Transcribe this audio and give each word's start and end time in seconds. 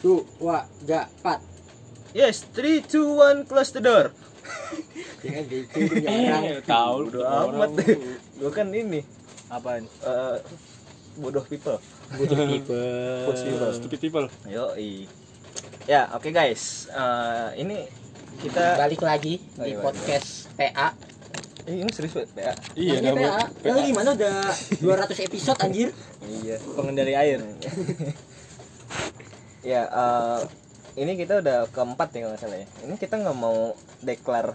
Tuh, 0.00 0.22
wah, 0.38 0.64
gak, 0.84 1.08
pat. 1.20 1.40
Yes, 2.12 2.48
3 2.56 2.84
2 2.88 3.44
1 3.44 3.48
close 3.48 3.76
the 3.76 3.82
door. 3.84 4.12
Jangan 5.26 5.44
gitu, 5.50 5.76
itu 5.84 5.94
jarang. 6.00 6.42
Eh, 6.46 6.62
tahu 6.62 6.96
Udah 7.12 7.50
amat. 7.50 7.70
Gua 8.40 8.50
kan 8.52 8.70
ini 8.70 9.02
apaan 9.50 9.84
eh 9.84 10.36
bodoh 11.18 11.44
people. 11.44 11.76
Butuh 12.14 12.36
tipe. 12.46 12.80
stupid 13.80 13.98
people 13.98 14.26
Yo, 14.46 14.70
Ya, 15.86 16.08
oke 16.14 16.30
guys. 16.30 16.86
Eh, 16.88 17.48
ini 17.66 17.84
kita 18.40 18.76
Balik 18.78 19.02
lagi 19.02 19.40
Oh, 19.56 19.64
di 19.64 19.72
iya, 19.74 19.80
podcast 19.82 20.52
PA. 20.54 20.88
Eh, 21.66 21.82
ini 21.82 21.90
serius 21.90 22.14
banget, 22.14 22.30
PA. 22.36 22.52
iya 22.78 23.02
Ini 23.02 23.10
PA. 23.10 23.18
nama 23.18 23.44
Lalu 23.66 23.80
gimana 23.90 24.10
udah 24.14 24.38
200 24.78 25.26
episode 25.26 25.58
anjir? 25.58 25.88
Iya. 26.22 26.56
pengendali 26.74 27.12
air 27.12 27.38
ya, 29.66 29.82
eh, 29.84 30.40
ini 30.96 31.12
kita 31.14 31.42
udah 31.42 31.66
keempat 31.68 32.08
ya 32.08 32.18
kalau 32.20 32.30
nggak 32.30 32.40
salah 32.40 32.58
ya. 32.58 32.66
Ini 32.80 32.94
kita 32.94 33.14
nggak 33.16 33.36
mau 33.36 33.74
declare 34.00 34.54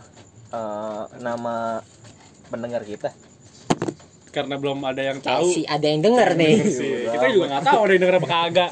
eh, 0.50 1.04
nama 1.20 1.84
pendengar 2.48 2.84
kita. 2.84 3.12
karena 4.32 4.56
belum 4.56 4.80
ada 4.82 5.04
yang 5.04 5.20
tahu 5.20 5.44
sih 5.44 5.68
ada 5.68 5.84
yang 5.84 6.00
denger 6.00 6.40
nih. 6.40 6.56
sih 6.64 7.04
kita 7.06 7.28
juga 7.30 7.52
nggak 7.52 7.66
tahu 7.68 7.80
ada 7.82 7.92
yang 7.92 8.02
denger 8.02 8.16
apa 8.16 8.30
kagak 8.30 8.72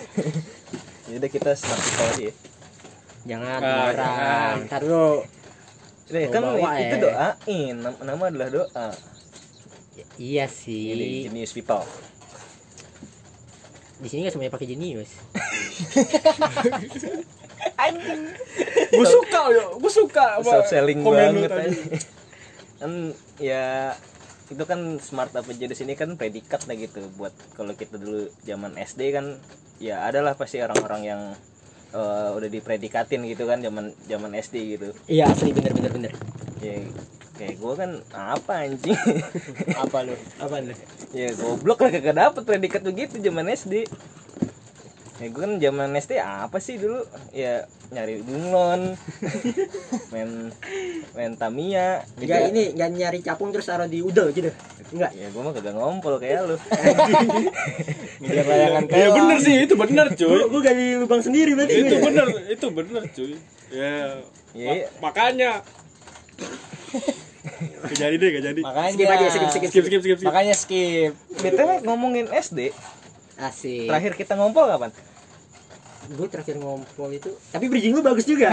Jadi 1.11 1.27
kita 1.27 1.51
smart 1.51 1.81
people 1.81 2.07
aja 2.07 2.23
ya. 2.23 2.33
Jangan 3.25 3.59
Ah, 3.59 3.75
orang. 3.83 3.95
jangan. 3.97 4.55
Ntar. 4.63 4.83
Ini 6.07 6.19
Mau 6.21 6.31
kan 6.31 6.41
bawa 6.47 6.69
itu 6.77 6.95
ya. 6.95 7.01
doain, 7.03 7.75
Nam- 7.75 7.99
nama 7.99 8.23
adalah 8.25 8.49
doa. 8.49 8.87
Iya 10.15 10.45
Jadi 10.45 10.55
sih. 10.55 11.27
genius 11.27 11.51
people. 11.51 11.83
Di 13.99 14.07
sini 14.07 14.23
nggak 14.25 14.33
semuanya 14.35 14.53
pakai 14.55 14.67
jenius. 14.67 15.11
gue 18.89 19.07
suka 19.07 19.41
yo 19.51 19.65
gue 19.79 19.91
suka 19.91 20.39
Self 20.43 20.67
selling 20.67 21.03
banget. 21.03 21.51
Kan 22.79 23.13
ya 23.39 23.95
itu 24.49 24.63
kan 24.65 24.97
smart 24.97 25.29
apa 25.37 25.53
jadi 25.53 25.77
sini 25.77 25.93
kan 25.93 26.17
predikat 26.17 26.65
lah 26.65 26.73
gitu 26.73 27.05
buat 27.21 27.31
kalau 27.53 27.77
kita 27.77 28.01
dulu 28.01 28.33
zaman 28.41 28.73
SD 28.81 29.13
kan 29.13 29.37
ya 29.77 30.01
adalah 30.09 30.33
pasti 30.33 30.57
orang-orang 30.57 31.01
yang 31.05 31.21
eh, 31.93 32.29
udah 32.33 32.49
dipredikatin 32.49 33.29
gitu 33.29 33.45
kan 33.45 33.61
zaman 33.61 33.93
zaman 34.09 34.31
SD 34.33 34.55
gitu. 34.79 34.89
Iya 35.05 35.29
asli 35.29 35.53
bener 35.53 35.71
bener 35.77 35.91
bener. 35.93 36.13
Ya 36.65 36.81
kayak 37.39 37.55
gue 37.55 37.73
kan 37.73 37.91
apa 38.11 38.53
anjing 38.61 38.99
Apa 39.83 40.03
lu? 40.03 40.11
Apa 40.37 40.59
lu? 40.59 40.75
ya 41.09 41.31
goblok 41.33 41.79
lah 41.79 41.89
kagak 41.89 42.13
dapet 42.13 42.41
predikat 42.43 42.83
begitu 42.83 43.15
zaman 43.17 43.47
SD 43.47 43.87
ya 45.17 45.27
gue 45.27 45.41
kan 45.41 45.53
zaman 45.57 45.89
SD 45.93 46.15
apa 46.15 46.57
sih 46.57 46.75
dulu 46.75 46.99
ya 47.31 47.63
nyari 47.89 48.21
bunglon 48.21 48.93
main 50.11 50.51
main 51.11 51.33
Tamiya 51.33 52.03
Enggak 52.15 52.39
ini 52.47 52.71
nggak 52.71 52.89
nyari 52.93 53.19
capung 53.19 53.49
terus 53.49 53.65
taruh 53.65 53.83
di 53.85 53.99
udel 53.99 54.29
gitu. 54.29 54.47
Enggak. 54.89 55.11
ya 55.11 55.27
gue 55.27 55.39
mah 55.39 55.51
kagak 55.51 55.73
ngompol 55.73 56.17
kayak 56.17 56.43
lu 56.43 56.55
Ngejar 58.21 58.45
layangan 58.45 58.83
iya 58.89 59.07
bener 59.09 59.37
sih 59.39 59.55
itu 59.59 59.73
bener 59.75 60.07
cuy 60.11 60.39
Gue 60.45 60.61
gali 60.61 60.85
lubang 60.97 61.19
sendiri 61.19 61.51
berarti. 61.53 61.73
itu 61.79 61.95
bener 61.99 62.25
itu 62.47 62.67
bener 62.69 63.03
cuy 63.07 63.33
ya 63.69 64.23
Iya. 64.49 64.65
Ma- 64.67 64.89
makanya 65.03 65.61
gak 67.59 67.97
jadi 67.99 68.15
deh 68.15 68.29
gak 68.39 68.45
jadi. 68.53 68.61
Makanya 68.63 68.91
Skip 68.95 69.07
aja, 69.07 69.25
skip, 69.27 69.49
skip, 69.49 69.69
skip 69.69 69.83
skip 69.85 70.01
skip 70.01 70.17
skip 70.19 70.27
makanya 70.27 70.55
skip. 70.55 71.11
Btw 71.39 71.69
ngomongin 71.83 72.25
SD 72.31 72.71
Asik. 73.39 73.87
terakhir 73.87 74.11
kita 74.15 74.33
ngompol 74.35 74.67
kapan? 74.67 74.91
Gue 76.09 76.27
terakhir 76.27 76.57
ngompol 76.57 77.09
itu 77.13 77.29
tapi 77.53 77.69
bridging 77.69 77.93
lu 77.95 78.01
bagus 78.01 78.25
juga. 78.25 78.49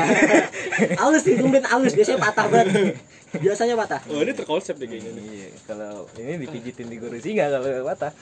Halus 1.00 1.24
sih 1.24 1.34
tumben 1.38 1.64
halus 1.64 1.96
biasanya 1.96 2.20
patah 2.20 2.46
banget. 2.50 2.94
Biasanya 3.36 3.74
patah. 3.74 4.00
Oh 4.12 4.20
ini 4.22 4.32
terkonsep 4.36 4.76
deh 4.76 4.86
kayaknya. 4.86 5.10
Nih. 5.16 5.24
iya 5.24 5.48
kalau 5.64 6.06
ini 6.20 6.46
dipijitin 6.46 6.86
di 6.92 6.96
guru 7.00 7.16
singa 7.18 7.48
kalau 7.48 7.86
patah. 7.88 8.12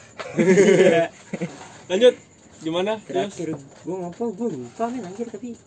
Lanjut 1.90 2.14
gimana? 2.62 2.96
Terus 3.04 3.34
terakhir 3.34 3.48
gue 3.58 3.96
ngompol 3.96 4.28
gue 4.32 4.48
lupa 4.54 4.88
men 4.88 5.04
anjir 5.04 5.28
tapi 5.28 5.58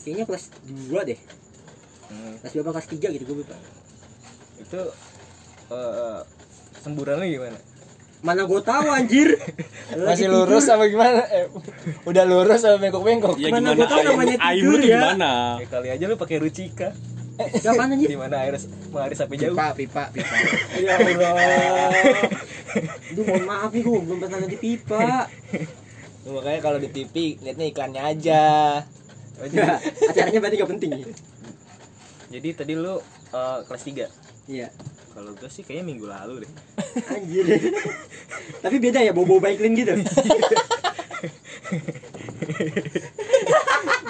kayaknya 0.00 0.24
kelas 0.28 0.44
2 0.88 1.08
deh 1.08 1.18
Hmm, 2.10 2.34
kelas 2.42 2.52
2 2.52 2.60
apa 2.60 2.70
kelas 2.74 2.88
3 2.90 3.14
gitu 3.14 3.22
gue 3.24 3.36
lupa. 3.46 3.56
Itu 4.58 4.80
eh 5.70 6.20
semburannya 6.80 7.26
gimana? 7.30 7.58
Mana 8.20 8.44
gue 8.44 8.60
tahu 8.60 8.86
anjir. 8.90 9.28
Masih 10.10 10.28
lurus 10.28 10.66
tidur. 10.68 10.74
apa 10.76 10.84
gimana? 10.86 11.20
Eh, 11.30 11.46
udah 12.04 12.24
lurus 12.26 12.60
sama 12.60 12.76
bengkok-bengkok? 12.78 13.38
Ya 13.38 13.48
Mana 13.48 13.72
gimana? 13.72 13.78
gua 13.78 13.86
tahu 13.88 14.02
namanya 14.04 14.36
tidur 14.36 14.78
ya. 14.82 14.98
gimana? 15.00 15.30
Ya 15.56 15.66
kali 15.70 15.88
aja 15.88 16.04
lu 16.04 16.16
pakai 16.18 16.36
rucika. 16.38 16.88
Kapan 17.40 17.96
anjir? 17.96 18.08
Di 18.12 18.18
mana 18.20 18.36
air 18.44 18.54
mengalir 18.92 19.16
sampai 19.16 19.36
jauh? 19.40 19.56
Pipa 19.56 19.72
pipa 19.72 20.02
pipa. 20.12 20.34
Ya 20.84 20.94
Allah. 21.00 22.28
Duh 23.16 23.24
mohon 23.24 23.44
maaf 23.48 23.70
nih 23.72 23.82
gue 23.82 24.00
belum 24.04 24.18
pernah 24.20 24.38
di 24.44 24.58
pipa. 24.60 25.24
Makanya 26.28 26.60
kalau 26.60 26.76
di 26.76 26.88
TV 26.92 27.40
liatnya 27.40 27.66
iklannya 27.72 28.02
aja. 28.04 28.42
Oh, 29.40 29.48
acaranya 29.48 30.36
berarti 30.36 30.56
gak 30.60 30.70
penting 30.76 30.92
jadi 32.30 32.48
tadi 32.54 32.72
lu 32.78 32.96
eh, 33.34 33.58
kelas 33.66 33.82
3 33.84 34.06
iya. 34.48 34.70
Kalau 35.10 35.34
gue 35.34 35.50
sih 35.50 35.66
kayaknya 35.66 35.84
minggu 35.90 36.06
lalu 36.06 36.46
deh. 36.46 36.52
Anjir. 37.18 37.44
Tapi 38.62 38.76
beda 38.78 39.02
ya 39.02 39.10
bobo 39.10 39.42
baiklin 39.42 39.74
gitu. 39.74 39.98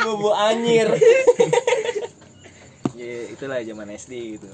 Bobo 0.00 0.32
anyir 0.32 0.88
ya 2.97 3.16
itulah 3.32 3.60
zaman 3.64 3.88
SD 3.97 4.12
gitu. 4.37 4.48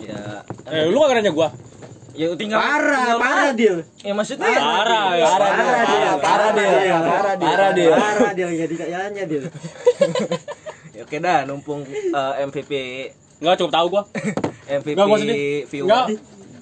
Ya 0.00 0.44
eh 0.68 0.88
lu 0.88 0.98
gak 1.00 1.20
nanya 1.20 1.32
gua? 1.32 1.48
ya 2.16 2.32
tinggal 2.32 2.56
parah 2.56 2.96
tinggal 2.96 3.18
parah 3.20 3.50
deal 3.52 3.76
ya 4.00 4.12
maksudnya 4.16 4.48
Parah, 4.48 5.12
ya, 5.20 5.26
parah, 5.28 5.50
parah 5.52 5.84
dia. 5.84 6.12
parah 6.16 6.50
dia, 6.56 6.72
parah 6.96 7.34
dia. 7.36 7.44
parah 7.44 7.70
dia. 7.76 7.92
parah 7.92 8.32
dia. 8.32 8.46
Nggak 8.48 8.68
dikayanya 8.72 9.22
dia 9.28 9.40
Ya, 9.44 9.48
oke 11.02 11.16
dah 11.20 11.44
numpung 11.44 11.84
eh, 11.88 12.32
MVP 12.46 12.70
nggak 13.42 13.56
cukup 13.60 13.72
tahu 13.72 13.86
gua. 13.92 14.02
MVP 14.80 14.96
Nggak, 14.96 15.08
gua 15.08 15.18
viewer. 15.68 16.04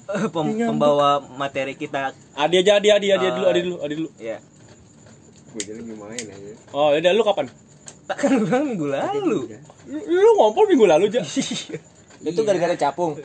Pem- 0.33 0.57
pembawa 0.69 1.17
materi 1.33 1.73
kita. 1.73 2.13
Adi 2.37 2.61
aja 2.61 2.77
adi 2.77 2.93
adi 2.93 3.07
adi 3.09 3.25
dulu 3.31 3.45
adi 3.49 3.59
dulu 3.65 3.77
adi 3.81 3.93
dulu. 3.97 4.09
ya 4.21 4.37
gue 5.55 5.63
jadi 5.71 5.81
main 5.87 6.19
aja. 6.19 6.51
Oh 6.75 6.91
ya 6.91 6.99
udah 6.99 7.11
lu 7.15 7.23
kapan? 7.23 7.47
Tak 8.05 8.17
kan 8.19 8.29
gue 8.35 8.43
bilang 8.43 8.67
minggu 8.67 8.87
lalu. 8.91 9.39
Lu, 9.87 9.99
lu 10.03 10.29
ngompol 10.35 10.67
minggu 10.67 10.85
lalu 10.85 11.03
aja 11.07 11.23
itu 12.25 12.41
gara-gara 12.43 12.75
capung. 12.75 13.15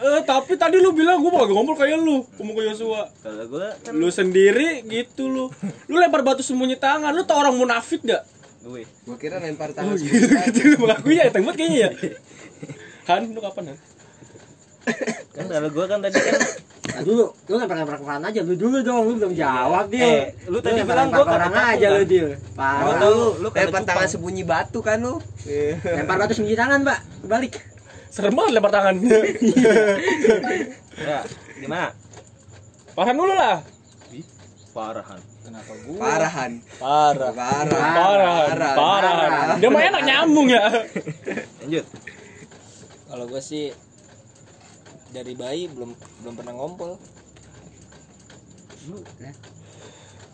Eh 0.00 0.24
tapi 0.24 0.56
tadi 0.56 0.80
lu 0.80 0.96
bilang 0.96 1.20
gua 1.20 1.44
gak 1.44 1.52
ngompol 1.52 1.76
kayak 1.76 2.00
lu 2.00 2.24
ngomong 2.40 2.56
ke 2.56 2.62
Yosua. 2.72 3.12
Kalau 3.20 3.44
gue 3.52 3.68
kan 3.84 3.92
lu 3.92 4.08
sendiri 4.08 4.80
gitu 4.88 5.28
lu. 5.28 5.52
Lu 5.92 6.00
lempar 6.00 6.24
batu 6.24 6.40
sembunyi 6.40 6.80
tangan 6.80 7.12
lu 7.12 7.28
tau 7.28 7.36
orang 7.36 7.52
munafik 7.52 8.00
gak 8.08 8.24
gue 8.60 8.84
gue 8.84 9.16
kira 9.16 9.40
lempar 9.40 9.72
tangan 9.72 9.96
gitu. 10.00 10.20
gitu 10.52 10.76
mengakui 10.76 11.16
ya 11.16 11.32
tembak 11.32 11.56
kayaknya 11.56 11.78
ya. 11.80 11.90
Han 13.08 13.32
lu 13.32 13.40
kapan 13.40 13.72
Han? 13.72 13.78
Kan 15.32 15.44
kalau 15.48 15.68
gue 15.68 15.84
kan 15.84 15.98
tadi 15.98 16.18
kan. 16.18 16.40
Nah, 16.90 17.02
dulu 17.06 17.24
lu 17.32 17.54
lempar 17.56 17.76
lempar 17.78 17.96
ke 17.96 18.04
koran 18.04 18.22
aja. 18.22 18.40
Lu 18.44 18.54
dulu 18.56 18.76
dong 18.80 19.00
lu 19.06 19.12
belum 19.16 19.32
jawab 19.32 19.88
dia 19.88 20.04
Eh, 20.04 20.24
lu 20.44 20.58
tadi 20.60 20.84
bilang 20.84 21.08
gua 21.08 21.24
koran 21.24 21.48
kata 21.48 21.62
aja 21.76 21.86
lu 21.88 22.02
kan? 22.02 22.08
dia 22.08 22.26
parah. 22.52 22.98
Lu 23.00 23.14
lu 23.40 23.48
lempar 23.48 23.82
tangan 23.82 24.08
sembunyi 24.08 24.44
batu 24.44 24.78
kan 24.80 25.00
lu? 25.00 25.16
Lempar 25.80 26.16
batu 26.20 26.32
sembunyi 26.36 26.58
tangan 26.58 26.78
mbak. 26.84 26.98
Balik. 27.24 27.54
Serem 28.10 28.36
banget 28.36 28.52
lempar 28.60 28.72
tangan. 28.72 28.94
Ya 31.00 31.24
gimana? 31.56 31.96
Parhan 32.92 33.16
dulu 33.16 33.32
lah. 33.32 33.64
Parahan 34.76 35.20
kenapa 35.50 35.72
gua? 35.82 35.98
Parahan. 35.98 36.52
Parah. 36.78 37.32
Parah 37.34 37.66
Parah, 37.74 38.38
Parah. 38.46 38.74
parah. 38.78 39.56
Dia 39.58 39.68
mah 39.68 39.82
enak 39.82 40.02
nyambung 40.06 40.48
ya. 40.48 40.62
lanjut. 41.66 41.86
Kalau 43.10 43.24
gue 43.26 43.42
sih 43.42 43.74
dari 45.10 45.34
bayi 45.34 45.66
belum 45.66 45.90
belum 46.22 46.34
pernah 46.38 46.54
ngompol. 46.54 46.94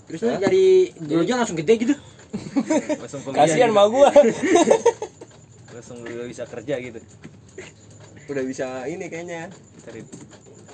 Terus 0.06 0.20
lu 0.22 0.36
dari 0.36 0.92
dulu 1.00 1.24
langsung 1.24 1.56
gede 1.56 1.74
gitu? 1.80 1.94
Kasihan 3.32 3.72
gitu. 3.72 3.74
sama 3.74 3.84
gua. 3.88 4.12
Langsung 5.72 6.04
udah 6.04 6.28
bisa 6.28 6.44
kerja 6.44 6.76
gitu. 6.78 7.00
Udah 8.28 8.44
bisa 8.44 8.84
ini 8.84 9.08
kayaknya. 9.08 9.48
Cari 9.80 10.04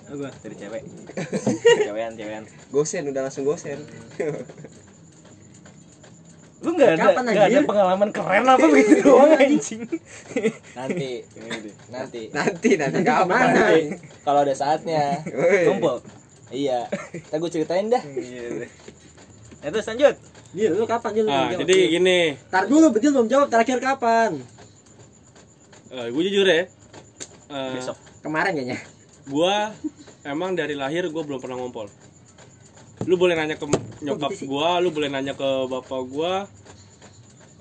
apa? 0.05 0.29
Cari 0.35 0.55
cewek. 0.55 0.83
Cewekan 1.87 2.13
cewekan 2.15 2.45
gosen 2.69 3.09
udah 3.09 3.23
langsung 3.23 3.45
gosen. 3.45 3.79
Lu 6.63 6.71
nggak 6.73 6.95
ada 6.95 7.05
Kapan, 7.11 7.23
nggak 7.27 7.47
ada 7.49 7.61
pengalaman 7.67 8.09
keren 8.11 8.45
apa 8.47 8.65
begitu 8.65 9.03
doang 9.03 9.35
anjing? 9.35 9.83
Nanti 10.73 11.11
nanti. 11.37 11.71
Nanti 11.91 12.21
nanti. 12.31 12.71
Nanti 12.79 13.01
kapan? 13.03 13.47
nanti. 13.51 13.81
Kalau 14.23 14.41
ada 14.41 14.55
saatnya. 14.55 15.27
Kumpul. 15.67 15.99
Iya. 16.49 16.87
Ntar 17.27 17.37
gue 17.37 17.51
ceritain 17.51 17.91
dah. 17.91 17.99
Iya. 18.07 18.71
Nah, 19.59 19.69
terus 19.71 19.87
lanjut. 19.87 20.15
Dia 20.53 20.69
lu 20.69 20.85
kapan 20.85 21.11
dia 21.11 21.23
lu 21.23 21.29
belum 21.29 21.41
Ah, 21.41 21.49
jawab. 21.49 21.61
jadi 21.65 21.77
gini, 21.89 22.21
Tar 22.47 22.69
dulu, 22.69 22.87
dia 22.93 23.11
belum 23.11 23.27
jawab 23.27 23.49
terakhir 23.49 23.79
kapan? 23.81 24.31
gue 25.89 26.23
jujur 26.25 26.45
ya. 26.45 26.69
eh, 27.49 27.71
Besok. 27.75 27.97
Kemarin 28.21 28.53
kayaknya. 28.55 28.79
Gua 29.25 29.71
emang 30.23 30.53
dari 30.53 30.75
lahir 30.75 31.07
gue 31.07 31.23
belum 31.23 31.39
pernah 31.39 31.59
ngompol 31.59 31.87
lu 33.03 33.15
boleh 33.15 33.35
nanya 33.35 33.55
ke 33.55 33.67
nyokap 34.01 34.31
gua 34.47 34.79
lu 34.79 34.91
boleh 34.91 35.11
nanya 35.11 35.35
ke 35.35 35.49
bapak 35.67 36.03
gua 36.07 36.47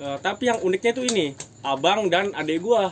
Eh, 0.02 0.18
tapi 0.18 0.50
yang 0.50 0.58
uniknya 0.66 0.98
itu 0.98 1.06
ini 1.06 1.38
abang 1.62 2.10
dan 2.10 2.34
adik 2.34 2.66
gua 2.66 2.90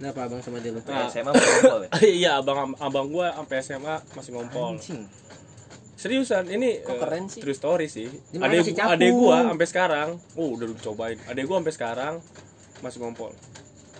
Kenapa 0.00 0.24
abang 0.24 0.40
sama 0.40 0.56
dia 0.56 0.72
lu? 0.72 0.80
Nah. 0.80 1.04
SMA 1.04 1.28
ngompol 1.28 1.80
ya? 1.84 1.88
iya 2.24 2.30
abang 2.40 2.72
abang 2.80 3.12
gua 3.12 3.36
sampai 3.36 3.60
SMA 3.60 4.00
masih 4.16 4.30
ngompol 4.32 4.80
Anjing. 4.80 5.04
seriusan 6.00 6.48
ini 6.48 6.80
Kok 6.80 6.96
eh, 6.96 7.00
keren 7.04 7.24
sih? 7.28 7.44
true 7.44 7.52
story 7.52 7.92
sih 7.92 8.08
capung. 8.72 8.96
adek 8.96 9.12
gua 9.12 9.36
sampai 9.52 9.66
sekarang 9.68 10.08
oh 10.40 10.48
udah 10.56 10.66
cobain 10.80 11.20
adek 11.28 11.44
gua 11.44 11.60
sampai 11.60 11.74
sekarang 11.76 12.14
masih 12.80 13.04
ngompol 13.04 13.36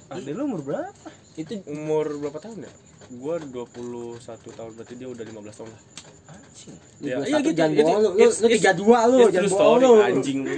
Adek 0.08 0.32
lu 0.32 0.42
umur 0.48 0.64
berapa? 0.64 1.08
Itu 1.36 1.60
umur 1.68 2.08
berapa 2.18 2.40
tahun 2.40 2.64
ya 2.64 2.72
gua 3.12 3.34
21 3.42 4.22
tahun 4.50 4.70
berarti 4.72 4.94
dia 4.94 5.08
udah 5.08 5.24
15 5.24 5.58
tahun 5.58 5.68
lah 5.68 5.82
Anjing. 6.30 6.74
Ya, 7.00 7.16
iya 7.20 7.38
gitu. 7.40 7.50
jangan 7.52 7.72
It's- 7.72 7.82
bohong 7.82 8.00
lu. 8.00 8.10
Lu, 8.10 8.14
lu 8.14 8.26
it's- 8.46 8.54
tiga 8.54 8.72
dua 8.72 8.98
lu, 9.04 9.18
It's 9.20 9.32
jangan 9.32 9.50
bohong 9.50 9.78
lu. 9.80 9.92
anjing 9.98 10.38
lu. 10.44 10.56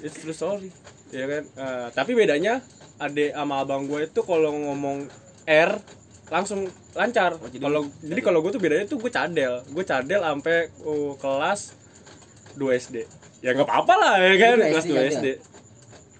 It's 0.00 0.16
true 0.16 0.32
story. 0.32 0.68
Ya 1.10 1.24
kan? 1.24 1.42
Eh, 1.46 1.86
tapi 1.92 2.12
bedanya 2.12 2.60
ade 2.96 3.32
sama 3.32 3.60
abang 3.60 3.84
gue 3.84 4.04
itu 4.04 4.20
kalau 4.20 4.52
ngomong 4.52 5.08
R 5.46 5.72
langsung 6.28 6.68
lancar. 6.92 7.34
Oh, 7.34 7.48
jadi- 7.48 7.60
Kalau 7.60 7.80
jadi 7.98 8.20
kalau 8.20 8.38
gue 8.40 8.50
tuh 8.50 8.60
bedanya 8.60 8.84
tuh 8.84 8.98
gue 8.98 9.08
cadel. 9.08 9.64
Gue 9.66 9.84
cadel 9.84 10.20
sampai 10.20 10.56
uh, 10.82 11.12
kelas 11.16 11.60
2 12.54 12.76
SD. 12.76 12.96
Ya 13.40 13.56
nggak 13.56 13.64
apa-apa 13.64 13.94
lah 13.94 14.14
ya 14.20 14.34
kan, 14.36 14.56
kelas 14.60 14.84
SD 14.84 14.90
2 14.90 14.94
cadel? 14.94 15.10
SD. 15.10 15.26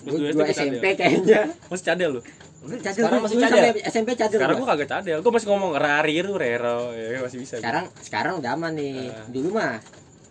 Kelas 0.00 0.08
Gua 0.08 0.16
2 0.16 0.24
SD 0.24 0.32
dua 0.32 0.40
gua 0.40 0.46
SMP 0.50 0.84
kayaknya. 0.94 1.40
Masih 1.68 1.84
cadel 1.84 2.10
lu. 2.16 2.20
Cadel 2.60 2.92
Sekarang 2.94 3.20
masih 3.24 3.36
cadel? 3.40 3.72
SMP 3.82 4.08
cadel. 4.14 4.36
Sekarang 4.36 4.56
gue 4.60 4.68
kagak 4.68 4.88
cadel. 4.90 5.18
Gue 5.18 5.32
masih 5.32 5.48
ngomong 5.48 5.72
rariru 5.74 6.36
rero, 6.36 6.92
ya 6.92 7.24
masih 7.24 7.40
bisa. 7.40 7.56
gua. 7.56 7.62
sekarang 7.62 7.84
sekarang 7.98 8.34
udah 8.36 8.50
aman 8.52 8.72
nih. 8.76 9.08
Ah. 9.08 9.24
Dulu 9.26 9.48
mah 9.50 9.80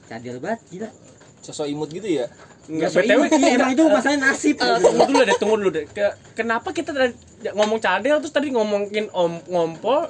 cadel 0.06 0.38
banget 0.38 0.62
gila. 0.70 0.90
sosok 1.40 1.66
imut 1.66 1.90
gitu 1.90 2.06
ya. 2.06 2.30
Nggak, 2.70 2.90
so 2.92 3.02
BTW 3.02 3.22
sih, 3.26 3.42
emang 3.50 3.72
itu 3.72 3.81
masalah 3.81 4.20
nasib. 4.20 4.56
Tunggu 4.60 5.08
dulu 5.08 5.24
deh, 5.24 5.38
tunggu 5.40 5.56
dulu 5.58 5.72
deh. 5.72 5.86
Ke- 5.88 6.16
kenapa 6.36 6.70
kita 6.70 6.92
tadi 6.92 7.16
ngomong 7.50 7.80
cadel 7.80 8.20
terus 8.20 8.30
tadi 8.30 8.52
ngomongin 8.52 9.10
om 9.10 9.42
ngompol? 9.48 10.06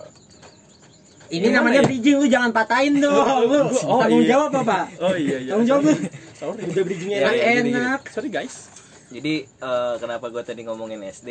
Ini 1.29 1.45
Gimana 1.45 1.61
namanya 1.61 1.79
ya? 1.79 1.87
bridging 1.87 2.15
lu 2.17 2.27
jangan 2.27 2.49
patahin 2.49 2.97
dong. 2.97 3.13
Lu 3.45 3.69
Oh, 3.85 4.01
tanggung 4.01 4.25
iya. 4.25 4.33
jawab 4.33 4.51
apa? 4.59 4.89
Oh 4.99 5.13
iya 5.13 5.37
iya. 5.39 5.51
Tanggung 5.53 5.69
jawab 5.69 5.81
lu. 5.85 5.93
Sorry. 6.33 6.61
Udah 6.65 6.83
bridgingnya 6.83 7.17
Ya, 7.17 7.29
ya, 7.29 7.43
gini, 7.53 7.61
gini. 7.63 7.77
enak. 7.77 8.01
Sorry 8.09 8.27
guys. 8.27 8.55
Jadi 9.07 9.33
eh, 9.45 9.93
kenapa 9.95 10.25
gue 10.27 10.41
tadi 10.41 10.61
ngomongin 10.65 10.99
SD? 11.05 11.29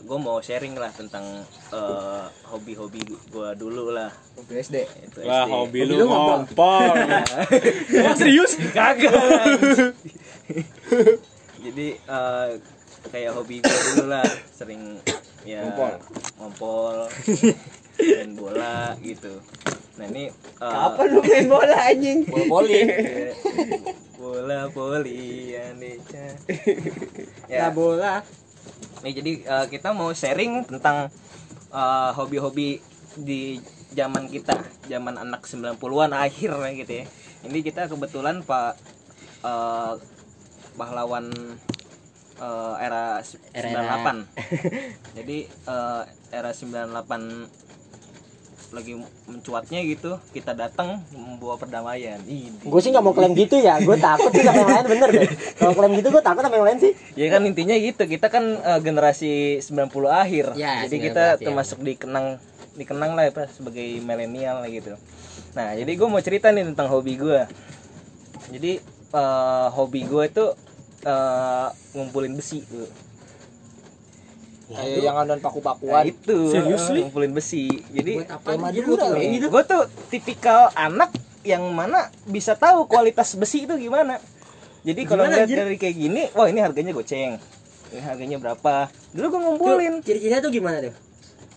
Gue 0.00 0.18
mau 0.20 0.36
sharing 0.38 0.76
lah 0.76 0.92
tentang 0.92 1.24
eh, 1.72 2.24
hobi-hobi 2.44 3.00
gue 3.06 3.48
dulu 3.56 3.88
lah. 3.90 4.12
Waktu 4.36 4.52
SD. 4.60 4.76
Itu 5.06 5.18
Wah, 5.24 5.44
SD. 5.44 5.50
hobi 5.50 5.78
Hobi 5.80 5.88
lu 5.88 6.04
ngompol. 6.04 6.36
ngompol. 6.44 6.96
Wah, 7.96 8.14
serius? 8.14 8.52
Kagak. 8.70 9.12
Jadi 11.60 11.88
eh, 11.96 12.48
kayak 13.08 13.32
hobi 13.32 13.60
gue 13.60 13.78
dulu 13.92 14.04
lah, 14.08 14.26
sering 14.50 15.00
ya 15.40 15.64
Ngompol. 15.64 15.92
ngompol, 16.36 16.96
main 17.96 18.30
bola 18.36 18.92
gitu. 19.00 19.40
Nah 19.96 20.06
ini 20.06 20.28
eh, 20.32 20.68
Apa 20.84 21.00
lu 21.08 21.20
main 21.20 21.48
bola 21.48 21.76
anjing? 21.80 22.28
Bola 22.28 22.44
poli. 22.46 22.76
ya, 22.76 23.32
bola 24.16 24.60
poli 24.68 25.20
Indonesia. 25.56 26.26
Ya 27.48 27.72
bola. 27.72 28.20
Nih 29.00 29.12
jadi 29.16 29.32
eh, 29.44 29.66
kita 29.72 29.96
mau 29.96 30.12
sharing 30.12 30.68
tentang 30.68 31.08
eh, 31.72 32.10
hobi-hobi 32.14 32.80
di 33.16 33.58
zaman 33.90 34.30
kita, 34.30 34.54
zaman 34.86 35.18
anak 35.18 35.42
90-an 35.48 36.14
akhir 36.14 36.50
gitu 36.78 36.92
ya. 37.02 37.04
Ini 37.48 37.58
kita 37.64 37.88
kebetulan 37.90 38.44
Pak 38.44 38.72
eh, 39.44 39.92
pahlawan 40.76 41.26
eh, 42.40 42.74
era 42.78 43.18
Era- 43.52 44.04
98. 44.06 44.28
jadi 45.16 45.38
eh, 45.48 46.02
era 46.30 46.50
98 46.54 47.69
lagi 48.70 48.94
mencuatnya 49.26 49.82
gitu, 49.82 50.18
kita 50.30 50.54
datang 50.54 51.02
membawa 51.10 51.58
perdamaian. 51.58 52.18
Ih, 52.26 52.54
Gue 52.62 52.80
sih 52.82 52.94
nggak 52.94 53.04
mau 53.04 53.14
klaim 53.14 53.34
gitu 53.34 53.58
ya. 53.58 53.82
Gue 53.82 53.98
takut 53.98 54.30
sih 54.30 54.46
sama 54.46 54.62
yang 54.62 54.70
lain 54.70 54.86
bener 54.86 55.08
deh. 55.10 55.28
Kalau 55.58 55.72
klaim 55.74 55.92
gitu 55.98 56.08
gue 56.14 56.22
takut 56.22 56.42
sama 56.46 56.54
yang 56.56 56.66
lain 56.66 56.78
sih. 56.78 56.92
Ya 57.18 57.26
kan 57.30 57.42
intinya 57.46 57.74
gitu, 57.74 58.02
kita 58.06 58.26
kan 58.30 58.44
eh, 58.62 58.80
generasi 58.80 59.58
90 59.62 59.90
akhir. 60.06 60.44
Ya, 60.54 60.86
jadi 60.86 60.96
90 61.02 61.06
kita 61.10 61.24
akhir. 61.34 61.44
termasuk 61.46 61.78
dikenang 61.82 62.26
dikenang 62.78 63.18
lah 63.18 63.28
apa 63.28 63.50
sebagai 63.50 63.98
milenial 64.00 64.62
lah 64.62 64.70
gitu. 64.70 64.94
Nah, 65.52 65.74
jadi 65.74 65.90
gue 65.90 66.06
mau 66.06 66.22
cerita 66.22 66.54
nih 66.54 66.64
tentang 66.70 66.86
hobi 66.86 67.18
gue. 67.18 67.40
Jadi 68.54 68.72
eh, 69.14 69.66
hobi 69.74 70.00
gue 70.06 70.24
itu 70.30 70.46
eh, 71.04 71.68
ngumpulin 71.98 72.32
besi 72.38 72.62
tuh. 72.64 73.09
Kayak 74.70 75.02
yang 75.02 75.16
Nah, 75.20 75.38
paku-pakuan. 75.42 76.04
itu 76.06 76.38
Seriusly? 76.48 76.98
eh, 76.98 77.02
ngumpulin 77.04 77.32
besi. 77.34 77.66
Jadi 77.90 78.12
Buat 78.22 78.30
apa 78.30 78.48
kayak 78.54 79.30
gitu? 79.34 79.46
gue 79.50 79.62
tuh 79.66 79.82
tipikal 80.08 80.70
anak 80.72 81.10
yang 81.42 81.64
mana 81.72 82.06
bisa 82.22 82.54
tahu 82.54 82.86
kualitas 82.86 83.34
besi 83.34 83.66
itu 83.66 83.74
gimana. 83.74 84.22
Jadi 84.80 85.00
kalau 85.04 85.26
lihat 85.26 85.48
dari 85.48 85.76
kayak 85.76 85.96
gini, 85.96 86.22
wah 86.32 86.46
ini 86.46 86.62
harganya 86.62 86.94
goceng. 86.94 87.36
Ini 87.90 88.00
harganya 88.00 88.36
berapa? 88.38 88.88
Dulu 89.10 89.26
gue 89.26 89.40
ngumpulin. 89.42 89.94
Ciri-cirinya 90.00 90.40
tuh 90.40 90.52
gimana 90.54 90.78
tuh? 90.80 90.94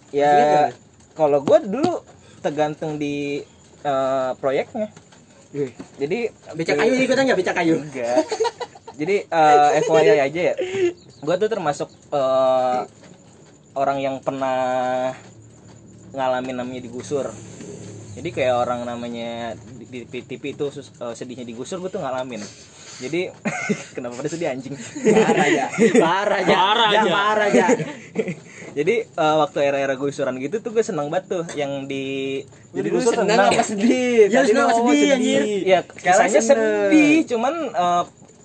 Ya 0.09 0.29
Iya, 0.33 0.63
kalau 1.13 1.39
gue 1.39 1.57
dulu 1.63 2.01
tergantung 2.41 2.97
di 2.97 3.45
eh, 3.83 4.31
proyeknya. 4.41 4.89
Jadi 6.01 6.33
Becak 6.57 6.81
kayu 6.81 6.93
ikutan 6.97 7.29
nggak 7.29 7.37
becak 7.37 7.55
kayu? 7.55 7.77
enggak. 7.77 8.25
Jadi 8.93 9.15
eh, 9.25 9.69
FYI 9.85 10.19
aja 10.21 10.41
ya. 10.51 10.55
Gue 11.21 11.35
tuh 11.37 11.49
termasuk 11.49 11.89
eh, 12.09 12.79
orang 13.73 13.97
yang 13.99 14.15
pernah 14.19 15.11
ngalamin 16.11 16.55
namanya 16.55 16.81
digusur. 16.81 17.33
Jadi 18.13 18.29
kayak 18.29 18.53
orang 18.55 18.85
namanya 18.85 19.57
di, 19.57 20.05
di 20.05 20.19
TV 20.21 20.53
itu 20.53 20.69
sus- 20.69 20.93
eh, 20.93 21.13
sedihnya 21.13 21.41
digusur 21.43 21.81
gue 21.81 21.89
tuh 21.89 21.97
ngalamin. 21.97 22.41
Jadi 23.01 23.33
kenapa 23.97 24.13
pada 24.15 24.29
sedih 24.29 24.53
anjing? 24.53 24.77
Parah 24.77 25.49
ya. 25.49 25.65
Parah 25.97 26.39
ya. 26.39 26.53
Parah 26.53 26.89
Ya, 26.89 27.01
aja. 27.01 27.11
Parah 27.11 27.49
ya. 27.49 27.67
Jadi 28.77 28.95
eh, 29.05 29.35
waktu 29.37 29.57
era-era 29.63 29.93
gusuran 29.93 30.37
gitu 30.37 30.61
tuh 30.61 30.69
gue 30.69 30.81
seneng 30.81 31.09
banget 31.09 31.25
tuh 31.29 31.45
yang 31.53 31.85
di 31.85 32.41
Jadi 32.73 32.87
dulu 32.89 33.01
lu 33.01 33.09
senang 33.11 33.49
apa 33.49 33.61
sedih? 33.61 34.29
Ya, 34.29 34.41
Tadi 34.41 34.49
senang 34.49 34.65
ngomong 34.69 34.93
sedih, 34.93 35.09
anjir? 35.13 35.41
Ya, 35.61 35.79
kisahnya 35.85 36.41
sedih, 36.41 37.13
cuman 37.25 37.53
eh, 37.69 38.03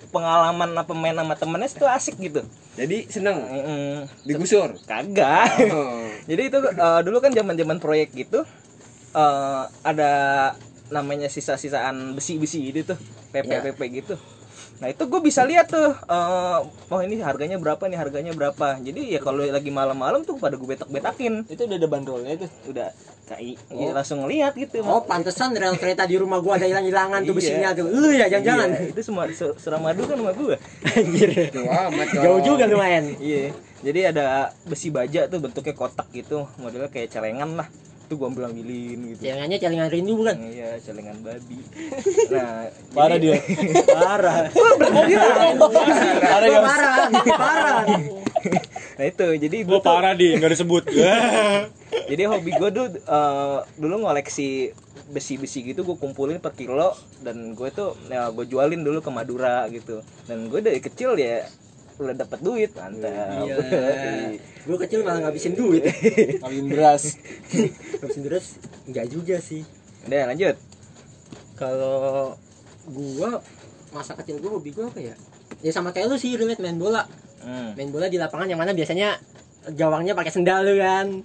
pengalaman 0.09 0.73
apa 0.73 0.93
main 0.97 1.17
sama 1.17 1.35
temennya 1.37 1.69
itu 1.69 1.87
asik 1.87 2.17
gitu. 2.21 2.41
Jadi 2.79 3.09
seneng 3.11 3.37
Mm-mm. 3.45 4.09
digusur. 4.25 4.75
Kagak. 4.88 5.59
Oh. 5.69 6.09
Jadi 6.31 6.43
itu 6.49 6.59
eh, 6.59 7.00
dulu 7.05 7.19
kan 7.21 7.33
zaman-zaman 7.33 7.79
proyek 7.81 8.12
gitu 8.17 8.45
eh, 9.12 9.62
ada 9.85 10.11
namanya 10.88 11.29
sisa-sisaan 11.29 12.17
besi-besi 12.17 12.65
gitu 12.73 12.97
tuh, 12.97 12.99
PP-PP 13.33 13.81
gitu. 14.05 14.17
Nah 14.78 14.87
itu 14.88 15.02
gue 15.11 15.20
bisa 15.20 15.42
lihat 15.42 15.66
tuh, 15.66 15.90
eh, 15.90 16.58
oh 16.64 17.00
ini 17.02 17.18
harganya 17.18 17.58
berapa 17.58 17.82
nih 17.90 17.99
harganya 17.99 18.30
berapa. 18.30 18.78
Jadi 18.78 19.14
ya 19.14 19.20
kalau 19.23 19.42
lagi 19.42 19.75
malam-malam 19.75 20.23
tuh 20.23 20.38
pada 20.38 20.54
gue 20.54 20.68
betak-betakin, 20.68 21.50
Itu 21.50 21.66
udah 21.66 21.76
ada 21.76 21.88
bandrolnya 21.90 22.32
itu. 22.38 22.47
udah 22.70 22.94
kayak 23.28 23.61
ya, 23.68 23.92
langsung 23.92 24.25
ngeliat 24.25 24.56
gitu. 24.56 24.80
Oh, 24.80 25.04
pantesan 25.04 25.52
rel 25.52 25.76
kereta 25.76 26.08
di 26.08 26.16
rumah 26.16 26.40
gua 26.40 26.56
ada 26.56 26.64
hilang-hilangan 26.64 27.20
tuh 27.28 27.37
Iya. 27.37 27.40
besinya 27.44 27.68
tuh. 27.76 27.85
Lu 27.92 28.08
ya 28.08 28.26
jangan-jangan. 28.32 28.68
Iya, 28.73 28.88
itu 28.88 29.00
semua 29.04 29.25
Suramadu 29.61 30.02
kan 30.08 30.16
sama 30.16 30.32
gue. 30.32 30.56
Anjir. 30.97 31.28
Tuh. 31.52 31.64
Jauh 32.25 32.40
juga 32.40 32.64
lumayan. 32.64 33.12
Iya. 33.20 33.52
Jadi 33.78 34.00
ada 34.11 34.50
besi 34.66 34.88
baja 34.90 35.30
tuh 35.30 35.38
bentuknya 35.38 35.70
kotak 35.76 36.08
gitu, 36.11 36.49
modelnya 36.58 36.90
kayak 36.90 37.14
celengan 37.14 37.62
lah. 37.62 37.68
Itu 38.09 38.17
gua 38.17 38.33
ambil 38.33 38.49
ambilin 38.49 39.12
gitu. 39.12 39.21
Celengannya 39.21 39.61
celengan 39.61 39.88
rindu 39.93 40.17
bukan? 40.17 40.37
Iya, 40.41 40.81
celengan 40.81 41.21
babi. 41.21 41.61
Nah, 42.33 42.73
Parah 42.97 43.21
jadi- 43.21 43.37
dia. 43.37 43.69
Parah. 44.00 44.49
Parah 44.49 45.53
parah, 46.65 47.05
parah. 47.29 47.85
Nah 48.97 49.05
itu, 49.05 49.27
jadi 49.37 49.57
tuh, 49.69 49.81
parah 49.85 50.17
di, 50.17 50.41
enggak 50.41 50.57
disebut. 50.57 50.88
jadi 52.11 52.23
hobi 52.33 52.57
gua 52.57 52.73
dulu 52.73 52.97
eh, 52.97 53.59
dulu 53.77 53.95
ngoleksi 54.09 54.73
besi-besi 55.09 55.65
gitu 55.65 55.88
gue 55.88 55.97
kumpulin 55.97 56.37
per 56.37 56.53
kilo 56.53 56.93
dan 57.25 57.57
gue 57.57 57.73
tuh 57.73 57.97
ya 58.12 58.29
gue 58.29 58.45
jualin 58.45 58.85
dulu 58.85 59.00
ke 59.00 59.09
Madura 59.09 59.65
gitu 59.73 60.05
dan 60.29 60.53
gue 60.53 60.61
dari 60.61 60.85
kecil 60.85 61.17
ya 61.17 61.49
udah 62.00 62.14
dapat 62.17 62.38
duit 62.38 62.71
mantap 62.73 63.11
Iya. 63.43 63.57
Gua 64.67 64.78
kecil 64.78 65.00
malah 65.00 65.21
ngabisin 65.21 65.52
duit. 65.52 65.83
Kawin 66.43 66.67
beras. 66.67 67.19
ngabisin 67.99 68.23
duit 68.23 68.45
enggak 68.85 69.07
juga 69.09 69.37
sih. 69.38 69.62
udah 70.05 70.25
lanjut 70.26 70.57
Kalau 71.55 72.38
gua 72.87 73.43
masa 73.88 74.14
kecil 74.14 74.38
gua 74.38 74.57
hobi 74.57 74.71
gua 74.71 74.87
apa 74.87 75.00
ya 75.02 75.14
ya 75.59 75.71
sama 75.71 75.90
kayak 75.90 76.07
lu 76.07 76.17
sih 76.17 76.35
relate 76.35 76.59
main 76.59 76.76
bola 76.76 77.05
Hmm. 77.38 77.71
main 77.73 77.88
bola 77.88 78.07
di 78.07 78.17
lapangan 78.17 78.47
yang 78.47 78.57
mana 78.57 78.73
biasanya 78.73 79.14
gawangnya 79.71 80.12
pakai 80.12 80.33
sendal 80.33 80.62
lu 80.62 80.75
kan 80.76 81.23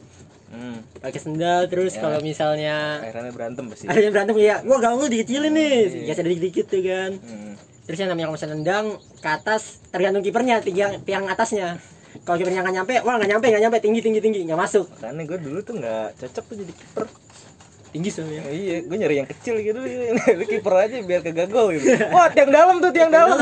Hmm. 0.47 0.85
pakai 0.95 1.17
sendal 1.17 1.65
terus 1.65 1.91
Ya. 1.91 1.99
kalau 1.99 2.19
misalnya 2.19 3.01
Akhirnya 3.01 3.31
berantem 3.31 3.65
pasti. 3.67 3.89
yang 3.89 4.11
berantem 4.11 4.35
ya 4.37 4.55
gua 4.61 4.77
gawang 4.79 4.99
lu 4.99 5.07
dikecilin 5.07 5.49
nih 5.49 5.73
Iya. 6.03 6.05
geser 6.07 6.25
dikit-dikit 6.25 6.65
tuh 6.67 6.81
kan 6.81 7.11
Hmm. 7.17 7.52
Terus 7.83 7.97
yang 7.99 8.09
namanya 8.11 8.31
misalnya 8.31 8.55
nendang 8.55 8.85
ke 9.19 9.27
atas 9.27 9.83
tergantung 9.91 10.23
kipernya 10.23 10.63
tiang 10.63 11.03
tiang 11.03 11.27
atasnya 11.27 11.79
kalau 12.23 12.37
kipernya 12.39 12.61
nggak 12.63 12.75
nyampe 12.79 12.93
wah 13.03 13.15
nggak 13.19 13.29
nyampe 13.35 13.45
nggak 13.49 13.63
nyampe 13.67 13.77
tinggi 13.81 13.99
tinggi 13.99 14.19
tinggi 14.21 14.39
nggak 14.45 14.59
masuk 14.59 14.85
Makanya 15.01 15.23
gue 15.27 15.39
dulu 15.41 15.59
tuh 15.65 15.73
nggak 15.81 16.07
cocok 16.21 16.43
tuh 16.45 16.55
jadi 16.61 16.73
kiper. 16.73 17.03
Tinggi 17.93 18.09
soalnya 18.09 18.41
Ya, 18.41 18.51
iya, 18.51 18.75
gue 18.81 18.97
nyari 18.97 19.15
yang 19.15 19.29
kecil 19.29 19.55
gitu. 19.59 19.77
Lu 20.39 20.43
kiper 20.43 20.73
aja 20.75 20.97
biar 20.99 21.21
kagak 21.21 21.47
gol 21.47 21.71
gitu. 21.71 21.85
Wah, 22.09 22.27
tiang 22.27 22.49
dalam 22.49 22.81
tuh, 22.81 22.89
tiang 22.89 23.07
dalam. 23.07 23.37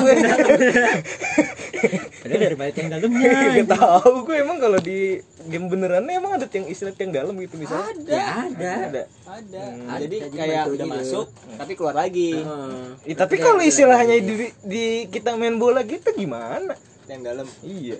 ada 2.21 2.35
daripada 2.43 2.69
tiang 2.69 2.89
dalamnya 2.89 3.31
Gak 3.57 3.69
tahu 3.71 4.11
gue 4.23 4.35
emang 4.37 4.57
kalau 4.57 4.77
di 4.77 5.17
game 5.43 5.65
beneran 5.65 6.05
emang 6.05 6.35
ada 6.35 6.45
tiang 6.45 6.63
istilah 6.65 6.91
tiang 6.91 7.09
dalam 7.09 7.33
gitu 7.35 7.55
misalnya. 7.55 7.95
ya 8.05 8.23
ada 8.45 8.71
Ada. 8.77 9.03
ada 9.25 9.61
Hmm. 9.71 9.97
jadi 9.97 10.17
Ada, 10.21 10.31
kayak 10.31 10.63
udah 10.69 10.85
gitu. 10.85 10.93
masuk 10.93 11.25
tapi 11.55 11.71
keluar 11.73 11.95
lagi 11.97 12.31
Heeh. 12.35 13.09
Ih, 13.09 13.15
tapi 13.15 13.35
kalau 13.37 13.59
istilahnya 13.59 14.15
di, 14.17 14.33
di 14.61 14.83
kita 15.07 15.33
main 15.33 15.55
bola 15.55 15.81
gitu 15.81 16.11
gimana? 16.11 16.75
yang 17.03 17.21
dalam 17.21 17.47
Iya. 17.61 17.97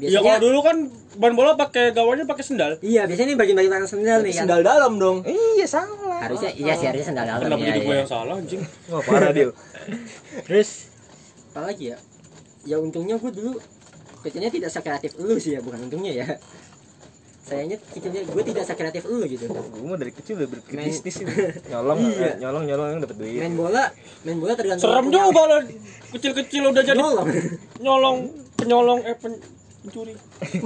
Iya 0.00 0.16
biasanya 0.16 0.32
kalau 0.32 0.40
dulu 0.42 0.58
kan 0.62 0.76
main 1.12 1.34
bola 1.34 1.52
pakai 1.54 1.84
gawangnya 1.90 2.24
pakai 2.24 2.40
sendal. 2.42 2.72
iya 2.80 3.04
biasanya 3.04 3.28
ini 3.28 3.36
bagian-bagian 3.36 3.84
sendal 3.84 4.18
nih 4.18 4.32
kan 4.32 4.40
sendal 4.42 4.60
dalam 4.62 4.92
dong 4.96 5.18
Iya, 5.22 5.66
salah. 5.66 6.20
harusnya 6.22 6.50
iya 6.52 6.72
sih 6.72 6.86
harusnya 6.86 7.06
sendal 7.06 7.24
dalam 7.28 7.40
Kenapa 7.44 7.60
ya, 7.60 7.68
jadi 7.68 7.80
gue 7.82 7.90
ya. 7.90 7.98
yang 7.98 8.08
salah 8.08 8.34
anjing? 8.34 8.62
Wah, 8.88 9.02
parah 9.02 9.30
dia. 9.30 9.52
terus 10.46 10.88
apa 11.50 11.60
lagi 11.66 11.84
ya 11.86 11.98
ya 12.62 12.76
untungnya 12.76 13.14
gue 13.14 13.28
dulu 13.30 13.60
kecilnya 14.20 14.48
tidak 14.48 14.70
sekreatif 14.70 15.12
lu 15.16 15.36
sih 15.36 15.52
ya 15.52 15.60
bukan 15.60 15.80
untungnya 15.82 16.12
ya 16.14 16.26
sayangnya 17.42 17.76
kecilnya 17.82 18.22
gue 18.22 18.42
tidak 18.46 18.64
sekreatif 18.64 19.02
lu 19.04 19.20
gitu 19.26 19.44
Gue 19.50 19.60
mah 19.82 19.98
dari 19.98 20.12
kecil 20.12 20.38
udah 20.38 20.48
berpikir 20.48 20.76
Main- 20.76 20.88
bisnis 20.88 21.16
ini. 21.18 21.32
Nyolong, 21.66 21.98
Iya. 22.14 22.32
nyolong, 22.38 22.64
nyolong 22.64 22.88
yang 22.88 23.00
dapat 23.02 23.16
duit. 23.18 23.36
main 23.38 23.54
bola 23.54 23.84
main 24.22 24.38
bola 24.38 24.52
tergantung 24.54 24.86
Serem 24.86 25.06
juga 25.08 25.42
lo 25.42 25.58
kecil-kecil 26.10 26.62
udah 26.66 26.82
jadi 26.82 26.96
nyolong 26.96 27.26
nyolong, 27.80 28.16
penyolong 28.54 28.98
eh 29.02 29.16
pen- 29.18 29.42
pencuri. 29.80 30.14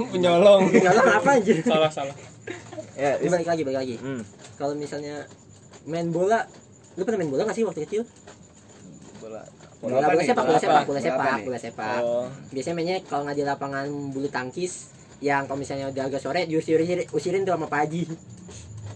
penyolong 0.05 0.61
nyolong 0.83 1.07
apa 1.13 1.29
aja 1.35 1.53
Salah 1.61 1.87
salah. 1.89 2.15
Ya, 2.93 3.15
Ini 3.17 3.27
balik 3.27 3.47
lagi 3.47 3.61
balik 3.61 3.79
lagi 3.79 3.95
Hmm. 3.97 4.21
kalau 4.55 4.73
misalnya 4.73 5.23
main 5.83 6.07
bola 6.09 6.43
lu 6.93 7.03
pernah 7.03 7.19
main 7.19 7.29
bola 7.29 7.43
gak 7.43 7.55
sih 7.55 7.63
waktu 7.63 7.83
kecil 7.83 8.03
Bola. 9.17 9.41
bola, 9.79 9.99
bola 10.01 10.13
nih? 10.15 10.27
sepak 10.27 10.43
Bola 10.43 10.51
bola 10.51 10.59
sepak 10.59 10.81
bola 10.81 10.85
Bola 10.85 10.99
sepak 11.01 11.39
bola 11.41 11.59
sepak 11.59 11.99
Oh. 12.01 12.27
biasanya 12.49 12.75
mainnya 12.75 12.97
kalau 13.01 13.23
nggak 13.23 13.35
di 13.35 13.43
lapangan 13.43 13.85
bulu 14.09 14.27
tangkis 14.27 14.91
yang 15.19 15.43
kalau 15.43 15.57
misalnya 15.57 15.87
udah 15.87 16.03
agak 16.05 16.19
sore 16.19 16.43
diusir 16.43 16.79
usirin 17.09 17.43
tuh 17.43 17.51
sama 17.51 17.67
Pak 17.67 17.79
Haji 17.81 18.03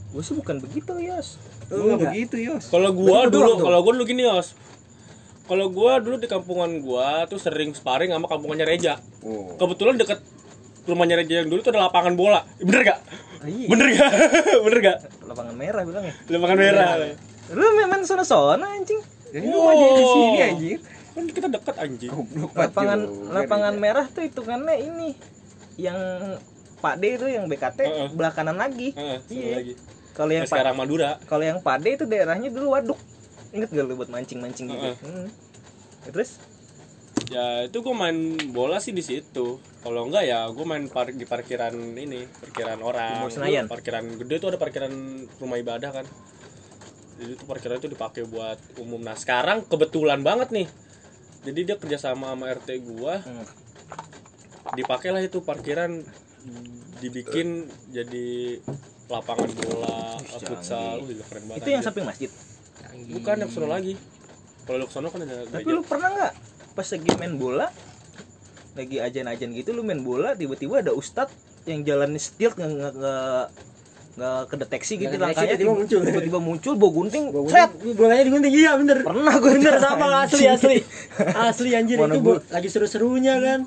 Gue 0.10 0.26
sih 0.26 0.34
bukan 0.34 0.58
begitu, 0.58 0.90
Yos. 0.98 1.38
Oh, 1.70 1.94
begitu, 1.94 2.34
Yos. 2.42 2.74
Kalau 2.74 2.90
gua 2.92 3.30
dulu, 3.30 3.62
kalau 3.62 3.78
gua 3.80 3.94
dulu 3.94 4.10
gini, 4.10 4.26
Yos. 4.26 4.58
Kalau 5.50 5.66
gua 5.68 5.98
dulu 5.98 6.16
di 6.16 6.30
kampungan 6.30 6.70
gua 6.78 7.26
tuh 7.26 7.42
sering 7.42 7.74
sparring 7.74 8.14
sama 8.14 8.30
kampungannya 8.30 8.64
Reja. 8.64 9.02
Oh. 9.20 9.58
Kebetulan 9.58 9.98
deket 9.98 10.22
rumahnya 10.86 11.18
Reja 11.18 11.42
yang 11.42 11.50
dulu 11.50 11.60
tuh 11.60 11.74
ada 11.74 11.90
lapangan 11.90 12.14
bola. 12.14 12.46
Bener 12.60 12.86
gak? 12.86 13.00
iya. 13.44 13.66
Bener 13.66 13.88
gak? 13.92 14.12
Bener 14.66 14.80
gak? 14.80 14.98
Lapangan 15.26 15.56
merah 15.56 15.82
bilangnya. 15.82 16.14
Lapangan 16.30 16.58
merah. 16.60 16.90
Lu 17.50 17.66
main 17.74 17.90
main 17.90 18.06
sono-sono 18.06 18.62
anjing. 18.62 19.02
Jadi 19.30 19.46
lu 19.46 19.58
aja 19.64 19.86
di 19.90 20.04
sini 20.06 20.40
anjir. 20.40 20.78
Kan 21.10 21.24
kita 21.26 21.48
deket 21.50 21.76
anjing. 21.76 22.10
Goblok 22.14 22.52
Lapangan 22.54 23.00
lapangan 23.34 23.74
juga. 23.74 23.82
merah 23.82 24.06
tuh 24.06 24.22
hitungannya 24.22 24.76
ini 24.80 25.10
yang 25.76 25.98
Pak 26.78 26.96
D 26.96 27.18
itu 27.18 27.26
yang 27.26 27.46
BKT 27.46 27.80
Heeh. 27.82 28.08
belah 28.14 28.32
kanan 28.32 28.56
lagi. 28.56 28.94
Heeh, 28.94 29.18
satu 29.20 29.34
Iya. 29.34 29.56
lagi. 29.58 29.74
Kalau 30.14 30.32
yang 30.32 30.46
sekarang 30.46 30.74
Pak 30.74 30.80
Madura. 30.80 31.12
kalau 31.26 31.44
yang 31.44 31.60
Pak 31.60 31.78
D 31.80 31.86
itu 31.92 32.06
daerahnya 32.06 32.50
dulu 32.50 32.72
waduk. 32.72 33.00
Ingat 33.50 33.70
gak 33.74 33.86
lu 33.86 33.94
buat 33.98 34.10
mancing-mancing 34.10 34.66
gitu? 34.70 34.78
Heeh. 34.78 34.96
Hmm. 35.02 35.28
Ya, 36.06 36.10
Terus 36.14 36.30
Ya 37.30 37.70
itu 37.70 37.86
gua 37.86 37.94
main 37.94 38.18
bola 38.50 38.82
sih 38.82 38.90
di 38.90 39.06
situ. 39.06 39.62
Kalau 39.86 40.10
enggak 40.10 40.26
ya 40.26 40.50
gua 40.50 40.66
main 40.66 40.90
par- 40.90 41.14
di 41.14 41.26
parkiran 41.30 41.74
ini, 41.94 42.26
parkiran 42.26 42.82
orang. 42.82 43.30
Senayan? 43.30 43.70
Parkiran 43.70 44.06
gede 44.18 44.42
tuh 44.42 44.50
ada 44.50 44.58
parkiran 44.58 44.90
rumah 45.38 45.62
ibadah 45.62 45.94
kan. 45.94 46.06
Jadi 47.22 47.38
itu 47.38 47.44
parkiran 47.46 47.78
itu 47.78 47.90
dipakai 47.92 48.26
buat 48.26 48.58
umum. 48.82 48.98
Nah 49.06 49.14
sekarang 49.14 49.62
kebetulan 49.70 50.26
banget 50.26 50.50
nih. 50.50 50.68
Jadi 51.46 51.60
dia 51.70 51.76
kerjasama 51.78 52.34
sama 52.34 52.50
RT 52.50 52.70
gua. 52.82 53.22
Hmm. 53.22 53.46
Dipakailah 54.74 55.22
itu 55.22 55.46
parkiran 55.46 56.02
dibikin 56.98 57.70
jadi 57.94 58.58
lapangan 59.06 59.50
bola, 59.54 60.18
futsal. 60.42 61.02
Itu 61.58 61.70
yang 61.70 61.86
samping 61.86 62.10
masjid. 62.10 62.30
Bukan 63.10 63.36
yang 63.38 63.50
sono 63.50 63.68
lagi. 63.68 63.94
Kalau 64.64 64.78
lu 64.78 64.88
sono 64.88 65.08
kan 65.08 65.22
ada 65.22 65.46
Tapi 65.46 65.66
lu 65.66 65.82
pernah 65.82 66.10
nggak 66.10 66.34
pas 66.74 66.88
lagi 66.88 67.10
main 67.16 67.34
bola? 67.36 67.68
Lagi 68.74 68.98
ajan-ajan 68.98 69.50
gitu 69.52 69.70
lu 69.72 69.82
main 69.82 70.00
bola 70.00 70.34
tiba-tiba 70.34 70.80
ada 70.80 70.92
ustadz 70.92 71.34
yang 71.64 71.84
jalan 71.84 72.16
stilt 72.16 72.54
nggak 72.54 72.70
nggak 72.94 73.44
nggak 74.12 74.40
kedeteksi 74.48 74.94
gitu 74.98 75.06
kedeteksi, 75.10 75.22
langkahnya 75.22 75.56
tiba-tiba 75.56 75.74
muncul. 75.74 76.00
tiba-tiba 76.04 76.40
muncul 76.42 76.74
bawa 76.76 76.92
gunting 76.94 77.24
set! 77.48 77.72
Gunting- 77.72 77.96
bolanya 77.96 78.24
digunting 78.26 78.54
iya 78.54 78.72
bener. 78.76 78.98
Pernah 79.02 79.34
gue 79.34 79.52
bener. 79.56 79.74
sama 79.80 80.06
asli 80.24 80.46
asli. 80.46 80.78
Asli 81.32 81.70
anjir 81.72 81.98
Mana 81.98 82.14
itu 82.14 82.22
gua- 82.22 82.44
lagi 82.50 82.68
seru-serunya 82.68 83.40
kan. 83.40 83.60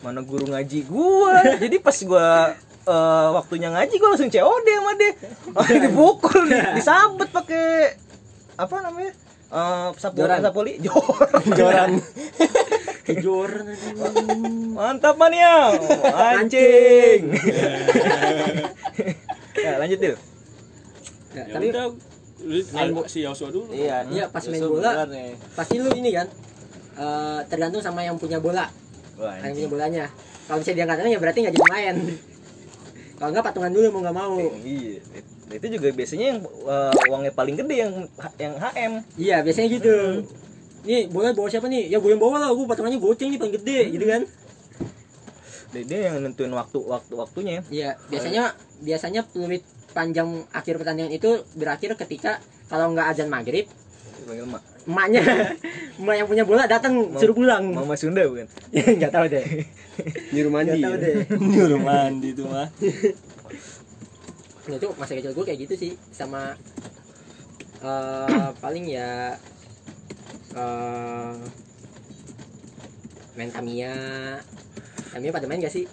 Mana 0.00 0.20
guru 0.22 0.48
ngaji 0.48 0.80
gua. 0.86 1.44
Jadi 1.56 1.76
pas 1.78 1.96
gua 2.02 2.56
eh, 2.86 3.28
waktunya 3.32 3.68
ngaji 3.68 3.94
gua 3.96 4.08
langsung 4.10 4.30
COD 4.30 4.66
sama 4.70 4.92
dia. 4.94 5.12
Langsung 5.50 5.78
dipukul 5.82 6.40
disambet 6.72 7.28
pakai 7.30 7.64
apa 8.56 8.76
namanya? 8.82 9.12
Eh, 9.46 9.88
sapu 9.96 10.16
Joran. 10.20 10.40
joran. 10.42 10.76
Joran. 11.58 11.90
Kejoran 13.06 13.70
mantap 14.74 15.14
mania 15.14 15.70
anjing. 16.12 17.30
Ya 19.56 19.80
lanjut 19.80 19.98
dulu 19.98 20.14
ya, 20.14 20.18
Ya 21.36 21.44
tapi 21.48 21.66
udah 21.68 21.86
lu 22.38 22.60
Main 22.70 22.90
si 23.08 23.24
Yosua 23.24 23.48
dulu. 23.48 23.72
iya 23.72 24.04
Iya, 24.04 24.28
pas 24.28 24.44
main 24.46 24.62
bola. 24.62 25.04
nih. 25.08 25.32
pasti 25.54 25.80
lu 25.80 25.88
ini 25.92 26.12
kan 26.12 26.28
eh, 26.96 27.40
tergantung 27.48 27.80
sama 27.80 28.04
yang 28.04 28.14
punya 28.16 28.36
bola. 28.38 28.68
Wah, 29.16 29.36
yang 29.40 29.56
punya 29.56 29.68
bolanya. 29.68 30.04
Kalau 30.46 30.60
misalnya 30.60 30.76
dia 30.76 30.86
nggak 30.86 31.08
ya 31.08 31.18
berarti 31.18 31.38
nggak 31.40 31.54
jadi 31.56 31.68
main. 31.72 31.96
Kalau 33.16 33.30
nggak 33.32 33.44
patungan 33.44 33.72
dulu 33.72 33.86
mau 33.90 34.00
nggak 34.04 34.16
mau. 34.16 34.34
Iya, 34.60 35.00
itu 35.48 35.66
juga 35.70 35.88
biasanya 35.90 36.26
yang 36.28 36.40
uh, 36.64 36.90
uangnya 37.06 37.30
paling 37.30 37.54
gede 37.54 37.76
yang 37.78 37.92
yang 38.36 38.54
HM. 38.56 38.92
iya 39.14 39.36
biasanya 39.40 39.68
gitu 39.70 39.94
nih 40.82 41.06
bola 41.06 41.30
bawa 41.30 41.46
siapa 41.46 41.66
nih 41.66 41.86
ya 41.86 41.98
gue 41.98 42.10
yang 42.10 42.18
bawa 42.18 42.38
lah 42.38 42.50
gue 42.50 42.62
patungannya 42.64 42.98
goceng 42.98 43.30
nih 43.30 43.38
paling 43.38 43.54
gede 43.54 43.78
gitu 43.90 44.04
kan 44.04 44.22
Dia, 45.66 45.82
dia 45.82 45.98
yang 46.08 46.22
nentuin 46.22 46.48
waktu 46.50 46.78
waktu 46.80 47.12
waktunya. 47.12 47.60
iya 47.68 47.98
biasanya 48.06 48.54
biasanya 48.80 49.22
peluit 49.22 49.62
panjang 49.92 50.26
akhir 50.50 50.78
pertandingan 50.78 51.10
itu 51.10 51.28
berakhir 51.52 51.94
ketika 51.96 52.38
kalau 52.66 52.90
nggak 52.90 53.12
azan 53.12 53.26
maghrib 53.26 53.66
Panggil 54.26 54.42
mak. 54.44 54.62
emaknya 54.84 55.22
emak 56.00 56.14
yang 56.16 56.26
punya 56.26 56.42
bola 56.42 56.66
datang 56.66 57.14
suruh 57.14 57.30
pulang 57.32 57.70
Mama 57.70 57.94
Sunda 57.94 58.26
bukan? 58.26 58.46
nggak 58.98 59.12
tahu 59.12 59.26
deh 59.28 59.44
Nyuruh 60.32 60.50
mandi. 60.50 60.70
nggak 60.72 60.82
tahu 60.82 60.94
deh 60.98 61.14
nyuruh 61.54 61.80
mandi 61.80 62.28
tuh 62.32 62.46
mah 62.46 62.66
nah 64.66 64.74
itu 64.74 64.88
masa 64.94 65.14
kecil 65.14 65.30
gue 65.30 65.44
kayak 65.44 65.60
gitu 65.62 65.74
sih 65.76 65.92
sama 66.10 66.58
eh 67.78 68.48
paling 68.58 68.84
ya 68.84 69.38
eh 70.52 71.32
main 73.34 73.50
Tamiya 73.50 73.94
Tamiya 75.12 75.30
pada 75.30 75.44
main 75.44 75.60
gak 75.60 75.72
sih? 75.72 75.84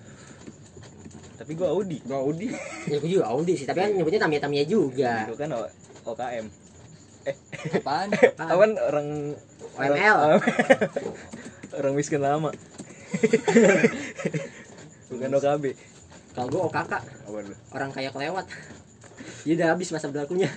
Tapi 1.34 1.56
gua 1.56 1.72
Audi. 1.72 2.00
Gua 2.04 2.24
Audi. 2.24 2.48
Ya 2.88 3.00
gue 3.00 3.10
juga 3.10 3.28
Audi 3.28 3.56
sih, 3.56 3.64
tapi 3.64 3.80
kan 3.80 3.92
nyebutnya 3.92 4.20
Tamiya 4.20 4.40
Tamiya 4.40 4.64
juga 4.64 5.28
Itu 5.28 5.36
kan 5.36 5.52
O- 5.52 5.72
OKM. 6.06 6.48
apaan 7.80 8.08
Apa 8.12 8.56
kan 8.58 8.72
orang 8.76 9.08
OML. 9.76 10.16
orang, 10.16 10.42
orang 11.74 11.94
miskin 11.96 12.20
lama. 12.20 12.52
bukan 15.12 15.30
OKB. 15.34 15.64
Kalau 16.34 16.48
gue 16.50 16.62
OKK, 16.66 16.94
lu? 17.30 17.56
orang 17.78 17.90
kaya 17.94 18.10
kelewat 18.10 18.46
Ya 19.46 19.54
udah 19.54 19.68
habis 19.78 19.94
masa 19.94 20.10
berlakunya 20.10 20.50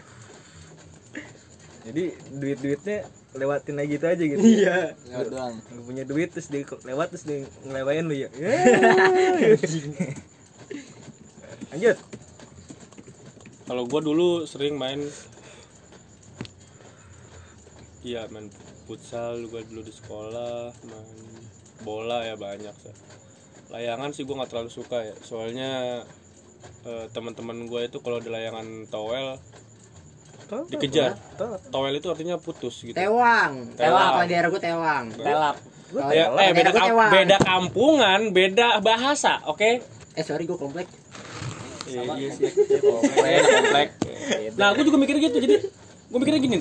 Jadi 1.86 2.16
duit-duitnya 2.34 3.06
lewatin 3.36 3.76
aja 3.76 3.86
gitu 3.86 4.06
aja 4.08 4.24
gitu. 4.24 4.40
Iya 4.40 4.96
lewat 5.12 5.26
doang 5.28 5.54
Nggak 5.60 5.84
punya 5.84 6.04
duit 6.08 6.28
terus 6.32 6.48
dia 6.48 6.64
lewat 6.64 7.12
terus 7.12 7.24
dia 7.28 7.44
ngelewain 7.68 8.08
lu 8.08 8.16
ya. 8.16 8.28
Lanjut. 11.70 11.96
Kalau 13.66 13.82
gua 13.84 14.00
dulu 14.00 14.48
sering 14.48 14.80
main 14.80 15.04
iya 18.06 18.22
main 18.30 18.46
futsal 18.86 19.42
gue 19.50 19.66
dulu 19.66 19.82
di 19.82 19.90
sekolah 19.90 20.70
main 20.86 21.18
bola 21.82 22.22
ya 22.22 22.38
banyak 22.38 22.70
sih 22.70 22.94
layangan 23.76 24.10
sih 24.10 24.24
gue 24.24 24.32
nggak 24.32 24.48
terlalu 24.48 24.70
suka 24.70 25.04
ya 25.04 25.14
soalnya 25.20 26.02
eh, 26.82 27.06
teman-teman 27.12 27.68
gue 27.68 27.80
itu 27.84 28.00
kalau 28.00 28.18
di 28.18 28.28
layangan 28.28 28.64
towel 28.88 29.36
dikejar 30.66 31.18
towel 31.68 31.92
itu 31.92 32.06
artinya 32.06 32.38
putus 32.38 32.80
gitu 32.80 32.94
Tewang. 32.94 33.74
Tewang 33.74 34.06
kalau 34.08 34.24
di 34.24 34.30
daerah 34.30 34.48
gue 34.48 34.62
tewang. 34.62 35.04
telap 35.14 35.56
Oh, 35.86 36.10
ya, 36.10 36.26
eh 36.34 36.50
beda 36.50 36.70
kam- 36.72 36.88
tewang. 36.90 37.10
beda 37.12 37.36
kampungan 37.38 38.20
beda 38.30 38.68
bahasa 38.80 39.38
oke 39.46 39.86
Eh 40.16 40.24
sorry 40.24 40.48
gue 40.48 40.56
komplek. 40.56 40.88
Iya, 41.86 42.02
iya 42.16 42.28
sih. 42.32 42.48
Komplek, 42.80 43.40
komplek. 43.44 43.88
Nah, 44.56 44.72
aku 44.72 44.80
juga 44.80 44.96
mikir 44.96 45.20
gitu. 45.20 45.36
Jadi, 45.36 45.60
gue 46.08 46.18
mikirnya 46.18 46.40
gini. 46.40 46.58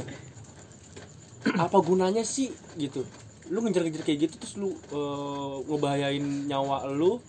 Apa 1.55 1.79
gunanya 1.79 2.21
sih 2.21 2.51
gitu? 2.75 3.07
Lu 3.47 3.61
ngejar-ngejar 3.61 4.01
kayak 4.01 4.19
gitu 4.23 4.35
terus 4.37 4.53
lu 4.55 4.69
eh, 4.71 5.55
ngebahayain 5.65 6.23
nyawa 6.45 6.87
lu 6.87 7.21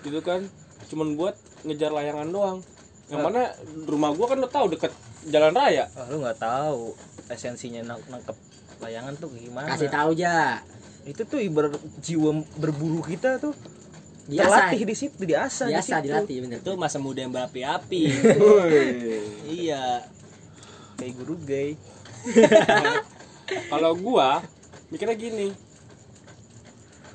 gitu 0.00 0.18
kan? 0.20 0.44
Cuman 0.86 1.14
buat 1.14 1.34
ngejar 1.62 1.90
layangan 1.90 2.28
doang. 2.28 2.58
Yang 3.06 3.20
mana 3.22 3.42
rumah 3.84 4.10
gua 4.10 4.26
kan 4.26 4.38
lo 4.38 4.46
tahu 4.46 4.66
deket 4.68 4.92
jalan 5.26 5.52
raya. 5.52 5.88
Ah, 5.92 6.06
lu 6.06 6.20
nggak 6.20 6.38
tahu 6.38 6.92
esensinya 7.28 7.80
nang- 7.84 8.04
nangkep 8.06 8.36
layangan 8.78 9.14
tuh 9.14 9.30
gimana 9.30 9.68
Kasih 9.68 9.88
tahu 9.88 10.10
aja. 10.12 10.58
itu 11.02 11.22
tuh 11.22 11.38
ibarat 11.38 11.74
jiwa 11.98 12.30
berburu 12.56 12.98
kita 13.00 13.38
tuh 13.38 13.54
Biasa. 14.24 14.42
terlatih 14.68 14.82
di 14.84 14.94
situ 14.94 15.18
diasah 15.20 15.66
di 15.66 15.74
Biasa 15.74 15.86
situ. 15.88 16.04
dilatih 16.04 16.36
bener. 16.40 16.58
itu 16.58 16.70
masa 16.74 16.98
muda 16.98 17.18
yang 17.18 17.30
berapi-api 17.30 18.02
iya 19.58 20.02
kayak 20.94 21.14
guru 21.16 21.34
gay 21.40 21.74
Kalau 23.68 23.92
gua 23.94 24.42
mikirnya 24.92 25.16
gini. 25.16 25.48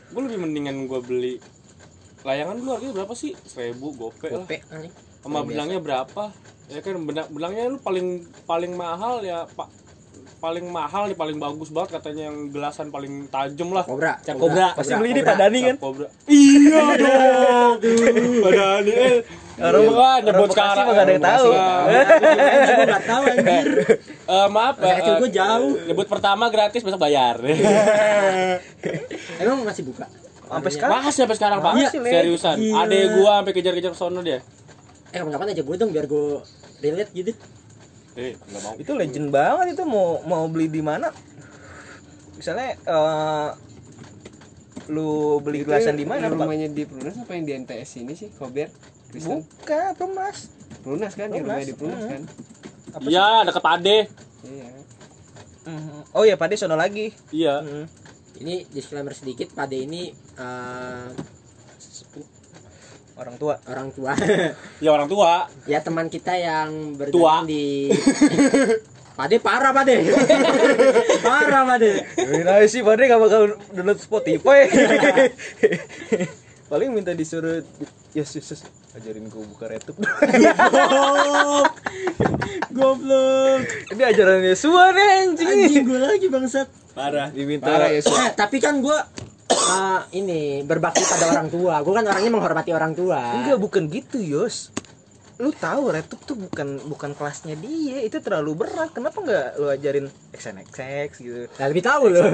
Gue 0.09 0.21
lebih 0.25 0.39
mendingan 0.41 0.89
gua 0.89 0.99
beli 0.99 1.37
layangan 2.25 2.57
dulu 2.59 2.69
harganya 2.75 2.93
berapa 3.03 3.13
sih? 3.13 3.37
Seribu 3.45 3.93
gope 3.93 4.27
lah. 4.27 4.43
Gope 4.43 4.57
anjing. 4.73 4.93
sama 5.21 5.43
benangnya 5.43 5.79
berapa 5.83 6.31
ya 6.67 6.79
kan 6.83 6.99
benang 7.03 7.27
benangnya 7.31 7.63
lu 7.71 7.79
paling 7.79 8.27
paling 8.43 8.75
mahal 8.75 9.23
ya 9.23 9.47
pak 9.47 9.67
paling 10.37 10.65
mahal 10.67 11.05
nih 11.05 11.13
paling 11.13 11.35
bagus 11.35 11.69
banget 11.69 11.97
katanya 11.97 12.29
yang 12.29 12.47
gelasan 12.47 12.87
paling 12.87 13.25
tajam 13.27 13.69
lah 13.69 13.81
Kobra. 13.81 14.21
Cap 14.21 14.37
kobra. 14.37 14.71
pasti 14.71 14.93
beli 14.93 15.11
di 15.11 15.21
Pak 15.21 15.35
Dani 15.35 15.59
kan 15.63 15.75
Cobra. 15.77 16.07
iya 16.25 16.83
dong 17.01 17.73
Pak 18.39 18.51
Dani 18.53 18.91
eh 18.93 19.17
Orang- 19.57 19.89
Wah, 19.89 19.97
orang 20.13 20.21
nyebut 20.21 20.49
sekarang 20.53 20.75
mah 20.77 20.93
nggak 20.93 21.01
ada 21.01 21.11
yang 21.11 21.25
tahu. 21.25 21.47
Gue 21.49 22.85
nggak 22.85 23.05
tahu 23.09 23.23
anjir. 23.25 23.65
Eh, 24.05 24.47
maaf 24.47 24.75
Masa 24.77 24.93
kecil 24.93 25.09
eh, 25.09 25.17
gue 25.17 25.29
jauh. 25.33 25.71
nyebut 25.83 26.05
pertama 26.05 26.43
gratis 26.47 26.77
besok 26.79 27.01
bayar 27.01 27.41
Emang 29.41 29.63
masih 29.63 29.83
buka? 29.83 30.05
sampai 30.45 30.71
sekarang 30.71 31.01
Masih 31.01 31.19
sampai 31.19 31.35
sekarang 31.35 31.59
pak 31.59 31.73
Iya. 31.75 31.89
seriusan 31.91 32.55
adek 32.55 33.03
gua 33.15 33.41
sampai 33.41 33.51
kejar-kejar 33.51 33.91
sono 33.91 34.21
dia 34.21 34.39
Eh 35.07 35.17
kapan-kapan 35.17 35.51
aja 35.51 35.59
gue 35.61 35.75
dong 35.75 35.89
biar 35.89 36.05
gue 36.05 36.39
relate 36.79 37.11
gitu. 37.11 37.31
Eh 38.17 38.33
mau. 38.33 38.73
Itu 38.75 38.91
legend 38.97 39.29
banget 39.29 39.77
itu 39.77 39.83
mau 39.85 40.19
mau 40.25 40.49
beli 40.49 40.67
di 40.67 40.81
mana? 40.81 41.13
Misalnya 42.33 42.73
eh, 42.75 43.49
lu 44.89 45.37
beli 45.39 45.61
gelasan 45.61 45.93
di 45.93 46.07
mana 46.07 46.27
rumahnya 46.27 46.71
di 46.71 46.87
Perumnas 46.87 47.19
apa 47.19 47.31
yang 47.35 47.43
di 47.43 47.53
NTS 47.59 47.89
ini 48.01 48.13
sih 48.15 48.29
Kober 48.33 48.71
Kristen? 49.11 49.43
Bukan 49.43 49.89
pemas 49.93 50.49
Perumnas 50.81 51.13
kan 51.13 51.27
di 51.29 51.39
rumahnya 51.39 51.67
di 51.67 51.75
Perumnas 51.75 52.01
Hmm. 52.01 52.11
kan? 52.11 52.23
Iya 53.03 53.45
deket 53.45 53.63
ade 53.63 53.97
iya. 54.47 54.67
Oh 56.15 56.23
ya 56.23 56.39
Pade 56.39 56.55
sono 56.55 56.79
lagi. 56.79 57.11
Iya. 57.29 57.59
Hmm. 57.59 57.85
Ini 58.39 58.71
disclaimer 58.71 59.11
sedikit. 59.11 59.51
Pade 59.51 59.75
ini 59.75 60.07
eh, 60.39 61.07
orang 63.17 63.35
tua 63.35 63.55
orang 63.65 63.89
tua. 63.89 64.13
ya 64.83 64.89
orang 64.89 65.07
tua 65.07 65.49
ya 65.65 65.81
teman 65.81 66.07
kita 66.07 66.33
yang 66.33 66.93
Tua. 67.09 67.41
bergabung 67.41 67.45
di 67.45 67.89
Pade 69.17 69.41
parah 69.41 69.73
Pade. 69.73 69.97
parah 71.25 71.65
Pade. 71.65 71.91
Nah 72.43 72.61
sih 72.63 72.85
Pade 72.85 73.03
gak 73.03 73.17
bakal 73.17 73.41
download 73.71 73.97
Spotify 73.97 74.69
paling 76.67 76.91
minta 76.91 77.15
disuruh 77.15 77.63
yes 78.11 78.35
yes, 78.35 78.51
yes. 78.51 78.61
ajarin 78.93 79.25
gue 79.25 79.39
buka 79.47 79.71
YouTube 79.71 80.03
Goblok. 80.03 81.71
Goblok. 82.69 83.61
ini 83.95 84.03
ajaran 84.03 84.43
Yesua 84.43 84.91
nih 84.91 85.07
anjing 85.23 85.47
Anjing 85.47 85.85
gue 85.85 85.95
lagi 85.97 86.27
bangsat. 86.27 86.67
parah 86.91 87.31
diminta 87.31 87.65
parah 87.65 87.87
ya 87.87 88.03
Eh, 88.03 88.29
tapi 88.35 88.59
kan 88.59 88.83
gue 88.83 88.97
eh, 89.49 89.99
ini 90.15 90.61
berbakti 90.63 91.03
pada 91.03 91.31
orang 91.31 91.47
tua. 91.47 91.79
Gue 91.81 91.93
kan 91.93 92.05
orangnya 92.05 92.31
menghormati 92.31 92.71
orang 92.71 92.93
tua. 92.93 93.19
enggak 93.39 93.57
bukan 93.57 93.83
gitu 93.87 94.19
Yos 94.19 94.71
lu 95.37 95.53
tahu 95.53 95.93
Retup 95.93 96.17
tuh 96.25 96.33
bukan 96.33 96.81
bukan 96.89 97.13
kelasnya 97.13 97.53
dia 97.61 98.01
itu 98.01 98.17
terlalu 98.17 98.57
berat 98.65 98.89
kenapa 98.89 99.21
nggak 99.21 99.47
lu 99.61 99.69
ajarin 99.69 100.09
XNXX 100.33 101.09
gitu 101.21 101.45
Nah, 101.61 101.69
lebih 101.69 101.85
tahu 101.85 102.09
loh. 102.09 102.33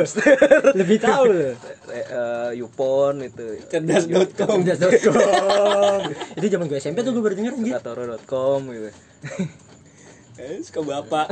lebih 0.71 1.03
tahu 1.03 1.23
loh. 1.27 1.51
Eh, 1.91 1.99
eh, 1.99 2.49
Yupon 2.63 3.27
itu 3.27 3.59
cerdas.com 3.67 4.63
Cerdas.com. 4.63 5.99
Itu 6.39 6.45
zaman 6.47 6.65
gue 6.71 6.79
SMP 6.79 7.03
tuh 7.03 7.11
gue 7.11 7.19
baru 7.19 7.35
denger 7.35 7.53
anjir. 7.59 7.73
katoro.com 7.75 8.61
gitu 8.71 8.89
eh, 10.39 10.63
suka 10.63 10.79
bapak 10.81 11.27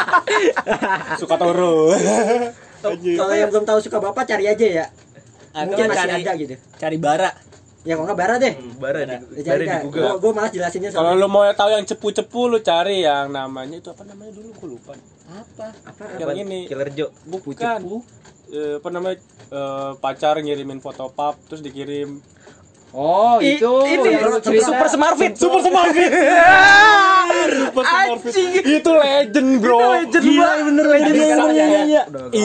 suka 1.22 1.34
toro 1.38 1.94
Kalau 2.82 3.34
yang 3.34 3.48
belum 3.48 3.64
tahu 3.64 3.78
suka 3.78 3.98
bapak 3.98 4.24
cari 4.26 4.44
aja 4.46 4.66
ya. 4.66 4.86
atau 5.50 5.66
Mungkin 5.66 5.84
masih 5.86 5.98
cari 6.00 6.12
ada 6.16 6.32
gitu. 6.36 6.54
cari 6.76 6.96
bara 6.96 7.30
Ya 7.80 7.96
kok 7.96 8.04
nggak 8.04 8.18
bara 8.18 8.34
deh. 8.36 8.54
bara 8.76 9.00
di, 9.00 9.08
Ya, 9.08 9.18
bara 9.18 9.42
cari 9.42 9.64
di. 9.64 9.76
Google 9.82 10.00
Gue 10.00 10.12
gue 10.20 10.32
malas 10.32 10.50
jelasinnya 10.52 10.90
Kalau 10.92 11.12
lu 11.12 11.26
mau 11.26 11.48
tahu 11.50 11.70
yang 11.70 11.82
cepu-cepu 11.82 12.40
lu 12.46 12.58
cari 12.60 13.02
yang 13.02 13.28
namanya 13.28 13.76
itu 13.76 13.88
apa 13.88 14.04
namanya 14.04 14.30
dulu 14.30 14.48
gua 14.54 14.68
lupa. 14.68 14.92
apa? 15.26 15.66
Apa? 15.86 16.02
Yang 16.18 16.38
ini 16.44 16.58
Killer 16.68 16.90
Joe 16.92 17.10
bukan. 17.24 17.78
Eh, 18.50 18.76
apa 18.76 18.88
namanya? 18.90 19.16
Eh, 19.48 19.92
pacar 19.96 20.38
ngirimin 20.38 20.78
foto 20.78 21.08
pap 21.08 21.40
terus 21.46 21.58
dikirim 21.60 22.20
oh 22.92 23.38
itu 23.38 23.70
itu 23.86 24.08
lu 24.20 24.38
cerita 24.38 24.66
super 24.66 24.88
smart 24.88 25.14
fit 25.14 25.32
Super 25.32 25.60
Smart 25.60 25.90
Fit. 25.90 26.10
Super 27.40 27.84
Smart 27.84 28.20
Fit. 28.20 28.34
Itu 28.62 28.90
legend, 28.92 29.50
Bro. 29.58 29.78
legend 29.78 30.24
banget 30.26 30.58
bener 30.66 30.86
legend 30.86 31.16
Iya, 31.16 31.36
iya, 31.54 31.80
iya. 31.86 32.02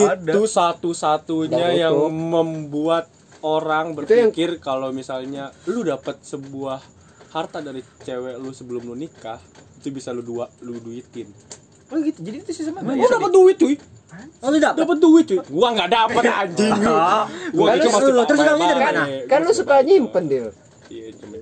Ada. 0.07 0.31
Itu 0.31 0.45
satu-satunya 0.45 1.67
yang 1.75 1.95
membuat 2.09 3.09
orang 3.41 3.93
Itu 3.93 4.05
yang- 4.13 4.29
berpikir 4.31 4.57
kalau 4.59 4.89
misalnya 4.89 5.49
lu 5.65 5.81
dapat 5.81 6.21
sebuah 6.21 6.79
harta 7.29 7.59
dari 7.59 7.83
cewek 8.01 8.37
lu 8.37 8.49
sebelum 8.49 8.85
lu 8.85 8.95
nikah 8.95 9.37
itu 9.77 9.91
bisa 9.91 10.09
lu 10.09 10.21
dua 10.21 10.47
lu 10.61 10.79
duitin. 10.79 11.27
oh 11.85 11.97
gitu 11.99 12.17
jadi 12.21 12.41
itu 12.41 12.49
sih 12.49 12.65
sama 12.65 12.81
Gua 12.81 13.05
dapat 13.05 13.29
duit 13.29 13.57
cuy. 13.59 13.75
Oh 14.37 14.47
lu 14.47 14.57
dapet? 14.57 14.79
Dapat 14.79 14.97
duit 14.99 15.25
cuy. 15.25 15.39
Gua 15.47 15.67
nggak 15.71 15.89
dapat 15.89 16.23
anjing. 16.41 16.73
Gua 17.51 17.65
Kan 17.65 17.75
itu 17.75 17.83
lu- 17.83 17.93
masih 17.93 18.11
lu- 18.11 18.25
terus 18.25 18.39
bilangnya 18.39 18.67
dari 18.67 18.81
mana? 18.81 19.03
kan 19.25 19.39
lu 19.41 19.51
suka 19.51 19.75
nyimpen 19.81 20.25
Dil 20.25 20.47
Iya, 20.85 21.09
cuma. 21.17 21.33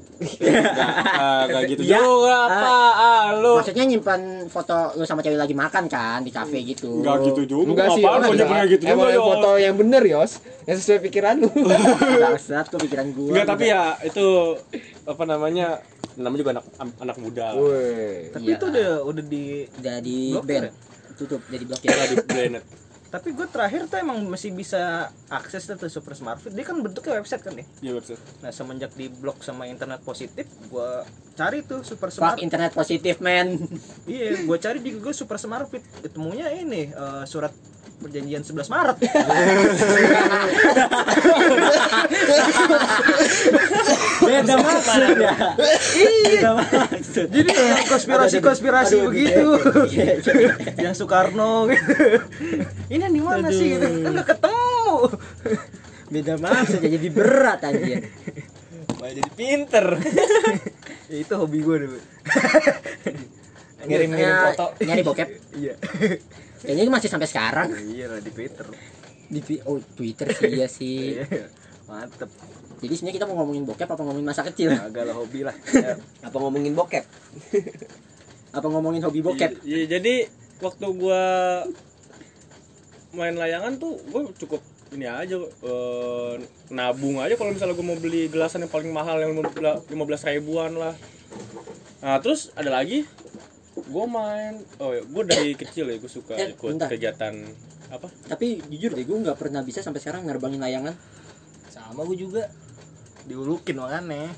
Enggak 1.44 1.64
gitu 1.68 1.82
Ya, 1.84 2.00
juga 2.00 2.48
apa 2.48 2.72
ah, 2.96 3.24
lu. 3.36 3.60
Maksudnya 3.60 3.84
nyimpan 3.86 4.22
foto 4.48 4.96
lu 4.96 5.04
sama 5.04 5.20
cewek 5.20 5.36
lagi 5.36 5.52
makan 5.54 5.84
kan 5.86 6.20
di 6.20 6.32
kafe 6.32 6.64
gitu. 6.64 7.04
Enggak 7.04 7.28
gitu 7.28 7.42
juga. 7.46 7.70
enggak 7.76 7.88
sih 7.92 8.02
gua 8.02 8.24
nyebutnya 8.24 8.64
gitu 8.66 8.84
emang 8.86 9.04
juga, 9.04 9.12
Yos. 9.14 9.28
foto 9.28 9.50
yang 9.58 9.76
bener 9.76 10.04
Yos 10.06 10.32
yang 10.64 10.78
sesuai 10.80 11.00
pikiran 11.04 11.36
lu 11.38 11.52
Bangsat 11.52 12.66
kok 12.66 12.80
pikiran 12.80 13.08
gua. 13.12 13.30
Enggak, 13.30 13.46
tapi 13.50 13.64
ya 13.68 13.84
itu 14.00 14.26
apa 15.04 15.24
namanya? 15.26 15.68
Namanya 16.14 16.40
juga 16.40 16.52
anak 16.54 16.66
anak 16.96 17.18
muda. 17.18 17.48
tapi 18.30 18.46
Iya. 18.46 18.56
itu 18.56 18.66
udah 18.70 18.88
udah 19.04 19.24
di 19.26 19.44
udah 19.76 19.96
di 20.00 20.18
Blokir 20.32 20.48
ban. 20.48 20.64
ya? 20.64 20.72
Tutup 21.16 21.42
jadi 21.48 21.64
blokir. 21.64 21.90
Di 21.90 22.18
Blender. 22.24 22.64
tapi 23.08 23.30
gue 23.30 23.46
terakhir 23.46 23.86
tuh 23.86 24.02
emang 24.02 24.26
masih 24.26 24.50
bisa 24.50 24.82
akses 25.30 25.70
tuh 25.70 25.86
super 25.86 26.14
smart 26.14 26.42
fit 26.42 26.50
dia 26.50 26.64
kan 26.64 26.74
bentuknya 26.76 27.14
website 27.16 27.40
kan 27.40 27.54
ya 27.54 27.62
Iya 27.80 27.92
website. 27.94 28.18
nah 28.42 28.50
semenjak 28.50 28.90
di 28.92 29.06
blok 29.08 29.38
sama 29.40 29.64
internet 29.66 30.02
positif 30.02 30.50
gue 30.66 30.90
cari 31.32 31.62
tuh 31.62 31.86
super 31.86 32.10
Fuck 32.10 32.18
smart 32.18 32.38
internet 32.42 32.74
positif 32.74 33.22
men. 33.22 33.62
iya 34.06 34.34
gue 34.40 34.58
cari 34.58 34.82
di 34.82 34.98
Google 34.98 35.14
super 35.14 35.38
smart 35.38 35.70
fit 35.70 35.86
ketemunya 36.02 36.50
ini 36.56 36.90
eh, 36.90 37.24
surat 37.24 37.54
perjanjian 37.96 38.42
11 38.42 38.66
Maret 38.68 38.98
Beda 44.22 44.54
maksud 44.60 45.18
ya. 45.18 45.34
Beda 46.24 46.50
maksud. 46.60 47.28
jadi 47.32 47.50
konspirasi-konspirasi 47.88 48.96
Aduh, 48.96 49.02
aduh, 49.02 49.10
begitu. 49.10 49.48
iya, 49.96 50.14
iya. 50.20 50.52
yang 50.78 50.94
Soekarno 50.94 51.66
gitu. 51.72 51.94
Ini 52.90 53.10
di 53.10 53.22
mana 53.24 53.50
sih 53.50 53.74
gitu? 53.74 53.88
Kan 54.04 54.12
nggak 54.14 54.28
ketemu. 54.38 54.96
Beda 56.14 56.34
maksud 56.38 56.80
jadi 56.80 57.08
berat 57.10 57.60
anjir. 57.66 58.06
malah 59.00 59.14
jadi 59.14 59.32
pinter. 59.34 59.86
Ya, 61.12 61.18
itu 61.20 61.34
hobi 61.36 61.60
gue 61.60 61.78
dulu. 61.88 62.00
Ngirim-ngirim 63.84 64.24
Ya, 64.32 64.56
foto. 64.56 64.66
Nyari 64.80 65.02
bokep. 65.04 65.30
iya. 65.60 65.74
Kayaknya 66.64 66.92
masih 66.92 67.10
sampai 67.12 67.28
sekarang. 67.28 67.68
Iya 67.76 68.08
lah 68.08 68.20
di 68.24 68.32
Twitter. 68.32 68.68
Di 69.28 69.40
oh 69.68 69.84
Twitter 69.94 70.28
sih 70.32 70.48
iya 70.56 70.68
sih. 70.72 71.20
Iya. 71.20 71.52
mantep 71.84 72.32
jadi 72.84 72.94
sebenarnya 72.94 73.16
kita 73.16 73.26
mau 73.26 73.36
ngomongin 73.40 73.64
bokep 73.64 73.88
apa 73.88 74.02
ngomongin 74.02 74.28
masa 74.28 74.44
kecil 74.44 74.70
agak 74.70 75.08
lah 75.08 75.16
hobi 75.16 75.40
lah 75.42 75.56
Ya. 75.74 75.96
Apa 76.22 76.36
ngomongin 76.38 76.76
bokep? 76.76 77.06
apa 78.58 78.68
ngomongin 78.68 79.02
hobi 79.02 79.24
bokep 79.24 79.64
Iya, 79.64 79.88
jadi 79.90 80.28
waktu 80.60 80.86
gua 80.94 81.24
main 83.12 83.34
layangan 83.34 83.78
tuh 83.78 83.98
gua 84.10 84.26
cukup 84.34 84.60
ini 84.92 85.06
aja 85.06 85.38
eh, 85.40 86.34
nabung 86.70 87.18
aja 87.18 87.34
kalau 87.34 87.50
misalnya 87.50 87.74
gua 87.74 87.88
mau 87.88 87.98
beli 87.98 88.28
gelasan 88.28 88.62
yang 88.62 88.70
paling 88.70 88.90
mahal 88.90 89.18
yang 89.18 89.34
lima 89.34 90.04
belas 90.06 90.22
ribuan 90.22 90.74
lah 90.74 90.94
nah 91.98 92.20
terus 92.20 92.52
ada 92.54 92.70
lagi 92.70 93.08
gua 93.88 94.06
main 94.06 94.62
oh 94.78 94.92
ya, 94.92 95.02
gua 95.04 95.24
dari 95.24 95.54
kecil 95.54 95.88
ya 95.88 95.98
gua 95.98 96.12
suka 96.12 96.34
Eh, 96.36 96.52
ikut 96.52 96.68
bentar. 96.68 96.90
kegiatan 96.90 97.34
apa 97.90 98.10
tapi 98.26 98.58
jujur 98.68 98.90
deh 98.92 99.02
gue 99.02 99.18
nggak 99.20 99.38
pernah 99.38 99.62
bisa 99.62 99.78
sampai 99.80 100.02
sekarang 100.02 100.26
nerbangin 100.26 100.58
layangan 100.58 100.98
Sama 101.70 102.02
gue 102.04 102.18
juga. 102.20 102.50
Diulukin 103.26 103.76
makanya. 103.80 104.32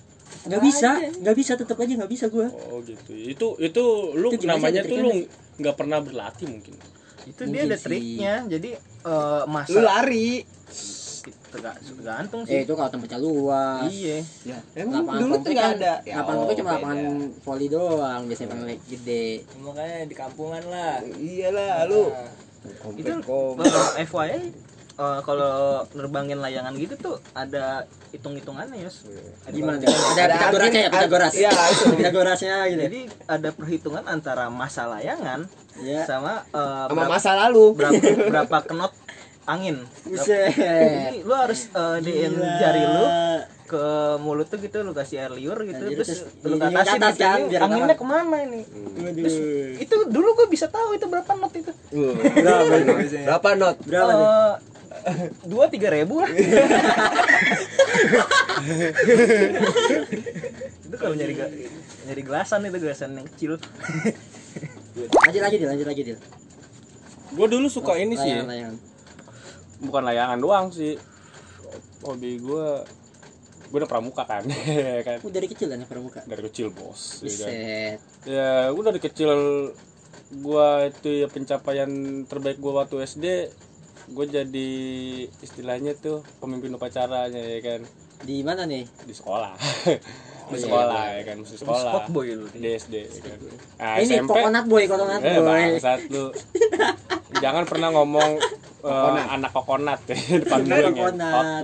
Nggak 0.45 0.62
bisa 0.62 0.89
nggak 1.21 1.36
bisa 1.38 1.52
tetap 1.58 1.78
aja 1.80 1.93
nggak 1.95 2.12
bisa 2.12 2.26
gue 2.30 2.48
oh 2.50 2.80
gitu. 2.86 3.12
Itu 3.13 3.48
itu 3.58 3.84
lu 4.13 4.30
Itu 4.34 4.45
namanya 4.45 4.82
sih 4.84 4.89
tuh 4.91 4.98
lu 5.02 5.12
nggak 5.62 5.76
pernah 5.78 6.00
berlatih 6.04 6.45
mungkin. 6.50 6.76
Itu 7.26 7.41
Mungkin 7.50 7.54
dia 7.54 7.62
ada 7.65 7.78
sih. 7.78 7.86
triknya. 7.89 8.34
Jadi 8.45 8.69
eh, 9.06 9.43
masa 9.50 9.74
Lu 9.74 9.82
lari. 9.82 10.45
Terga- 11.26 11.80
tergantung 11.82 12.41
eh 12.45 12.48
sih. 12.52 12.60
Itu 12.67 12.74
kalau 12.78 12.89
tempatnya 12.91 13.17
luas. 13.17 13.89
Iya. 13.89 14.21
Ya, 14.45 14.58
emang 14.78 15.08
lapangan 15.08 15.21
dulu 15.24 15.34
tuh 15.41 15.52
kan 15.56 15.71
ada. 15.74 15.93
Ya, 16.06 16.15
lapangan 16.21 16.38
oh, 16.38 16.54
cuma 16.54 16.54
beda. 16.54 16.76
lapangan 16.78 17.00
voli 17.41 17.67
doang 17.71 18.21
biasanya 18.30 18.50
paling 18.54 18.82
gede. 18.86 19.28
Makanya 19.63 19.98
di 20.06 20.15
kampungan 20.15 20.63
lah. 20.69 20.95
Iyalah 21.02 21.89
lu. 21.89 22.04
itu 22.98 23.13
Komplek, 23.21 23.69
eh, 24.02 24.06
FYI 24.10 24.41
eh, 24.95 25.19
kalau 25.21 25.53
nerbangin 25.91 26.39
layangan 26.39 26.73
gitu 26.75 26.95
tuh 26.95 27.15
ada 27.31 27.84
hitung-hitungannya 28.10 28.79
ya 28.79 28.91
gimana? 29.49 29.79
tuh 29.79 29.91
ada 30.15 30.34
pitagorasnya 30.34 30.81
ya 30.81 30.89
pitagoras. 30.89 31.34
Iya, 31.34 31.51
pitagorasnya 31.93 32.55
gitu. 32.67 32.81
Jadi 32.88 32.99
ada 33.27 33.49
perhitungan 33.51 34.03
antara 34.05 34.47
masa 34.47 34.88
layangan 34.88 35.45
ya 35.79 36.03
sama 36.03 36.43
eh, 36.47 36.86
Sama 36.88 36.95
berapa, 36.95 37.12
masa 37.12 37.31
lalu. 37.36 37.65
berapa 37.75 37.99
berapa 38.31 38.58
knot 38.71 38.93
angin. 39.45 39.77
Buset. 40.03 40.58
jadi 40.58 41.21
lu 41.21 41.34
harus 41.34 41.69
eh, 41.69 41.97
diin 42.01 42.34
jari 42.34 42.81
lu 42.81 43.05
ke 43.65 43.81
mulut 44.21 44.45
tuh 44.45 44.62
gitu 44.62 44.86
lu 44.86 44.93
kasih 44.93 45.25
air 45.25 45.34
liur 45.34 45.58
gitu 45.65 45.81
Nah, 45.81 45.89
terus 45.91 46.10
terus 46.21 46.21
lu 46.45 46.62
katasin 46.62 47.01
atas 47.01 47.13
gitu, 47.17 47.25
kan, 47.25 47.38
ini 47.41 47.49
biar 47.49 47.62
anginnya 47.65 47.95
ke 47.97 48.05
mana 48.05 48.38
ini? 48.45 48.62
Waduh. 48.62 49.81
itu 49.81 49.95
dulu 50.05 50.29
gue 50.38 50.47
bisa 50.47 50.69
tahu 50.69 50.93
itu 50.93 51.05
berapa 51.10 51.31
knot 51.34 51.53
itu. 51.58 51.73
Berapa 51.89 52.73
Berapa 53.25 53.47
not? 53.58 53.75
berapa 53.81 54.12
nih? 54.13 54.21
Eh, 54.21 54.53
dua 55.45 55.69
tiga 55.69 55.93
ribu 55.93 56.21
lah. 56.23 56.31
Itu 60.85 60.95
kalau 60.97 61.13
nyari 61.13 61.33
nyari 62.09 62.21
gelasan 62.25 62.65
itu 62.65 62.77
gelasan 62.81 63.17
yang 63.17 63.27
kecil. 63.35 63.61
Lanjut 64.95 65.41
lagi 65.43 65.55
deh 65.59 65.67
lanjut 65.67 65.87
lagi 65.87 66.01
deh 66.01 66.17
gue 67.35 67.47
dulu 67.51 67.67
suka 67.67 67.99
ini 67.99 68.15
sih. 68.15 68.31
layangan 68.31 68.47
layangan. 68.47 68.75
Bukan 69.83 70.01
layangan 70.07 70.37
doang 70.39 70.65
sih. 70.71 70.95
Hobi 72.05 72.39
gue 72.39 72.67
gue 73.65 73.77
udah 73.81 73.89
pramuka 73.89 74.23
kan. 74.23 74.45
Kan. 75.07 75.17
Oh, 75.25 75.31
dari 75.33 75.49
kecil 75.51 75.67
kan 75.73 75.81
ya 75.83 75.87
pramuka. 75.89 76.23
Dari 76.23 76.41
kecil 76.47 76.71
bos 76.71 77.25
ya, 77.25 77.35
kan? 77.35 77.51
Ya 78.23 78.51
gue 78.71 78.83
dari 78.85 79.01
kecil 79.03 79.31
gue 80.25 80.69
itu 80.89 81.09
ya 81.21 81.27
pencapaian 81.29 81.89
terbaik 82.25 82.57
gue 82.57 82.73
waktu 82.73 82.95
SD 83.05 83.25
gue 84.05 84.25
jadi 84.29 84.69
istilahnya 85.41 85.97
tuh 85.97 86.21
pemimpin 86.37 86.73
upacaranya 86.77 87.41
ya 87.41 87.59
kan? 87.63 87.81
Di 88.21 88.45
mana 88.45 88.69
nih? 88.69 88.85
Di 89.05 89.13
sekolah. 89.13 89.53
Di 90.45 90.61
iya, 90.61 90.65
sekolah 90.69 91.03
ya 91.09 91.21
kan? 91.25 91.35
Mesti 91.41 91.57
sekolah. 91.57 91.89
spot 91.89 92.05
boy 92.13 92.27
lu 92.37 92.45
di 92.53 92.69
SD 92.69 92.95
ya 93.01 93.21
kan? 93.25 93.37
Nah, 93.81 93.93
ini 93.97 94.13
SMP 94.13 94.29
coconut 94.29 94.65
boy 94.69 94.83
coconut 94.85 95.21
eh 95.25 95.37
boy. 95.41 95.45
bangsat 95.49 96.01
lu. 96.13 96.25
Jangan 97.43 97.63
pernah 97.65 97.89
ngomong 97.89 98.31
eh, 98.85 99.25
anak 99.33 99.51
kokonat 99.57 100.05
ya 100.05 100.17
depan 100.45 100.59
gue 100.61 100.77
yang 100.77 100.93
Kokonat. 100.93 101.63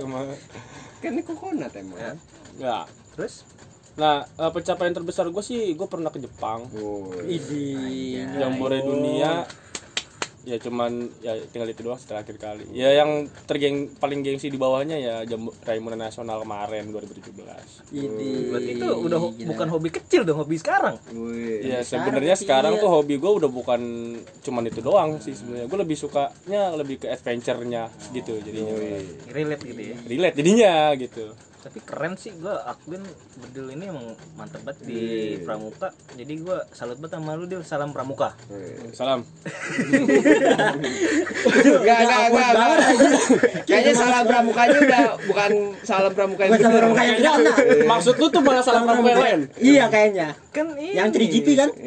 Kan 0.98 1.10
ini 1.14 1.22
kokonat 1.22 1.70
emang. 1.78 2.18
ya. 2.58 2.82
Terus? 3.14 3.46
Nah 3.94 4.26
eh, 4.26 4.50
pencapaian 4.50 4.90
terbesar 4.90 5.30
gue 5.30 5.44
sih 5.46 5.78
gue 5.78 5.86
pernah 5.86 6.10
ke 6.10 6.18
Jepang. 6.18 6.66
Oh, 6.74 7.14
Idi. 7.22 8.18
jambore 8.34 8.82
dunia 8.82 9.46
ya 10.42 10.58
cuman 10.58 11.06
ya 11.22 11.38
tinggal 11.54 11.70
itu 11.70 11.86
doang 11.86 12.02
terakhir 12.02 12.34
kali 12.34 12.66
ya 12.74 12.90
yang 12.90 13.30
tergeng 13.46 13.94
paling 13.94 14.26
gengsi 14.26 14.50
di 14.50 14.58
bawahnya 14.58 14.98
ya 14.98 15.14
Jambu 15.22 15.54
Raimuna 15.62 15.94
Nasional 15.94 16.42
kemarin 16.42 16.90
2017 16.90 17.94
Idi. 17.94 18.50
berarti 18.50 18.70
itu 18.74 18.86
udah 18.90 19.18
ho- 19.22 19.30
Gila. 19.30 19.48
bukan 19.54 19.68
hobi 19.70 19.88
kecil 19.94 20.26
dong 20.26 20.42
hobi 20.42 20.58
sekarang 20.58 20.98
Wih. 21.14 21.62
ya 21.62 21.86
sebenarnya 21.86 22.34
sekarang 22.34 22.74
iya. 22.74 22.82
tuh 22.82 22.90
hobi 22.90 23.22
gue 23.22 23.32
udah 23.38 23.46
bukan 23.46 23.80
cuman 24.42 24.62
itu 24.66 24.82
doang 24.82 25.22
sih 25.22 25.30
sebenarnya 25.30 25.70
gue 25.70 25.78
lebih 25.78 25.96
sukanya 25.96 26.74
lebih 26.74 26.96
ke 26.98 27.06
adventure-nya 27.06 27.86
gitu 28.10 28.34
jadinya 28.42 28.74
relate 29.30 29.62
gitu 29.62 29.80
ya 29.80 29.96
relate 30.10 30.34
jadinya 30.34 30.72
gitu 30.98 31.24
tapi 31.62 31.78
keren 31.86 32.18
sih 32.18 32.34
gue 32.34 32.50
akuin 32.50 33.06
bedil 33.38 33.70
ini 33.70 33.86
emang 33.86 34.18
mantep 34.34 34.66
banget 34.66 34.82
di 34.82 35.00
pramuka. 35.46 35.94
Jadi 36.18 36.34
gue 36.42 36.58
salut 36.74 36.98
banget 36.98 37.22
sama 37.22 37.38
lu 37.38 37.46
Dil. 37.46 37.62
Salam 37.62 37.94
pramuka. 37.94 38.34
Salam. 38.90 39.22
Enggak, 41.62 41.98
enggak, 42.02 42.20
enggak, 42.26 42.50
enggak. 42.50 42.78
Kayaknya 43.62 43.92
salam 43.94 44.24
pramukanya 44.26 44.78
udah 44.82 45.02
bukan 45.30 45.50
salam 45.86 46.12
pramuka 46.18 46.42
yang 46.50 46.52
salam 46.58 46.74
pramuka 46.74 47.02
yang 47.06 47.18
bener. 47.22 47.54
maksud 47.86 48.14
lu 48.18 48.26
tuh 48.26 48.42
malah 48.42 48.62
salam 48.66 48.82
pramuka 48.82 49.08
yang 49.14 49.22
lain? 49.22 49.40
Iya 49.62 49.84
kayaknya. 49.86 50.28
Kan 50.50 50.66
ini 50.74 50.98
yang 50.98 51.14
3GP 51.14 51.46
kan? 51.54 51.70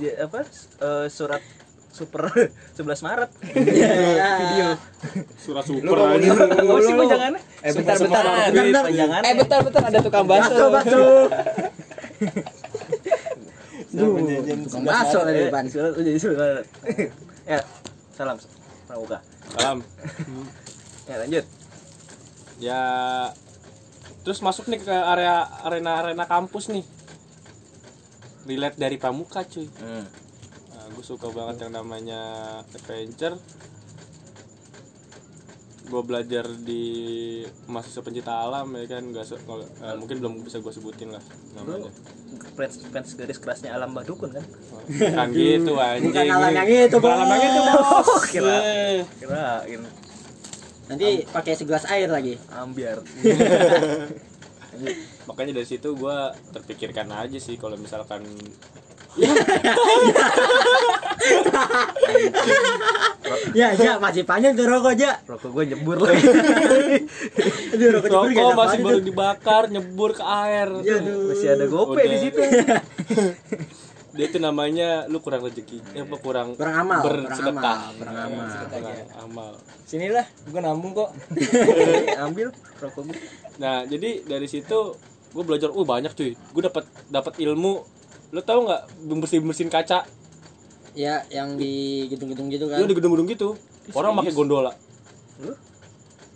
Ya, 0.00 0.22
apa 0.22 0.46
eh, 0.46 1.06
surat 1.10 1.42
super 1.90 2.30
11 2.78 3.02
Maret. 3.02 3.30
Video. 4.40 4.68
Surat 5.36 5.64
Lu 5.66 5.78
super 5.82 5.96
ngomongin 5.98 6.30
aja 6.30 6.30
dulu, 6.30 6.72
apa? 6.72 6.80
sih 6.80 6.92
lu. 6.92 7.00
panjangannya 7.02 7.40
Eh 7.60 7.72
bentar, 7.74 7.96
bentar. 7.98 8.22
Bentar, 8.50 8.84
Eh 9.20 9.34
bentar, 9.36 9.58
bentar 9.60 9.82
ada 9.84 9.98
tukang 10.00 10.26
bakso. 10.26 10.64
bakso. 10.70 11.00
tukang 13.90 14.84
bakso 14.84 15.18
tadi 15.20 15.38
Eh, 15.40 15.44
depan 15.50 15.64
surat 15.66 15.90
udah 15.92 16.04
jadi 16.04 16.20
surat 16.20 16.64
ya 17.44 17.58
salam 18.14 18.36
pramuka. 18.86 19.18
Salam. 19.50 19.78
Ya 21.04 21.16
lanjut. 21.18 21.44
Ya 22.60 22.80
terus 24.20 24.38
masuk 24.40 24.68
nih 24.68 24.78
ke 24.78 24.92
area 24.92 25.42
arena 25.64 25.98
arena 25.98 26.24
kampus 26.24 26.70
nih. 26.70 26.84
Relate 28.46 28.78
dari 28.78 28.96
pramuka 28.96 29.42
cuy. 29.42 29.66
Hmm. 29.80 30.06
Gue 30.90 31.04
suka 31.04 31.30
banget 31.30 31.66
yang 31.66 31.72
namanya 31.78 32.20
adventure. 32.74 33.38
Gue 35.90 36.02
belajar 36.06 36.46
di 36.46 36.84
mahasiswa 37.66 38.02
pencinta 38.02 38.30
alam 38.30 38.70
ya 38.78 38.86
kan? 38.86 39.02
Nggak 39.10 39.26
eh, 39.34 39.96
mungkin 39.98 40.16
belum 40.22 40.32
bisa 40.46 40.62
gue 40.62 40.70
sebutin 40.70 41.10
lah 41.14 41.22
namanya. 41.58 41.90
Fans 42.54 42.78
fans 42.90 43.10
garis 43.18 43.38
kerasnya 43.42 43.74
alam 43.74 43.90
badukun 43.90 44.30
kan? 44.30 44.44
Kan 44.90 45.34
gitu 45.38 45.74
anjing. 45.78 46.14
Bukan 46.14 46.30
alam 46.30 46.52
yang 46.54 46.68
itu 46.68 46.96
Bukan 46.98 47.18
alam 47.18 47.28
yang 47.34 47.50
itu 47.50 47.60
bos. 47.66 48.06
Bos 48.06 48.24
Kira. 48.30 48.54
Eh. 48.62 49.02
kirain. 49.18 49.82
Nanti 50.90 51.22
pakai 51.26 51.54
segelas 51.54 51.86
air 51.86 52.10
lagi. 52.10 52.34
ambiar. 52.54 52.98
Makanya 55.30 55.62
dari 55.62 55.66
situ 55.66 55.94
gue 55.94 56.18
terpikirkan 56.54 57.10
aja 57.10 57.38
sih 57.38 57.58
kalau 57.58 57.78
misalkan 57.78 58.26
ya 63.50 63.74
ya 63.74 63.98
masih 63.98 64.22
panjang 64.22 64.54
tuh 64.54 64.66
rokok 64.66 64.94
ja 64.94 65.18
rokok 65.26 65.50
gue 65.50 65.64
nyebur. 65.74 65.98
Lagi 65.98 66.22
aduh 67.74 67.88
rokok 67.98 68.10
rokok 68.30 68.54
masih 68.54 68.78
baru 68.82 68.98
tuh. 68.98 69.06
dibakar 69.06 69.62
nyebur 69.70 70.10
ke 70.14 70.22
air. 70.22 70.68
Ya, 70.86 71.02
masih 71.02 71.48
ada 71.58 71.66
gope 71.66 72.00
di 72.06 72.16
situ. 72.22 72.38
Dia 74.10 74.26
itu 74.26 74.42
namanya 74.42 75.06
lu 75.06 75.22
kurang 75.22 75.46
rezeki 75.46 75.94
eh, 75.94 76.02
apa 76.02 76.18
kurang 76.18 76.58
Kurang 76.58 76.82
amal, 76.82 76.98
kurang 76.98 77.30
bersedekah. 77.30 77.78
amal, 77.78 77.94
kurang 77.94 78.16
amal. 78.18 78.46
Kurang 78.66 79.10
amal. 79.22 79.52
Sinilah, 79.86 80.26
gua 80.50 80.60
nambung 80.66 80.92
kok. 80.98 81.14
ambil 82.26 82.50
rokok 82.82 83.02
gue 83.10 83.18
nah 83.62 83.84
jadi 83.86 84.24
dari 84.26 84.48
situ 84.50 84.94
gue 85.30 85.44
belajar 85.46 85.70
uh 85.70 85.86
banyak 85.86 86.10
cuy. 86.14 86.34
Gue 86.34 86.62
dapat 86.62 86.86
dapat 87.06 87.38
ilmu 87.38 87.99
lu 88.30 88.40
tahu 88.46 88.66
nggak 88.66 88.82
bersihin 89.20 89.44
bersihin 89.46 89.70
kaca? 89.70 90.06
Ya 90.94 91.22
yang 91.30 91.54
di 91.58 92.06
gedung-gedung 92.10 92.50
gitu 92.50 92.66
kan. 92.70 92.78
Iya 92.82 92.86
di 92.86 92.96
gedung-gedung 92.96 93.28
gitu. 93.30 93.48
Orang 93.94 94.14
pakai 94.18 94.34
gondola. 94.34 94.72
Lu? 95.42 95.54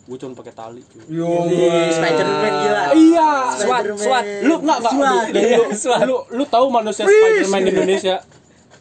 gue 0.04 0.20
cuma 0.20 0.36
pakai 0.36 0.52
tali 0.52 0.84
cuy. 0.84 1.00
Di 1.08 1.92
Spiderman 1.96 2.52
gila. 2.60 2.82
Iya 2.92 3.30
Spiderman. 3.56 4.24
lu 4.44 4.54
nggak 4.60 4.78
nggak 4.84 4.92
SWAT. 4.92 5.24
lu, 5.32 5.40
lu, 5.64 6.04
lu, 6.12 6.16
lu 6.28 6.44
tahu 6.44 6.66
manusia 6.68 7.08
Spiderman 7.08 7.60
di 7.64 7.70
Indonesia? 7.72 8.16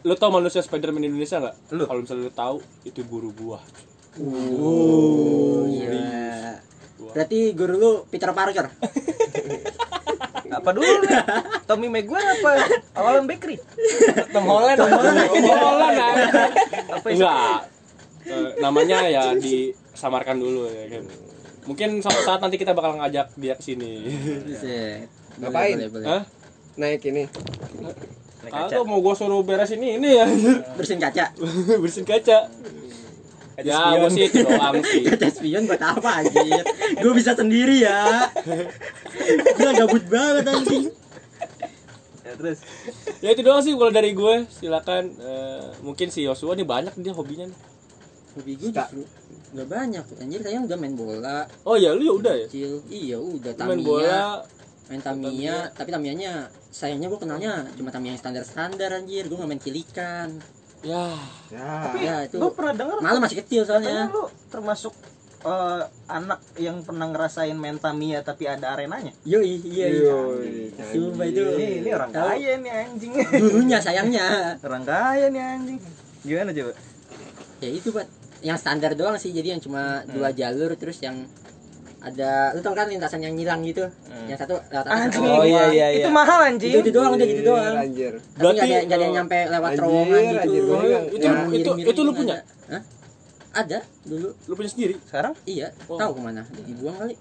Lu 0.04 0.14
tau 0.20 0.28
manusia 0.28 0.60
Spiderman 0.60 1.00
Indonesia 1.00 1.40
nggak? 1.40 1.54
Lu. 1.72 1.88
kalau 1.88 2.00
misalnya 2.04 2.28
lu 2.28 2.34
tahu 2.36 2.56
itu 2.84 3.00
guru 3.08 3.32
gua. 3.32 3.60
Oh, 4.20 5.64
iya. 5.66 6.60
Berarti 7.00 7.56
guru 7.56 7.74
lu 7.80 7.90
Peter 8.12 8.28
Parker. 8.36 8.68
apa 10.64 10.70
dulu 10.72 10.88
nih 11.04 11.12
Tommy 11.68 11.86
Maguire 11.86 12.24
apa 12.24 12.50
awalan 12.96 13.28
bakery 13.28 13.60
Tom 14.32 14.44
Holland 14.44 14.80
Tom 14.80 14.88
Holland. 14.88 15.28
Bolan 15.36 15.94
apa 16.88 17.06
itu 17.06 17.20
enggak 17.20 17.60
Eh, 18.24 18.56
namanya 18.56 19.04
ya 19.04 19.36
disamarkan 19.36 20.40
dulu 20.40 20.64
ya 20.64 20.88
kan 20.88 21.04
mungkin 21.68 22.00
suatu 22.00 22.24
saat 22.24 22.40
nanti 22.40 22.56
kita 22.56 22.72
bakal 22.72 22.96
ngajak 22.96 23.28
dia 23.36 23.52
ke 23.52 23.60
sini 23.60 24.08
Buset. 24.48 25.04
Boleh, 25.36 25.44
Ngapain? 25.44 25.76
boleh, 25.76 25.88
boleh. 25.92 26.06
Hah? 26.08 26.22
naik 26.74 27.04
ini. 27.04 27.28
Aku 28.44 28.80
mau 28.82 28.98
gua 28.98 29.12
suruh 29.12 29.40
beres 29.40 29.70
ini 29.70 29.96
ini 29.96 30.16
ya 30.16 30.26
Bersihin 30.72 30.98
kaca. 30.98 31.36
bersihin 31.82 32.04
kaca 32.04 32.48
ya 33.60 33.94
gua 33.94 34.08
sih 34.08 34.22
itu 34.24 34.42
doang 34.42 34.76
sih. 34.90 35.02
Kaca 35.04 35.28
spion 35.28 35.62
buat 35.64 35.78
apa 35.78 36.10
anjir? 36.20 36.64
Gue 36.96 37.12
bisa 37.14 37.32
sendiri 37.32 37.82
ya. 37.82 38.26
Gue 39.54 39.70
gabut 39.72 40.04
banget 40.06 40.44
anjing. 40.48 40.84
ya, 42.20 42.32
terus. 42.34 42.58
Ya 43.20 43.28
itu 43.30 43.42
doang 43.42 43.60
sih 43.60 43.72
kalau 43.72 43.90
dari 43.90 44.10
gue 44.10 44.34
silakan 44.50 45.14
Eh, 45.14 45.66
mungkin 45.80 46.08
si 46.08 46.22
Yosua 46.22 46.54
nih 46.54 46.64
banyak 46.64 46.94
dia 46.96 47.12
hobinya 47.12 47.46
nih. 47.46 47.58
Hobi 48.34 48.52
gue 48.56 48.70
justru 48.70 49.06
nggak 49.54 49.68
banyak. 49.70 50.04
Anjir 50.18 50.40
saya 50.42 50.58
udah 50.58 50.74
main 50.74 50.94
bola. 50.94 51.46
Oh 51.62 51.78
ya 51.78 51.94
lu 51.94 52.02
ya 52.02 52.14
udah 52.16 52.34
ya? 52.34 52.46
Kecil. 52.50 52.82
Iya 52.88 53.18
udah 53.18 53.52
main 53.54 53.78
Tamiya. 53.78 53.86
bola. 53.86 54.24
Main 54.84 55.00
Tamiya. 55.00 55.56
Tapi 55.70 55.88
Tamiyanya 55.88 56.32
sayangnya 56.68 57.06
gue 57.06 57.20
kenalnya 57.22 57.70
cuma 57.72 57.94
Tamiya 57.94 58.18
yang 58.18 58.20
standar 58.20 58.42
standar 58.42 58.90
anjir. 58.90 59.30
Gue 59.30 59.38
nggak 59.38 59.46
main 59.48 59.62
kilikan 59.62 60.28
ya. 60.84 61.04
Ya. 61.48 61.72
Ya 61.98 62.16
itu 62.28 62.36
lu 62.36 62.52
pernah 62.52 62.76
denger 62.76 62.96
malu 63.00 63.18
masih 63.18 63.40
kecil 63.40 63.64
soalnya. 63.64 64.12
Lu 64.12 64.28
termasuk 64.52 64.92
eh, 65.42 65.82
anak 66.06 66.40
yang 66.60 66.84
pernah 66.84 67.08
ngerasain 67.10 67.56
main 67.56 67.80
Tamiya 67.80 68.20
tapi 68.20 68.44
ada 68.46 68.76
arenanya. 68.76 69.10
Yoi 69.24 69.64
iya 69.64 69.86
iya. 69.90 70.14
Sumpah 70.92 71.24
itu. 71.24 71.40
Ini 71.40 71.66
ini 71.82 71.90
orang 71.90 72.12
kaya 72.12 72.60
nih 72.60 72.72
anjing. 72.84 73.12
Dulunya 73.40 73.78
sayangnya. 73.80 74.60
Orang 74.60 74.84
kaya 74.84 75.32
nih 75.32 75.42
anjing. 75.42 75.78
Gimana 76.22 76.52
coba? 76.52 76.72
Ya 77.64 77.70
itu 77.72 77.88
buat 77.90 78.08
yang 78.44 78.60
standar 78.60 78.92
doang 78.92 79.16
sih 79.16 79.32
jadi 79.32 79.56
yang 79.56 79.62
cuma 79.64 80.04
dua 80.04 80.28
jalur 80.28 80.76
terus 80.76 81.00
yang 81.00 81.24
ada 82.04 82.52
lu 82.52 82.60
tau 82.60 82.76
kan 82.76 82.84
lintasan 82.84 83.18
yang 83.18 83.32
nyilang 83.32 83.64
gitu? 83.64 83.80
Yang 84.28 84.44
satu 84.44 84.60
lewat 84.68 84.84
atas. 84.84 85.08
Anjing. 85.08 85.24
Oh, 85.24 85.40
iya, 85.42 85.64
iya, 85.68 85.86
iya. 85.90 86.04
itu 86.04 86.10
mahal 86.12 86.40
anjing. 86.44 86.68
Itu, 86.70 86.78
itu 86.84 86.90
doang 86.92 87.12
udah 87.12 87.26
gitu 87.26 87.42
doang. 87.42 87.74
anjir. 87.74 88.12
Tapi 88.12 88.36
Berarti, 88.36 88.54
nggak 88.54 88.66
ada 88.66 88.76
nggak 88.84 88.94
ada 88.94 89.04
yang 89.04 89.14
nyampe 89.16 89.38
lewat 89.48 89.64
anjir, 89.66 89.78
terowongan 89.80 90.20
gitu. 90.20 90.36
anjir, 90.38 90.62
gua 90.62 90.74
Oh, 90.74 90.82
itu 90.84 90.92
Yang 90.92 91.08
itu 91.08 91.24
miring-miring 91.48 91.88
itu 91.88 92.00
lu 92.00 92.12
punya? 92.12 92.34
ada. 92.34 92.44
Hah? 92.70 92.82
ada 93.54 93.78
dulu. 94.04 94.28
Lu 94.44 94.52
punya 94.52 94.70
sendiri? 94.70 94.94
Sekarang? 95.00 95.32
Iya 95.44 95.66
Oh. 95.86 95.96
tahu 95.96 96.10
ke 96.12 96.20
mana? 96.20 96.42
Dibuang 96.60 96.96
kali. 96.98 97.14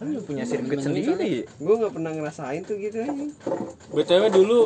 Lu 0.00 0.20
punya 0.22 0.42
sirkuit 0.42 0.80
sendiri? 0.80 1.44
gue 1.44 1.74
nggak 1.76 1.92
pernah 1.92 2.10
ngerasain 2.10 2.62
tuh 2.62 2.76
gitu 2.76 2.96
anjing. 2.98 3.30
Btw 3.90 4.24
dulu 4.28 4.58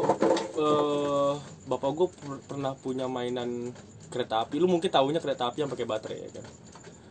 eh 0.55 1.33
bapak 1.65 1.91
gue 1.93 2.09
pernah 2.45 2.73
punya 2.75 3.07
mainan 3.07 3.73
kereta 4.09 4.41
api. 4.41 4.57
Lu 4.57 4.67
mungkin 4.67 4.87
tahunya 4.87 5.19
kereta 5.19 5.49
api 5.49 5.63
yang 5.63 5.69
pakai 5.69 5.85
baterai 5.85 6.19
ya 6.23 6.31
kan 6.33 6.47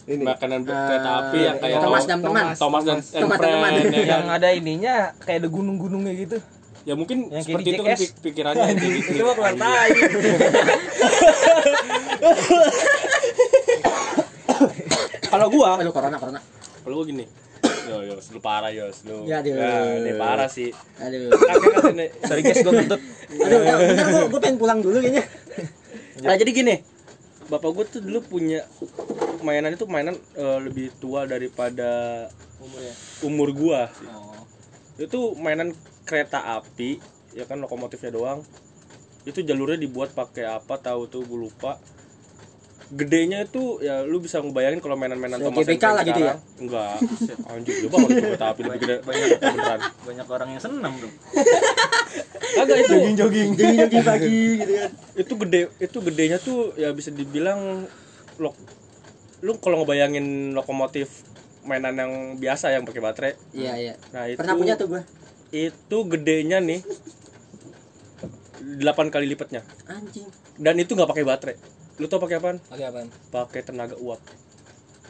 ini. 0.07 0.23
Makanan 0.23 0.59
Eh, 0.63 0.71
kereta 0.71 1.11
api 1.21 1.37
yang 1.43 1.57
kayak 1.59 1.79
Thomas 1.83 2.03
dan 2.07 2.19
teman. 2.23 2.45
Thomas. 2.55 2.83
Dan 2.87 2.97
Thomas. 3.03 3.37
and 3.37 3.43
teman. 3.43 3.71
Ya 3.75 3.83
kan? 3.83 4.07
yang 4.07 4.25
ada 4.31 4.49
ininya 4.51 4.95
kayak 5.19 5.37
ada 5.43 5.49
gunung-gunungnya 5.51 6.13
gitu. 6.15 6.37
Ya 6.87 6.95
mungkin 6.95 7.27
Yang 7.27 7.43
kayak 7.43 7.43
seperti 7.43 7.69
itu 7.69 7.83
kan 7.83 7.97
pikirannya. 8.23 8.67
Gitu. 8.79 9.11
itu 9.11 9.23
mah 9.27 9.35
keluar 9.35 9.55
tai. 9.59 9.91
Kalau 15.27 15.47
gua 15.51 15.75
Aduh 15.77 15.91
corona 15.91 16.15
corona. 16.15 16.39
Kalau 16.83 16.95
gua 16.95 17.05
gini. 17.05 17.25
Yo 17.87 18.03
yo 18.03 18.15
lu 18.19 18.39
parah 18.39 18.71
yo 18.71 18.87
lu 19.03 19.27
Ya, 19.27 19.39
aduh. 19.39 19.55
ini 19.99 20.11
parah 20.15 20.47
sih. 20.47 20.71
Aduh. 20.99 21.31
Kakek 21.31 21.71
kan 21.75 21.91
ini 21.91 22.07
sorry 22.23 22.41
guys 22.43 22.59
gue 22.59 22.71
kentut. 22.73 23.01
Aduh 23.35 23.57
bentar, 23.59 23.77
bentar 23.83 24.05
gua 24.07 24.23
gua 24.27 24.39
pengen 24.39 24.57
pulang 24.57 24.79
dulu 24.79 24.97
kayaknya. 24.99 25.23
Nah 26.23 26.35
jadi 26.35 26.51
gini. 26.51 26.75
Bapak 27.47 27.69
gua 27.71 27.83
tuh 27.83 27.99
dulu 27.99 28.19
punya 28.23 28.63
mainan 29.47 29.71
itu 29.71 29.87
mainan 29.87 30.19
eh, 30.35 30.59
lebih 30.59 30.91
tua 30.99 31.23
daripada 31.23 32.27
umur 33.23 33.55
gua. 33.55 33.87
Sih. 33.95 34.11
itu 34.97 35.37
mainan 35.37 35.77
kereta 36.09 36.57
api 36.57 36.97
ya 37.31 37.47
kan 37.47 37.63
lokomotifnya 37.63 38.11
doang. 38.11 38.43
Itu 39.23 39.45
jalurnya 39.45 39.79
dibuat 39.79 40.11
pakai 40.11 40.49
apa 40.49 40.75
tahu 40.81 41.07
tuh 41.07 41.21
gue 41.23 41.39
lupa. 41.47 41.77
Gedenya 42.87 43.43
itu 43.45 43.83
ya 43.83 44.01
lu 44.07 44.17
bisa 44.23 44.39
ngebayangin 44.39 44.79
kalau 44.79 44.95
mainan-mainan 44.97 45.43
Thomas 45.43 45.67
GBK 45.67 45.75
Friends 45.75 45.83
lah 45.85 46.03
gitu 46.07 46.21
ya? 46.23 46.33
sekarang. 46.33 46.39
enggak 46.63 46.93
anjir 47.51 47.73
coba 47.83 47.95
kalau 47.99 48.09
kereta 48.15 48.45
api 48.49 48.61
lebih 48.63 48.79
gede. 48.81 48.95
Banyak 49.05 49.27
beneran? 49.37 49.79
banyak 50.07 50.27
orang 50.27 50.49
yang 50.55 50.61
seneng 50.63 50.93
tuh 50.97 51.11
kagak 52.57 52.77
itu. 52.81 52.95
Jogging 53.13 53.49
jogging 53.53 54.03
pagi 54.03 54.39
gitu 54.61 54.73
kan. 54.73 54.91
Itu 55.13 55.33
gede 55.45 55.61
itu 55.77 55.97
gedenya 56.01 56.37
tuh 56.41 56.59
ya 56.79 56.89
bisa 56.95 57.09
dibilang 57.13 57.85
lo 58.41 58.53
lu 59.45 59.57
kalau 59.61 59.83
ngebayangin 59.83 60.57
lokomotif 60.57 61.25
mainan 61.67 61.95
yang 61.99 62.13
biasa 62.39 62.71
yang 62.71 62.87
pakai 62.87 63.01
baterai. 63.03 63.33
Iya 63.51 63.73
iya. 63.75 63.93
Nah 64.15 64.23
itu 64.31 64.39
pernah 64.39 64.55
punya 64.55 64.75
tuh 64.79 64.87
gua? 64.91 65.03
itu 65.47 65.97
gedenya 66.11 66.59
nih 66.59 66.83
8 68.83 69.13
kali 69.13 69.25
lipatnya. 69.31 69.63
Anjing. 69.87 70.27
Dan 70.59 70.75
itu 70.79 70.91
nggak 70.95 71.07
pakai 71.07 71.25
baterai. 71.27 71.55
Lu 71.97 72.05
tau 72.11 72.19
pakai 72.19 72.37
apaan? 72.39 72.57
Pakai 72.67 72.85
apaan? 72.87 73.07
pakai 73.31 73.61
tenaga 73.63 73.95
uap. 73.99 74.19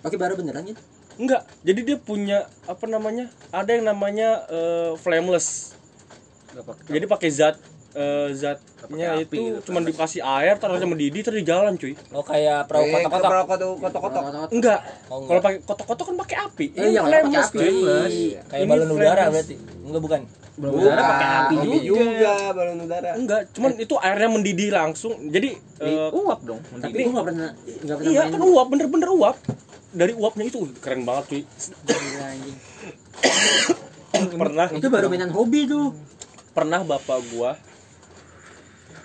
Pakai 0.02 0.18
baru 0.18 0.38
beneran 0.38 0.66
gitu 0.66 0.82
enggak 1.18 1.50
jadi 1.66 1.80
dia 1.82 1.98
punya 1.98 2.46
apa 2.70 2.86
namanya 2.86 3.34
ada 3.50 3.74
yang 3.74 3.86
namanya 3.86 4.46
eh, 4.48 4.92
flameless. 5.02 5.74
Jadi 6.90 7.06
pakai 7.06 7.30
zat 7.30 7.58
eh, 7.98 8.28
zatnya 8.32 9.18
itu 9.18 9.34
gitu, 9.34 9.60
cuma 9.66 9.82
dikasih 9.82 10.22
air 10.22 10.56
taruhnya 10.56 10.86
mendidih 10.86 11.20
terus 11.20 11.42
di 11.42 11.46
jalan 11.46 11.74
cuy. 11.74 11.98
Oh 12.14 12.22
kayak 12.22 12.70
perahu 12.70 12.86
Eh, 12.86 12.94
kotak-kotak. 12.96 13.30
perahu 13.30 13.46
kotak- 13.76 13.80
kotak-kotak. 13.82 14.50
Enggak. 14.54 14.80
Oh, 15.10 15.18
kalau 15.18 15.22
enggak. 15.26 15.42
pakai 15.42 15.60
kotok-kotok 15.66 16.06
kan 16.06 16.16
pakai 16.22 16.38
api. 16.40 16.66
Eh, 16.68 16.78
Ini 16.78 16.94
yang 16.94 17.06
pakai 17.06 17.20
flameless, 17.20 17.48
api. 17.48 17.58
cuy. 17.58 17.74
Kayak 18.46 18.62
Ini 18.62 18.70
balon 18.70 18.90
udara 18.94 19.24
berarti. 19.28 19.56
Enggak 19.84 20.02
bukan. 20.02 20.22
udara 20.58 21.02
pakai 21.04 21.28
api 21.30 21.56
Api 21.56 21.68
juga. 21.80 22.02
juga 22.04 22.34
balon 22.52 22.78
udara. 22.82 23.10
Enggak 23.14 23.42
cuman 23.52 23.72
itu 23.76 23.96
airnya 23.98 24.30
mendidih 24.32 24.70
langsung. 24.72 25.14
Jadi 25.28 25.50
eh, 25.80 26.10
uap 26.12 26.40
dong 26.44 26.60
tapi 26.76 26.98
gua 27.00 27.12
nggak 27.12 27.28
pernah 27.28 27.50
nggak 27.58 27.98
pernah 27.98 28.12
iya 28.12 28.22
main. 28.24 28.32
kan 28.32 28.42
uap 28.44 28.68
bener-bener 28.70 29.10
uap. 29.12 29.38
Dari 29.88 30.14
uapnya 30.14 30.46
itu 30.46 30.58
uh, 30.60 30.70
keren 30.78 31.02
banget 31.02 31.24
cuy. 31.28 31.42
Gila, 31.88 32.26
anjing. 32.28 32.58
pernah. 34.36 34.68
Itu 34.70 34.88
baru 34.88 35.08
mainan 35.08 35.32
hobi 35.32 35.66
tuh. 35.66 35.94
Pernah 36.52 36.82
bapak 36.82 37.22
gua 37.32 37.54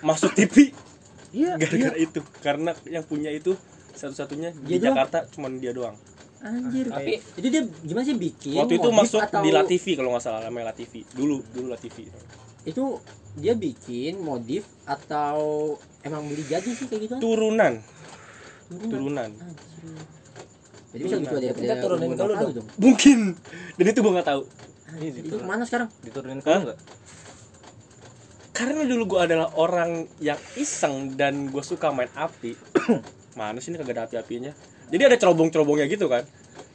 masuk 0.03 0.35
TV 0.35 0.69
iya 1.33 1.57
gara-gara 1.57 1.97
itu. 1.97 2.19
Karena 2.39 2.71
yang 2.85 3.01
punya 3.01 3.31
itu 3.31 3.57
satu-satunya 3.93 4.53
di 4.53 4.75
Dia 4.75 4.77
doang? 4.83 4.95
Jakarta 4.99 5.17
cuman 5.31 5.51
dia 5.57 5.71
doang. 5.71 5.95
Anjir 6.43 6.91
Tapi- 6.91 7.23
jadi 7.39 7.47
dia 7.49 7.63
gimana 7.81 8.03
sih 8.03 8.13
bikin 8.13 8.59
waktu 8.59 8.75
itu 8.75 8.89
masuk 8.91 9.19
atau 9.23 9.39
di 9.41 9.49
Latifi 9.49 9.95
kalau 9.95 10.11
nggak 10.11 10.21
salah 10.21 10.43
namanya 10.43 10.69
Latifi. 10.69 11.07
Dulu 11.09 11.39
dulu 11.49 11.71
Latifi. 11.71 12.03
Itu 12.63 12.99
dia 13.33 13.55
bikin 13.55 14.19
modif 14.19 14.67
atau 14.83 15.73
emang 16.03 16.27
beli 16.27 16.43
jadi 16.43 16.67
sih 16.67 16.85
kayak 16.85 17.01
gitu? 17.07 17.15
Turunan. 17.17 17.79
Turunan. 18.67 18.89
turunan. 18.91 19.29
Anjir. 19.33 20.03
jadi 20.93 21.01
bisa 21.01 21.15
gitu 21.17 21.33
ada 21.33 21.53
Kita 21.55 21.75
turunin 21.81 22.09
ke 22.11 22.21
lu 22.21 22.33
dong. 22.53 22.67
mungkin. 22.77 23.19
Dan 23.73 23.85
itu 23.87 23.99
gua 24.03 24.11
nggak 24.13 24.27
tahu. 24.27 24.41
Anjir, 24.93 25.11
itu 25.17 25.33
ke 25.33 25.45
mana 25.47 25.63
sekarang? 25.63 25.89
Diturunin 26.01 26.37
ke 26.37 26.49
Hah? 26.51 26.59
lu 26.59 26.65
nggak 26.69 26.79
karena 28.53 28.85
dulu 28.85 29.03
gua 29.09 29.25
adalah 29.25 29.49
orang 29.53 30.05
yang 30.19 30.37
iseng 30.53 31.13
dan 31.13 31.49
gue 31.49 31.59
suka 31.59 31.89
main 31.89 32.09
api. 32.13 32.53
Mana 33.33 33.57
sih 33.57 33.73
ini 33.73 33.77
kagak 33.77 33.93
ada 33.95 34.03
api-apinya? 34.05 34.53
Jadi 34.87 35.01
ada 35.03 35.17
cerobong-cerobongnya 35.17 35.89
gitu 35.89 36.05
kan. 36.05 36.21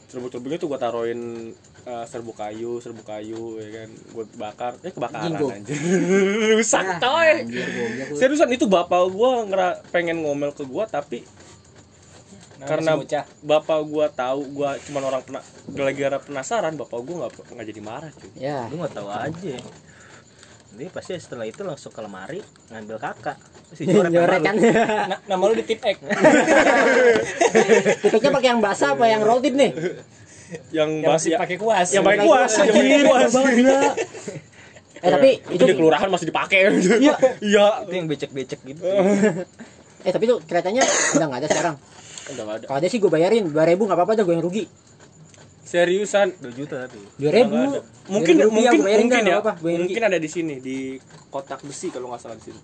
Cerobong-cerobongnya 0.08 0.58
tuh 0.58 0.66
gua 0.66 0.76
taruhin 0.76 1.54
eh, 1.84 2.04
serbuk 2.04 2.34
kayu 2.34 2.78
serbuk 2.78 3.06
kayu 3.06 3.56
ya 3.56 3.68
kan. 3.78 3.88
Gue 4.10 4.24
bakar. 4.34 4.72
Eh 4.82 4.90
kebakaran 4.90 5.30
Jinggo. 5.30 5.48
anjir. 5.48 5.78
Rusak 6.58 6.82
Ah, 6.82 6.98
goblok 7.38 8.08
lu. 8.10 8.16
seriusan 8.16 8.50
itu 8.50 8.66
bapak 8.66 9.02
gua 9.08 9.46
ngera 9.46 9.68
pengen 9.88 10.18
ngomel 10.20 10.50
ke 10.50 10.66
gua 10.66 10.84
tapi 10.84 11.22
Nah, 12.58 12.66
Karena- 12.66 12.98
bapak 13.40 13.86
gua 13.86 14.10
tahu 14.10 14.50
gua 14.50 14.74
cuman 14.82 15.02
orang 15.06 15.22
pena 15.22 15.38
gara-gara 15.70 16.18
penasaran 16.18 16.74
bapak 16.74 16.98
gua 17.06 17.14
nggak 17.22 17.54
nggak 17.54 17.66
jadi 17.70 17.80
marah 17.80 18.10
cuy. 18.10 18.30
Ya. 18.34 18.66
Lu 18.66 18.82
nggak 18.82 18.98
tahu 18.98 19.06
aja 19.06 19.54
jadi 20.78 20.94
pasti 20.94 21.18
setelah 21.18 21.42
itu 21.42 21.66
langsung 21.66 21.90
ke 21.90 21.98
lemari 21.98 22.38
ngambil 22.70 23.02
kakak. 23.02 23.34
Dicoret 23.82 24.14
nyoret 24.14 24.40
kan? 24.46 24.54
Nama 25.26 25.42
lu 25.42 25.58
di 25.58 25.66
tip 25.66 25.82
X. 25.82 25.98
tipiknya 28.06 28.30
pakai 28.30 28.48
yang 28.54 28.62
basah 28.62 28.94
apa 28.94 29.10
yang 29.10 29.26
roll 29.26 29.42
tip 29.42 29.58
nih? 29.58 29.74
Yang 30.70 31.02
Yang 31.02 31.02
bas 31.02 31.18
masih 31.18 31.30
ya, 31.34 31.38
pakai 31.42 31.56
kuas. 31.58 31.88
yang 31.90 32.04
pakai 32.06 32.20
kuas 32.22 32.50
yang 32.62 32.66
pakai 32.70 33.02
kuas. 33.10 33.32
Eh 34.98 35.14
tapi 35.14 35.30
itu 35.54 35.62
itu 35.62 35.62
di 35.62 35.74
kelurahan 35.78 36.10
masih 36.10 36.26
dipakai. 36.30 36.74
Iya. 36.74 37.14
iya. 37.38 37.66
Itu 37.86 37.94
yang 37.94 38.06
becek-becek 38.10 38.62
gitu. 38.66 38.82
Eh 40.02 40.10
tapi 40.14 40.26
itu 40.26 40.42
keretanya 40.42 40.82
udah 41.14 41.26
nggak 41.26 41.40
ada 41.42 41.48
sekarang. 41.50 41.74
udah 42.34 42.42
nggak 42.42 42.56
ada. 42.58 42.66
Kalau 42.66 42.78
ada 42.82 42.88
sih 42.90 42.98
gue 42.98 43.10
bayarin 43.10 43.46
2000 43.46 43.78
nggak 43.78 43.94
apa-apa 43.98 44.18
dah 44.18 44.24
gue 44.26 44.34
yang 44.34 44.42
rugi. 44.42 44.66
Seriusan? 45.68 46.33
2 46.40 46.48
juta 46.57 46.88
tapi. 46.88 46.96
2000. 47.20 47.28
Nggak 47.44 47.44
ada. 47.44 47.81
mungkin 48.09 48.35
2000 48.40 48.46
rupiah 48.48 48.72
mungkin 48.72 48.81
mungkin 49.04 49.20
dah, 49.20 49.28
ya 49.28 49.37
apa, 49.44 49.52
mungkin 49.61 50.02
ada 50.09 50.16
di 50.18 50.28
sini 50.33 50.54
di 50.64 50.96
kotak 51.28 51.61
besi 51.61 51.92
kalau 51.92 52.09
nggak 52.09 52.20
salah 52.24 52.37
di 52.40 52.44
sini. 52.48 52.61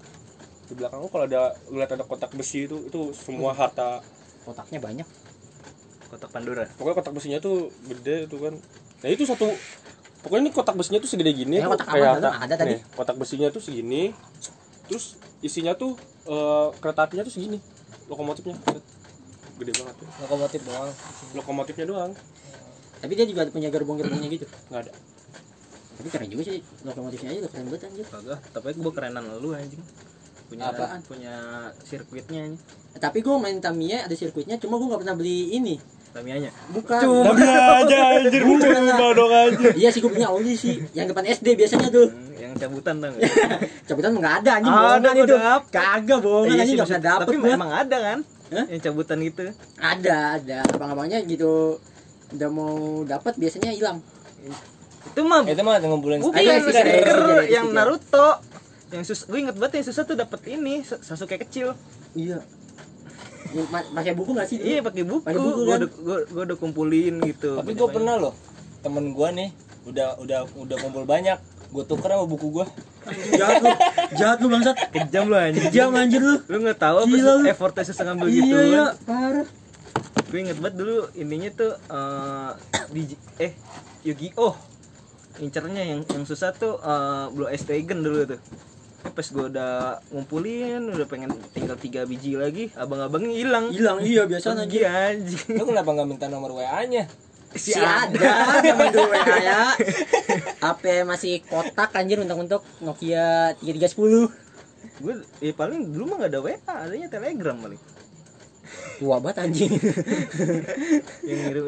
Di 0.64 0.72
belakang 0.72 1.04
lu 1.04 1.12
kalau 1.12 1.28
ada 1.28 1.52
lihat 1.68 1.90
ada 1.92 2.04
kotak 2.08 2.32
besi 2.32 2.64
itu 2.64 2.88
itu 2.88 3.00
semua 3.12 3.52
harta. 3.52 4.00
Kotaknya 4.44 4.80
banyak. 4.80 5.08
kotak 6.08 6.30
Pandora. 6.30 6.64
Pokoknya 6.78 6.96
kotak 6.96 7.12
besinya 7.12 7.38
tuh 7.40 7.68
gede 7.84 8.24
tuh 8.24 8.38
kan. 8.40 8.54
Nah 9.02 9.08
itu 9.10 9.26
satu 9.26 9.50
pokoknya 10.24 10.48
ini 10.48 10.52
kotak 10.54 10.72
besinya 10.72 10.96
tuh 10.96 11.10
segede 11.10 11.36
gini 11.36 11.60
Ya, 11.60 11.68
tuh, 11.68 11.76
kotak 11.76 11.88
apa? 11.90 12.16
Ada- 12.16 12.34
ada 12.40 12.54
tadi. 12.56 12.76
nih, 12.76 12.80
kotak 12.96 13.16
besinya 13.20 13.48
tuh 13.52 13.60
segini 13.60 14.16
terus 14.84 15.16
isinya 15.40 15.72
tuh 15.74 15.96
eh, 16.24 16.68
kereta 16.80 17.04
apinya 17.04 17.24
tuh 17.26 17.34
segini. 17.34 17.58
Lokomotifnya. 18.08 18.56
Gede 19.60 19.72
banget 19.76 19.94
tuh. 19.96 20.08
Lokomotif 20.24 20.60
doang. 20.64 20.90
Lokomotifnya 21.34 21.84
doang 21.84 22.12
Tapi 23.04 23.12
dia 23.12 23.26
juga 23.26 23.40
ada 23.42 23.52
punya 23.52 23.68
gerbong-gerbongnya 23.68 24.28
gitu. 24.30 24.48
nggak 24.66 24.80
ada 24.80 24.92
Tapi 25.94 26.08
keren 26.08 26.26
juga 26.26 26.42
sih 26.42 26.56
lokomotifnya 26.82 27.28
aja 27.30 27.38
udah 27.38 27.52
keren 27.52 27.64
banget 27.68 27.82
anjir. 27.86 28.06
kagak 28.06 28.40
tapi 28.50 28.66
gue 28.72 28.92
kerenan 28.92 29.24
lu 29.38 29.52
anjing 29.52 29.82
punya 30.44 30.64
Apaan? 30.66 31.00
punya 31.02 31.34
sirkuitnya 31.82 32.40
anjing 32.42 32.60
Tapi 32.94 33.18
gue 33.20 33.34
main 33.34 33.58
Tamiya 33.58 33.98
ada 34.02 34.12
sirkuitnya, 34.12 34.56
cuma 34.56 34.76
gue 34.76 34.86
nggak 34.86 35.00
pernah 35.00 35.14
beli 35.14 35.52
ini. 35.52 35.76
Tamianya 36.10 36.46
Bukan. 36.70 37.00
tapi 37.26 37.42
aja 37.42 37.98
anjir 38.14 38.42
Bukan. 38.42 38.70
cuma 38.86 39.08
dong 39.12 39.32
anjir 39.32 39.70
Iya 39.74 39.88
sih 39.90 39.98
gue 39.98 40.08
punya 40.08 40.28
oli 40.28 40.54
sih, 40.54 40.78
yang 40.92 41.04
depan 41.04 41.26
SD 41.26 41.54
biasanya 41.54 41.88
tuh. 41.88 42.06
Hmm, 42.06 42.32
yang 42.34 42.52
cabutan 42.54 42.94
tau 42.96 43.10
nggak? 43.12 43.30
Cabutan 43.84 44.10
nggak 44.14 44.34
ada 44.38 44.50
anjing 44.54 44.70
Ada, 44.70 44.78
bohongan 44.80 45.14
itu. 45.16 45.34
dapet. 45.36 45.70
Kagak 45.70 46.18
bohongan 46.20 46.46
Iya 46.48 46.60
anjing 46.60 46.76
nggak 46.76 46.88
pernah 46.88 47.04
dapet 47.04 47.26
tapi 47.26 47.36
gua. 47.36 47.50
emang 47.52 47.72
ada 47.72 47.96
kan 48.00 48.18
Hah? 48.46 48.64
yang 48.68 48.80
cabutan 48.80 49.18
itu 49.20 49.42
Ada, 49.74 50.16
ada. 50.38 50.58
Abang-abangnya 50.68 51.18
gitu 51.24 51.80
udah 52.34 52.48
mau 52.48 52.74
dapat 53.04 53.32
biasanya 53.34 53.70
hilang. 53.70 53.98
itu 55.04 55.20
mah 55.20 55.40
itu 55.42 55.60
mah 55.60 55.76
ngumpulin 55.78 56.18
bukan 56.18 56.34
Ada 56.34 56.52
stiker 56.58 56.84
stiker, 57.04 57.16
yang 57.46 57.66
stiker. 57.66 57.76
Naruto 57.76 58.28
yang 58.88 59.02
sus 59.02 59.20
gue 59.22 59.38
inget 59.38 59.54
banget 59.54 59.72
yang 59.76 59.86
susah 59.86 60.02
tuh 60.02 60.14
dapat 60.14 60.40
ini 60.46 60.80
Sa- 60.80 60.98
Sasuke 60.98 61.36
kecil 61.38 61.76
Iya. 62.12 62.40
Pakai 63.92 64.12
buku 64.12 64.30
nggak 64.32 64.48
sih? 64.48 64.56
dulu? 64.56 64.66
iya 64.66 64.80
pakai 64.80 65.02
buku 65.02 65.22
Pakai 65.22 65.38
buku, 65.38 65.60
gue 65.60 65.70
kan? 65.70 65.80
gua 66.26 66.42
udah 66.42 66.56
kumpulin 66.56 67.14
gitu 67.22 67.54
tapi 67.54 67.72
gue 67.72 67.88
pernah 67.88 68.14
loh 68.16 68.34
temen 68.80 69.12
gue 69.12 69.28
nih 69.30 69.48
udah 69.84 70.08
udah 70.18 70.38
udah 70.54 70.76
kumpul 70.78 71.04
banyak 71.04 71.38
gue 71.70 71.84
tuker 71.84 72.08
sama 72.08 72.26
buku 72.26 72.48
gue 72.52 72.66
Jahat 73.34 73.60
lu, 73.60 73.68
jahat 74.16 74.38
lu 74.40 74.48
bangsat. 74.48 74.76
kejam 74.88 75.28
lu 75.28 75.36
anjing 75.36 75.60
Kejam 75.68 75.92
anjir 75.92 76.18
lu. 76.18 76.40
lu 76.42 76.56
nggak 76.58 76.78
tahu 76.78 76.96
apa 76.98 77.14
effortnya 77.46 77.84
ngambil 77.84 78.26
Iya, 78.26 78.40
gitu 78.40 78.56
iya, 78.64 78.84
parah. 79.04 79.46
Gue 80.34 80.42
inget 80.42 80.58
banget 80.58 80.82
dulu 80.82 81.06
ininya 81.14 81.50
tuh 81.54 81.72
eh 81.94 82.50
di 82.90 83.14
eh 83.38 83.54
Yu-Gi-Oh! 84.02 84.58
Incernya 85.38 85.86
yang 85.86 86.02
yang 86.10 86.26
susah 86.26 86.50
tuh 86.50 86.74
eh 86.82 87.30
Blue 87.30 87.46
Eyes 87.46 87.62
Dragon 87.62 88.02
dulu 88.02 88.34
tuh. 88.34 88.42
Pas 89.14 89.22
gue 89.30 89.46
udah 89.46 90.02
ngumpulin 90.10 90.90
udah 90.90 91.06
pengen 91.06 91.30
tinggal 91.54 91.78
tiga 91.78 92.02
biji 92.02 92.34
lagi 92.34 92.66
abang-abangnya 92.74 93.30
hilang. 93.30 93.70
Hilang 93.70 94.02
iya 94.02 94.26
biasa 94.26 94.58
anjir. 94.58 94.82
anjing. 94.90 95.54
lu 95.54 95.70
kenapa 95.70 95.94
nggak 95.94 96.08
minta 96.10 96.26
nomor 96.26 96.58
wa 96.58 96.82
nya 96.82 97.06
Si 97.54 97.70
ada 97.70 98.58
zaman 98.58 98.90
dulu 98.90 99.14
ya. 99.14 99.70
HP 100.58 101.06
masih 101.06 101.46
kotak 101.46 101.94
anjir 101.94 102.18
untuk-untuk 102.18 102.66
Nokia 102.82 103.54
3310. 103.62 104.42
gue 104.98 105.14
eh, 105.46 105.54
paling 105.54 105.94
dulu 105.94 106.10
mah 106.10 106.26
gak 106.26 106.30
ada 106.34 106.40
WA 106.42 106.54
adanya 106.58 107.08
telegram 107.08 107.56
paling 107.56 107.80
Tua 108.94 109.16
banget 109.18 109.36
anjing. 109.42 109.72
yang 111.28 111.38
ngirim 111.42 111.64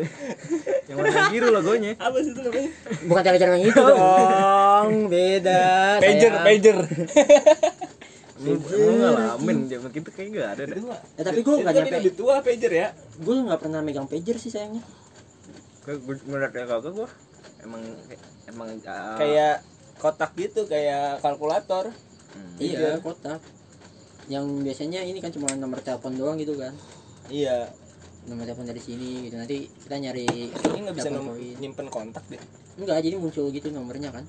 yang 0.86 0.96
warna 0.96 1.22
biru 1.28 1.46
logonya 1.50 1.92
apa 1.98 2.16
sih 2.22 2.30
itu 2.30 2.40
namanya 2.40 2.70
Bukan 3.02 3.22
telegram 3.22 3.52
yang 3.52 3.64
itu 3.64 3.82
dong, 3.82 4.90
beda. 5.10 5.62
pager 5.98 6.30
sayang. 6.30 6.46
pager 6.46 6.76
lu 8.36 8.52
ngalamin 9.00 9.58
zaman 9.64 9.90
kita 9.90 10.08
kayak 10.12 10.28
gak 10.30 10.48
ada 10.54 10.62
deh 10.68 10.76
Ya, 11.16 11.22
tapi 11.24 11.40
gue 11.40 11.54
kan 11.56 11.72
nyampe. 11.72 11.96
lebih 11.96 12.14
tua 12.14 12.34
pager 12.38 12.68
ya 12.70 12.88
Gue 13.16 13.34
nggak 13.40 13.58
pernah 13.58 13.80
megang 13.80 14.06
pager 14.06 14.36
sih 14.36 14.52
sayangnya. 14.52 14.84
gue 15.82 15.94
menurut 16.22 16.50
ya 16.50 16.64
kagak 16.64 16.92
gue 16.92 17.08
emang 17.62 17.82
emang 18.46 18.68
ah, 18.84 19.16
kayak 19.16 19.62
kotak 19.96 20.34
gitu 20.36 20.66
kayak 20.66 21.18
kalkulator 21.18 21.90
hmm. 22.34 22.56
Iya, 22.58 23.00
kotak. 23.00 23.40
Yang 24.26 24.44
biasanya 24.62 25.00
ini 25.02 25.18
kan 25.18 25.30
cuma 25.30 25.48
nomor 25.54 25.78
telepon 25.80 26.14
doang 26.14 26.36
gitu 26.36 26.54
kan. 26.54 26.74
Iya 27.28 27.70
Nomor 28.26 28.42
telepon 28.42 28.66
dari 28.66 28.82
sini 28.82 29.22
gitu. 29.22 29.38
Nanti 29.38 29.70
kita 29.70 29.96
nyari 29.96 30.26
ini 30.50 30.78
nggak 30.82 30.96
bisa 30.96 31.10
nom- 31.10 31.38
nyimpen 31.38 31.86
kontak 31.86 32.26
deh 32.26 32.42
Enggak, 32.74 32.98
jadi 33.00 33.16
muncul 33.16 33.48
gitu 33.48 33.70
nomornya 33.70 34.10
kan. 34.10 34.26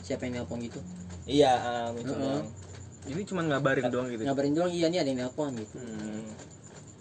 Siapa 0.00 0.24
yang 0.24 0.40
nelpon 0.40 0.60
gitu. 0.60 0.80
iya 1.24 1.52
ah, 1.54 1.88
muncul 1.90 2.12
doang. 2.14 2.44
ini 3.04 3.22
cuma 3.22 3.40
ngabarin 3.42 3.88
doang 3.88 4.08
gitu 4.08 4.24
Ngabarin 4.24 4.52
doang 4.52 4.68
iya 4.68 4.88
nih 4.88 5.00
ada 5.00 5.08
yang 5.10 5.20
nelpon 5.20 5.52
gitu. 5.54 5.76
Hmm. 5.76 6.28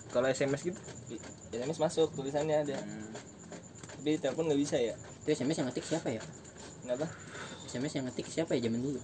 kalau 0.07 0.27
SMS 0.27 0.61
gitu 0.61 0.79
SMS 1.49 1.77
masuk 1.77 2.11
tulisannya 2.11 2.63
ada 2.63 2.77
tapi 3.93 4.15
telepon 4.15 4.45
nggak 4.45 4.59
bisa 4.59 4.75
ya 4.77 4.95
Itu 5.23 5.31
SMS 5.33 5.57
yang 5.57 5.67
ngetik 5.67 5.83
siapa 5.83 6.07
ya? 6.09 6.21
kenapa 6.79 7.07
SMS 7.65 7.91
yang 7.93 8.05
ngetik 8.07 8.27
siapa 8.27 8.51
ya 8.53 8.61
zaman 8.61 8.79
dulu? 8.79 8.99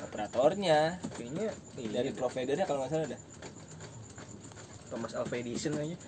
operatornya 0.00 0.78
kayaknya 1.12 1.48
dari 1.76 2.10
providernya 2.10 2.64
kalau 2.64 2.80
nggak 2.80 2.90
salah 2.90 3.06
ada 3.06 3.18
Thomas 4.88 5.12
Alva 5.12 5.34
Edison 5.34 5.72
kayaknya. 5.72 5.98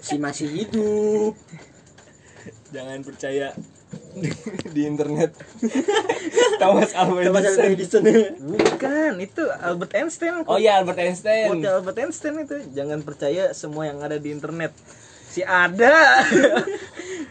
Si 0.00 0.16
masih 0.16 0.48
hidup. 0.48 1.34
jangan 2.70 3.02
percaya 3.02 3.50
di 4.74 4.82
internet. 4.82 5.34
Thomas 6.62 6.94
Alva 6.94 7.22
Edison. 7.66 8.02
Bukan 8.38 9.14
itu 9.18 9.42
Albert 9.58 9.92
Einstein. 9.94 10.46
Oh 10.46 10.54
iya 10.54 10.78
Albert 10.78 10.98
Einstein. 11.00 11.50
Quote 11.50 11.66
Albert 11.68 11.98
Einstein 11.98 12.34
itu. 12.40 12.56
Jangan 12.70 13.02
percaya 13.02 13.50
semua 13.50 13.86
yang 13.86 13.98
ada 13.98 14.16
di 14.16 14.30
internet. 14.30 14.70
Si 15.26 15.42
ada. 15.42 15.94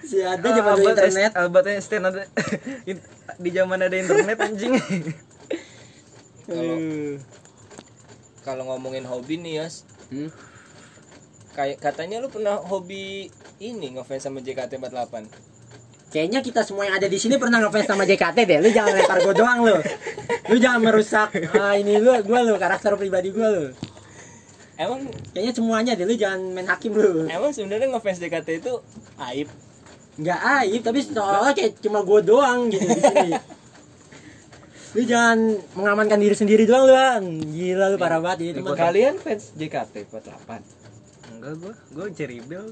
Si 0.06 0.22
ada 0.22 0.38
zaman 0.38 0.54
dulu 0.78 0.86
Albert 0.86 1.02
internet. 1.02 1.32
Einstein- 1.34 1.34
Albert 1.42 1.68
Einstein 1.68 2.04
ada. 2.06 2.22
Di 3.36 3.50
zaman 3.50 3.80
ada 3.82 3.96
internet 3.96 4.38
anjing. 4.38 4.74
Kalau 6.46 6.78
kalau 8.40 8.64
ngomongin 8.70 9.02
hobi 9.04 9.42
nih 9.42 9.64
Yos 9.64 9.82
Hmm. 10.06 10.30
Kayak 11.56 11.80
katanya 11.80 12.20
lu 12.20 12.28
pernah 12.28 12.60
hobi 12.60 13.32
ini 13.64 13.96
ngefans 13.96 14.28
sama 14.28 14.44
JKT48 14.44 15.16
Kayaknya 16.12 16.40
kita 16.40 16.64
semua 16.64 16.88
yang 16.88 16.96
ada 16.96 17.12
di 17.12 17.20
sini 17.20 17.36
pernah 17.36 17.60
ngefans 17.60 17.92
sama 17.92 18.08
JKT 18.08 18.38
deh. 18.48 18.60
Lu 18.64 18.72
jangan 18.72 18.96
lempar 18.96 19.20
gue 19.20 19.36
doang 19.36 19.68
lu. 19.68 19.76
Lu 20.48 20.56
jangan 20.56 20.80
merusak 20.80 21.36
ah, 21.58 21.76
ini 21.76 22.00
lu, 22.00 22.08
gua 22.24 22.40
lu 22.46 22.56
karakter 22.56 22.96
pribadi 22.96 23.36
gua 23.36 23.52
lu. 23.52 23.66
emang 24.80 25.12
Kayaknya 25.36 25.54
semuanya 25.56 25.92
deh 25.98 26.08
lu 26.08 26.16
jangan 26.16 26.40
main 26.56 26.68
hakim 26.72 26.96
lu. 26.96 27.28
emang 27.28 27.52
sebenarnya 27.52 27.92
ngefans 27.92 28.22
JKT 28.24 28.64
itu 28.64 28.74
aib 29.20 29.52
Enggak 30.16 30.40
aib, 30.64 30.80
tapi 30.80 31.00
seolah 31.04 31.52
kayak 31.52 31.84
cuma 31.84 32.00
gue 32.00 32.20
doang 32.24 32.72
gitu 32.72 32.88
di 32.88 33.02
sini. 33.04 33.32
Lu 34.96 35.04
jangan 35.04 35.60
mengamankan 35.76 36.16
diri 36.24 36.36
sendiri 36.40 36.64
doang 36.64 36.88
lu, 36.88 36.96
An. 36.96 37.24
Gila 37.52 37.92
lu 37.92 37.98
parah 38.00 38.24
banget 38.24 38.48
ini 38.48 38.52
teman. 38.64 38.80
Kalian 38.80 39.20
fans 39.20 39.52
JKT48? 39.60 40.85
Enggak 41.46 41.62
gua 41.62 41.74
gua 41.94 42.06
Cherry 42.10 42.42
Bell 42.42 42.66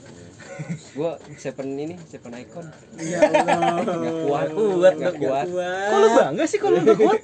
Gua 0.97 1.11
Seven 1.35 1.67
ini, 1.75 1.93
Seven 2.03 2.33
Icon. 2.35 2.65
Ya 2.97 3.21
Allah. 3.29 3.85
kuat. 4.25 4.49
kuat 4.49 4.93
Nggak 4.95 5.15
kuat. 5.19 5.45
kok 5.45 5.93
lu 5.95 6.07
bangga 6.11 6.43
sih 6.43 6.57
kalau 6.57 6.77
udah 6.79 6.95
kuat 6.95 7.21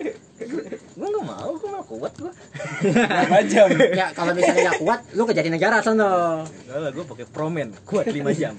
gua 0.94 1.08
nggak 1.08 1.24
mau 1.24 1.50
gua 1.52 1.70
mau 1.72 1.84
kuat 1.84 2.14
gua 2.16 2.32
berapa 2.80 3.38
jam 3.44 3.66
Ya 3.92 4.14
kalau 4.14 4.32
misalnya 4.32 4.62
nggak 4.68 4.80
kuat, 4.80 5.00
lu 5.12 5.24
ke 5.24 5.34
jadi 5.34 5.50
negara 5.50 5.82
sono. 5.82 6.46
enggak 6.46 6.78
lah 6.80 6.92
gua 6.92 7.06
pakai 7.08 7.26
promen 7.26 7.74
kuat 7.82 8.06
5 8.06 8.14
jam 8.36 8.54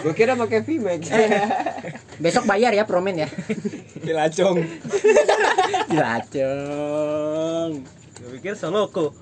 Gua 0.00 0.12
kira 0.12 0.34
pakai 0.34 0.58
VMAX. 0.60 1.00
Besok 2.22 2.44
bayar 2.44 2.70
ya 2.70 2.82
promen 2.82 3.14
ya. 3.16 3.28
Kilacong 3.96 4.58
Dilacong. 5.86 7.70
gua 8.14 8.28
pikir 8.32 8.54
Soloko 8.54 9.14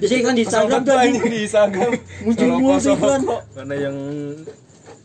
Biasanya 0.00 0.20
iklan 0.20 0.36
di 0.36 0.44
Instagram 0.44 0.80
tuh 0.84 0.94
anjing. 0.96 1.24
di 1.24 1.40
Instagram 1.48 1.90
Muncul 2.24 2.48
mulu 2.60 2.78
iklan. 2.78 3.20
mana 3.56 3.74
yang 3.74 3.96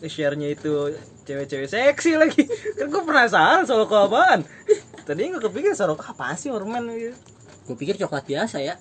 share-nya 0.02 0.50
itu 0.52 0.98
cewek-cewek 1.30 1.70
seksi 1.70 2.18
lagi 2.18 2.44
kan 2.76 2.90
gua 2.90 3.04
penasaran 3.06 3.64
Soloko 3.70 4.10
apaan 4.10 4.42
tadi 5.06 5.30
gua 5.30 5.42
kepikir 5.42 5.78
Soloko 5.78 6.02
apa 6.02 6.34
sih 6.34 6.50
ormen 6.50 6.90
gitu 6.98 7.14
Gue 7.62 7.78
pikir 7.78 7.96
coklat 8.04 8.26
biasa 8.26 8.58
ya. 8.60 8.76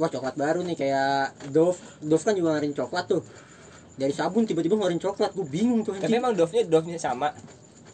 Wah 0.00 0.08
coklat 0.08 0.34
baru 0.34 0.64
nih 0.64 0.74
kayak 0.74 1.52
Dove. 1.52 1.78
Dove 2.02 2.22
kan 2.24 2.32
juga 2.34 2.56
ngeluarin 2.56 2.74
coklat 2.74 3.04
tuh. 3.06 3.22
Dari 3.98 4.14
sabun 4.14 4.42
tiba-tiba 4.48 4.74
ngeluarin 4.74 4.98
coklat. 4.98 5.36
Gue 5.36 5.46
bingung 5.46 5.84
tuh 5.84 5.94
tapi 5.94 6.08
anjing. 6.08 6.18
emang 6.18 6.32
Dove-nya 6.34 6.66
Dove-nya 6.66 6.98
sama 6.98 7.30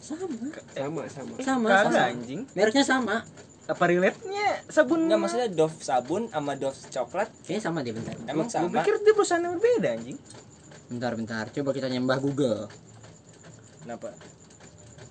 sama 0.05 0.29
sama 0.77 1.01
sama 1.09 1.33
sama 1.41 1.69
sama 1.73 2.01
anjing. 2.13 2.45
mereknya 2.53 2.85
sama 2.85 3.25
Apa 3.65 3.85
relate-nya 3.87 4.61
sabun? 4.67 5.05
Enggak 5.05 5.19
maksudnya 5.21 5.49
Dove 5.49 5.77
sabun 5.79 6.29
sama 6.29 6.53
Dove 6.55 6.77
coklat 6.87 7.29
kayaknya 7.41 7.63
sama 7.63 7.81
deh 7.81 7.93
bentar 7.93 8.13
emang 8.23 8.45
Gue 8.45 8.55
sama. 8.55 8.69
pikir 8.75 8.95
dia 9.01 9.13
perusahaan 9.13 9.41
yang 9.41 9.55
berbeda 9.55 9.89
anjing. 9.93 10.19
bentar 10.87 11.13
bentar 11.15 11.45
coba 11.51 11.71
kita 11.73 11.89
nyembah 11.89 12.19
Google 12.19 12.69
Kenapa? 13.81 14.13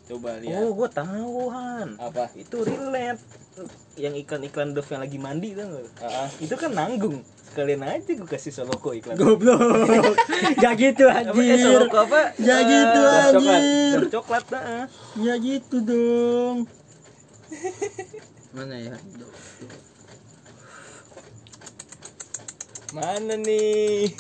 Coba 0.04 0.36
lihat. 0.38 0.58
Oh, 0.60 0.74
gue 0.76 0.90
tahu 0.92 1.48
Han. 1.48 1.90
Apa? 1.96 2.28
Itu 2.34 2.62
relate. 2.62 3.22
Yang 3.96 4.22
iklan-iklan 4.22 4.74
Dove 4.74 4.90
yang 4.90 5.02
lagi 5.02 5.18
mandi 5.18 5.54
tuh 5.54 5.64
nggak? 5.64 5.86
Ah. 6.02 6.26
Itu 6.36 6.54
kan 6.54 6.74
nanggung. 6.74 7.22
Sekalian 7.46 7.82
aja 7.82 8.12
gue 8.12 8.26
kasih 8.28 8.50
Soloko 8.50 8.92
iklan. 8.92 9.14
goblok 9.14 9.62
gak 10.62 10.74
gitu 10.76 11.06
eh, 11.06 11.18
anjir 11.24 11.58
Soloko 11.60 11.98
apa? 12.04 12.34
Ya 12.36 12.56
Eh, 12.56 12.66
gitu, 12.66 13.00
coklat. 13.00 13.22
anjir. 13.32 13.98
Dove 14.00 14.10
coklat 14.12 14.46
dah. 14.48 14.86
ya 15.16 15.34
gitu 15.38 15.78
dong 15.80 16.58
mana 18.54 18.76
ya 18.78 18.94
Mana 22.94 23.34
nih? 23.36 24.14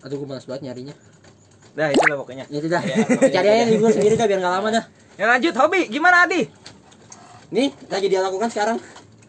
aduh 0.00 0.16
gue 0.16 0.24
malas 0.24 0.48
banget 0.48 0.62
nyarinya 0.64 0.94
Dah 1.70 1.92
itulah 1.92 2.16
pokoknya. 2.18 2.48
ya 2.48 2.56
itu 2.56 2.66
dah 2.66 2.80
cari 3.36 3.46
aja 3.46 3.64
di 3.68 3.76
Google 3.76 3.92
sendiri 3.92 4.14
dah 4.16 4.24
biar 4.24 4.40
nggak 4.40 4.54
lama 4.54 4.68
dah 4.72 4.84
Ya 5.14 5.28
lanjut 5.28 5.52
hobi 5.52 5.86
gimana 5.86 6.24
Adi? 6.24 6.48
nih 7.50 7.68
lagi 7.90 8.06
dia 8.06 8.22
lakukan 8.22 8.48
sekarang 8.48 8.78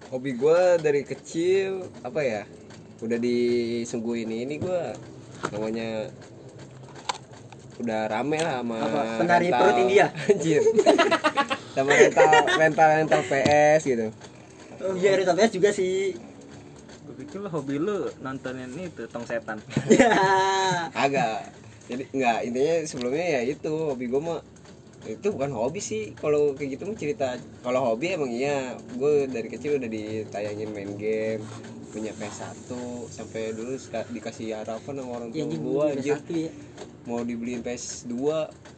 hobi 0.07 0.31
gue 0.33 0.61
dari 0.79 1.01
kecil 1.01 1.89
apa 1.99 2.21
ya 2.21 2.41
udah 3.01 3.17
disuguhin 3.17 4.29
ini 4.29 4.61
gue 4.61 4.81
namanya 5.49 6.07
udah 7.81 8.07
rame 8.07 8.37
lah 8.37 8.61
sama 8.61 8.77
Apa? 8.79 9.01
Penari 9.19 9.47
rental- 9.47 9.59
perut 9.59 9.77
India? 9.81 10.05
anjir. 10.29 10.61
Sama 11.71 11.89
rental 11.91 12.29
rental 12.55 12.89
rental 12.99 13.21
PS 13.25 13.81
gitu. 13.83 14.07
Oh 14.81 14.93
iya 14.95 15.13
Rita 15.13 15.33
PS 15.33 15.51
juga 15.53 15.69
sih. 15.69 16.15
Gue 17.05 17.15
pikir 17.19 17.37
lo 17.37 17.49
hobi 17.49 17.75
lu 17.77 18.09
nontonin 18.19 18.71
itu 18.73 19.03
tong 19.07 19.25
setan. 19.25 19.61
agak. 21.05 21.53
Jadi 21.85 22.07
nggak 22.09 22.37
intinya 22.47 22.75
sebelumnya 22.85 23.25
ya 23.37 23.41
itu 23.43 23.67
hobi 23.67 24.05
gue 24.07 24.21
mah 24.21 24.39
itu 25.03 25.27
bukan 25.29 25.51
hobi 25.51 25.81
sih. 25.81 26.13
Kalau 26.13 26.53
kayak 26.53 26.77
gitu 26.77 26.85
mah 26.85 26.97
cerita 26.97 27.27
kalau 27.61 27.81
hobi 27.83 28.13
emang 28.13 28.31
iya. 28.31 28.77
Gue 28.95 29.25
dari 29.25 29.49
kecil 29.49 29.77
udah 29.77 29.89
ditayangin 29.89 30.69
main 30.71 30.93
game 30.95 31.41
punya 31.91 32.11
PS1 32.15 32.71
sampai 33.11 33.51
dulu 33.51 33.75
dikasih 34.15 34.55
harapan 34.55 34.93
sama 34.97 35.11
orang 35.19 35.29
ya 35.35 35.43
tua 35.43 35.51
gue 35.51 35.59
gua 35.59 35.83
anjir 35.91 36.17
ya. 36.31 36.51
Mau 37.01 37.25
dibeliin 37.25 37.65
PS2 37.65 38.13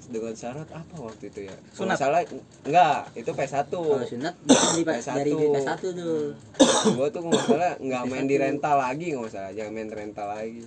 dengan 0.08 0.32
syarat 0.32 0.68
apa 0.72 0.96
waktu 0.96 1.28
itu 1.28 1.40
ya? 1.48 1.56
Sunat. 1.76 1.96
nggak 1.96 2.00
salah 2.00 2.22
enggak 2.64 2.98
itu 3.14 3.30
PS1 3.32 3.68
kalau 3.72 4.06
sunat 4.08 4.34
bisa 4.44 4.68
di 4.74 4.84
PS1. 4.84 5.16
dari 5.16 5.32
PS1 5.36 5.80
tuh. 5.94 6.28
Gue 6.98 7.08
tuh 7.12 7.22
nggak 7.24 7.44
salah 7.46 7.74
nggak 7.78 8.04
main 8.10 8.26
di 8.26 8.36
rental 8.42 8.76
lagi 8.80 9.06
nggak 9.14 9.32
salah. 9.32 9.52
Jangan 9.54 9.72
main 9.72 9.90
rental 9.92 10.28
lagi. 10.28 10.64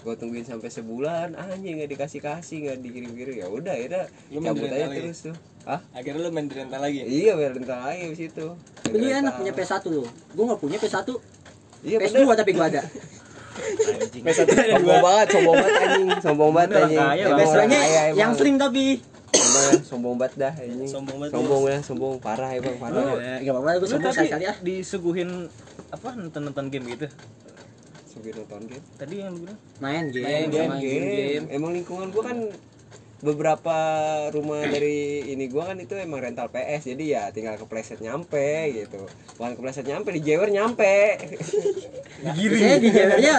Gue 0.00 0.14
tungguin 0.16 0.46
sampai 0.48 0.70
sebulan 0.72 1.36
anjing 1.36 1.76
nggak 1.82 1.90
dikasih 1.92 2.20
kasih 2.24 2.56
nggak 2.64 2.78
dikirim 2.80 3.12
kirim 3.12 3.36
ya 3.36 3.46
udah 3.52 3.74
ya 3.76 4.08
cabut 4.40 4.70
aja 4.72 4.86
lagi? 4.88 4.98
terus 5.04 5.18
tuh. 5.28 5.36
Ah 5.68 5.82
Akhirnya 5.92 6.24
lu 6.24 6.30
main 6.32 6.48
di 6.48 6.56
rental 6.56 6.80
lagi. 6.80 7.04
iya 7.04 7.36
main 7.36 7.52
rental 7.52 7.84
lagi 7.84 8.08
di 8.08 8.16
situ 8.16 8.46
lu 8.90 9.06
enak 9.06 9.34
punya 9.38 9.52
PS1 9.52 9.82
lu 9.92 10.02
gua 10.34 10.44
nggak 10.50 10.60
punya 10.62 10.78
PS1 10.80 11.10
iya 11.82 11.96
PS2 11.98 12.16
bener. 12.22 12.36
tapi 12.36 12.50
gua 12.52 12.66
ada. 12.66 12.82
Anjing. 13.60 14.22
sombong 14.24 15.00
banget 15.00 15.26
sombong 15.30 15.56
banget 15.56 15.74
anjing. 15.76 16.08
Sombong 16.20 16.50
banget 16.52 16.70
anjing. 16.78 17.00
PS2 17.30 17.58
nya 17.66 17.80
yang 18.14 18.32
slim 18.32 18.56
tapi 18.56 18.84
Emang 19.30 19.78
sombong 19.82 20.14
banget 20.16 20.34
dah 20.38 20.52
anjing. 20.54 20.88
Sombong 20.88 21.16
banget. 21.18 21.32
sombong 21.32 21.62
ya 21.64 21.78
sombong. 21.80 22.14
Parah 22.18 22.50
emang 22.50 22.76
parah. 22.78 22.98
Lu- 22.98 23.20
Eh, 23.20 23.38
gak 23.42 23.52
apa-apa 23.52 23.68
gua 23.70 23.80
Lu 23.80 23.86
sombong 23.88 24.12
sekali-kali 24.12 24.44
ah 24.44 24.56
disuguhin 24.58 25.30
apa 25.88 26.08
nonton-nonton 26.14 26.66
game 26.68 26.86
gitu? 26.90 27.06
Sugi 28.06 28.30
nonton 28.32 28.66
game. 28.66 28.84
Tadi 28.96 29.14
yang 29.16 29.30
lu 29.30 29.38
bilang? 29.40 29.58
Main 29.78 30.04
game 30.10 30.26
Main 30.26 30.48
game, 30.50 30.72
game. 30.78 31.44
Emang 31.48 31.70
lingkungan 31.70 32.10
gua 32.10 32.22
kan 32.26 32.38
beberapa 33.20 33.76
rumah 34.32 34.64
dari 34.64 35.28
ini 35.28 35.46
gua 35.52 35.72
kan 35.72 35.78
itu 35.80 35.92
emang 35.96 36.24
rental 36.24 36.48
PS 36.48 36.88
jadi 36.92 37.04
ya 37.04 37.22
tinggal 37.30 37.60
kepleset 37.60 38.00
nyampe 38.00 38.72
gitu. 38.72 39.04
Bukan 39.36 39.60
kepleset 39.60 39.86
nyampe 39.86 40.12
di 40.12 40.20
jewer 40.24 40.48
nyampe 40.48 41.20
Biasanya 42.20 42.76
di 42.76 42.90
jewernya 42.90 43.34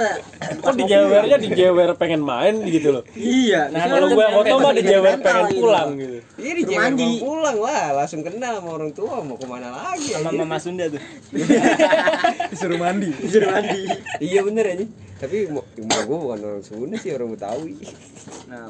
Kok 0.58 0.74
di 0.74 0.84
jewernya 0.84 1.38
di 1.38 1.50
jewer 1.52 1.90
pengen 1.94 2.22
main 2.22 2.56
gitu 2.64 2.90
loh. 2.92 3.04
iya 3.14 3.68
Nah 3.68 3.86
kalau 3.86 4.10
gue 4.10 4.26
foto 4.28 4.54
mah 4.58 4.72
di 4.72 4.82
jewer 4.82 5.14
rental 5.14 5.22
pengen 5.24 5.46
gitu. 5.48 5.60
pulang 5.60 5.90
gitu. 5.96 6.18
iya 6.36 6.52
di 6.52 6.64
Rumah 6.64 6.68
jewer 6.68 6.82
mandi. 6.84 7.06
mau 7.08 7.22
pulang 7.24 7.58
lah 7.60 7.84
langsung 7.96 8.22
kenal 8.22 8.54
sama 8.58 8.70
orang 8.72 8.92
tua 8.92 9.16
mau 9.20 9.36
ke 9.36 9.46
mana 9.46 9.68
lagi 9.70 10.08
Sama 10.12 10.28
anjing. 10.28 10.40
Mama 10.42 10.58
Sunda 10.58 10.86
tuh. 10.88 11.02
disuruh 12.52 12.78
mandi. 12.78 13.10
disuruh 13.16 13.50
mandi 13.50 13.82
iya 14.20 14.40
bener 14.42 14.66
aja 14.68 14.86
tapi 15.18 15.46
mau 15.48 15.62
gua 16.04 16.18
bukan 16.20 16.40
orang 16.44 16.64
Sunda 16.64 16.98
sih 16.98 17.12
orang 17.12 17.30
Betawi 17.30 17.78
Nah, 18.44 18.68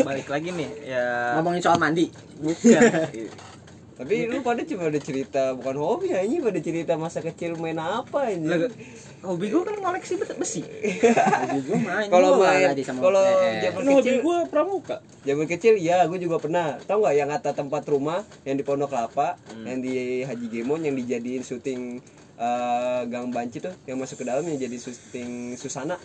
balik 0.00 0.24
lagi 0.26 0.48
nih 0.50 0.70
ya 0.86 1.04
ngomongin 1.36 1.60
soal 1.60 1.76
mandi 1.76 2.08
bukan. 2.36 2.80
tapi 3.98 4.14
lu 4.24 4.38
pada 4.40 4.62
cuma 4.62 4.86
ada 4.86 4.96
cerita 4.96 5.52
bukan 5.52 5.74
hobi 5.76 6.06
ya 6.08 6.22
ini 6.22 6.38
pada 6.38 6.56
cerita 6.56 6.94
masa 6.94 7.18
kecil 7.18 7.54
main 7.54 7.74
apa 7.74 8.30
ini 8.30 8.70
hobi 9.18 9.46
gue 9.48 9.58
kan 9.60 9.74
ngoleksi 9.76 10.14
bet- 10.14 10.38
besi. 10.38 10.62
Hobi 11.42 11.58
gua 11.64 11.78
main 11.82 12.06
kalau 12.06 12.38
main 12.38 12.70
kalau 12.78 13.18
eh, 13.18 13.58
zaman 13.60 13.74
Kan 13.74 13.86
hobi 13.88 13.98
kecil 13.98 14.16
gue 14.22 14.38
pramuka. 14.46 14.96
zaman 15.20 15.46
kecil 15.46 15.74
ya 15.76 16.06
gue 16.06 16.14
juga 16.16 16.38
pernah. 16.38 16.78
Tahu 16.78 16.98
nggak 17.00 17.14
yang 17.16 17.28
kata 17.28 17.50
tempat 17.52 17.82
rumah 17.84 18.22
yang 18.44 18.54
di 18.54 18.62
Pondok 18.62 18.88
Kelapa 18.88 19.34
Hmm. 19.50 19.66
yang 19.66 19.78
di 19.80 19.94
Haji 20.22 20.46
Gemon 20.48 20.80
yang 20.80 20.94
dijadiin 20.94 21.42
syuting 21.42 21.98
eh, 22.38 23.00
Gang 23.04 23.28
Banci 23.28 23.58
tuh 23.58 23.74
yang 23.84 23.98
masuk 23.98 24.22
ke 24.22 24.24
dalam 24.24 24.46
yang 24.46 24.56
jadi 24.56 24.78
syuting 24.78 25.54
Susana? 25.54 25.98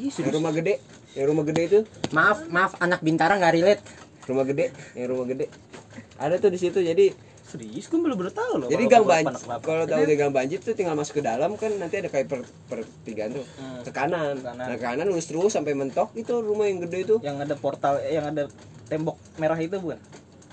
Yang 0.00 0.32
rumah 0.32 0.50
gede 0.50 0.80
yang 1.12 1.28
rumah 1.28 1.44
gede 1.44 1.62
itu? 1.66 1.80
Maaf 2.10 2.48
maaf 2.48 2.72
anak 2.78 3.00
bintara 3.00 3.36
nggak 3.36 3.52
relate. 3.52 3.82
Rumah 4.24 4.44
gede 4.44 4.66
yang 4.92 5.12
rumah 5.12 5.26
gede 5.26 5.46
ada 6.16 6.34
tuh 6.36 6.50
di 6.50 6.58
situ 6.58 6.80
jadi 6.80 7.12
Serius 7.46 7.86
gue 7.86 8.02
belum 8.02 8.18
tahu 8.34 8.52
loh. 8.58 8.68
jadi 8.68 8.84
gang 8.90 9.06
banjir 9.06 9.38
kalau 9.62 9.86
tahu 9.86 10.02
di 10.02 10.18
gang 10.18 10.34
banjir 10.34 10.58
tuh 10.58 10.74
tinggal 10.74 10.98
masuk 10.98 11.22
ke 11.22 11.22
dalam 11.22 11.54
kan 11.54 11.70
nanti 11.78 12.02
ada 12.02 12.10
kayak 12.10 12.26
per, 12.26 12.42
pertigaan 12.66 13.38
tuh 13.38 13.46
ke 13.86 13.90
kanan. 13.94 14.34
Ke 14.34 14.50
kanan. 14.50 14.66
nah 14.66 14.74
ke 14.74 14.82
kanan 14.82 15.06
lurus 15.06 15.30
terus 15.30 15.54
sampai 15.54 15.78
mentok 15.78 16.10
itu 16.18 16.34
rumah 16.42 16.66
yang 16.66 16.82
gede 16.82 17.06
itu 17.06 17.16
yang 17.22 17.38
ada 17.38 17.54
portal 17.54 18.02
yang 18.02 18.26
ada 18.26 18.50
tembok 18.90 19.14
merah 19.38 19.54
itu 19.56 19.78
bukan? 19.78 19.94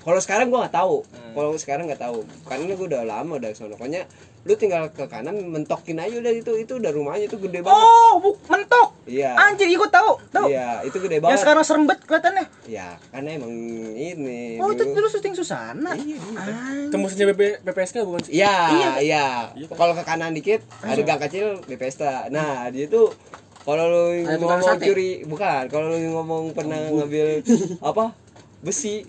kalau 0.05 0.19
sekarang 0.21 0.53
gua 0.53 0.69
nggak 0.69 0.77
tahu 0.77 1.01
Hmm. 1.01 1.33
kalau 1.33 1.57
sekarang 1.57 1.89
nggak 1.89 2.01
tahu 2.05 2.17
karena 2.45 2.77
gua 2.77 2.85
udah 2.85 3.01
lama 3.09 3.33
udah 3.41 3.49
sono 3.57 3.73
pokoknya 3.73 4.05
lu 4.43 4.53
tinggal 4.53 4.91
ke 4.91 5.07
kanan 5.07 5.39
mentokin 5.47 5.95
aja 5.95 6.19
udah 6.19 6.33
itu 6.33 6.51
itu 6.57 6.73
udah 6.75 6.91
rumahnya 6.91 7.25
itu 7.25 7.39
gede 7.39 7.63
banget 7.63 7.79
Oh, 7.79 8.19
bu, 8.19 8.35
mentok. 8.45 8.91
iya 9.05 9.39
Anjir, 9.39 9.65
ikut 9.65 9.87
tahu. 9.87 10.19
Tahu. 10.27 10.47
iya 10.47 10.83
itu 10.83 10.99
gede 10.99 11.15
Yang 11.15 11.23
banget 11.23 11.39
sekarang 11.39 11.63
serembet 11.63 11.99
kelihatannya. 12.01 12.45
ya 12.65 12.87
karena 13.07 13.29
emang 13.33 13.53
ini 13.93 14.59
Oh, 14.59 14.67
itu 14.69 14.83
dulu. 14.85 15.07
syuting 15.07 15.31
Susana. 15.33 15.95
Iya, 15.95 16.19
iya. 16.19 16.55
Tembusnya 16.87 17.23
BP, 17.25 17.63
PPSK 17.63 18.03
bukan 18.03 18.19
sih? 18.21 18.35
Iya, 18.35 18.55
Iya, 18.69 18.91
iya. 18.99 19.25
Kalau 19.69 19.93
ke 19.93 20.03
kanan 20.03 20.31
dikit 20.31 20.59
ada 20.81 20.99
gang 20.99 21.21
kecil 21.21 21.63
pesta. 21.73 22.27
Nah, 22.27 22.67
dia 22.67 22.85
tuh 22.85 23.15
kalau 23.63 23.87
lu 23.87 24.03
ngomong 24.27 24.59
curi, 24.75 25.23
bukan. 25.23 25.71
Kalau 25.71 25.87
lu 25.87 26.03
ngomong 26.11 26.51
pernah 26.51 26.83
ngambil 26.83 27.47
apa? 27.81 28.11
Besi. 28.59 29.07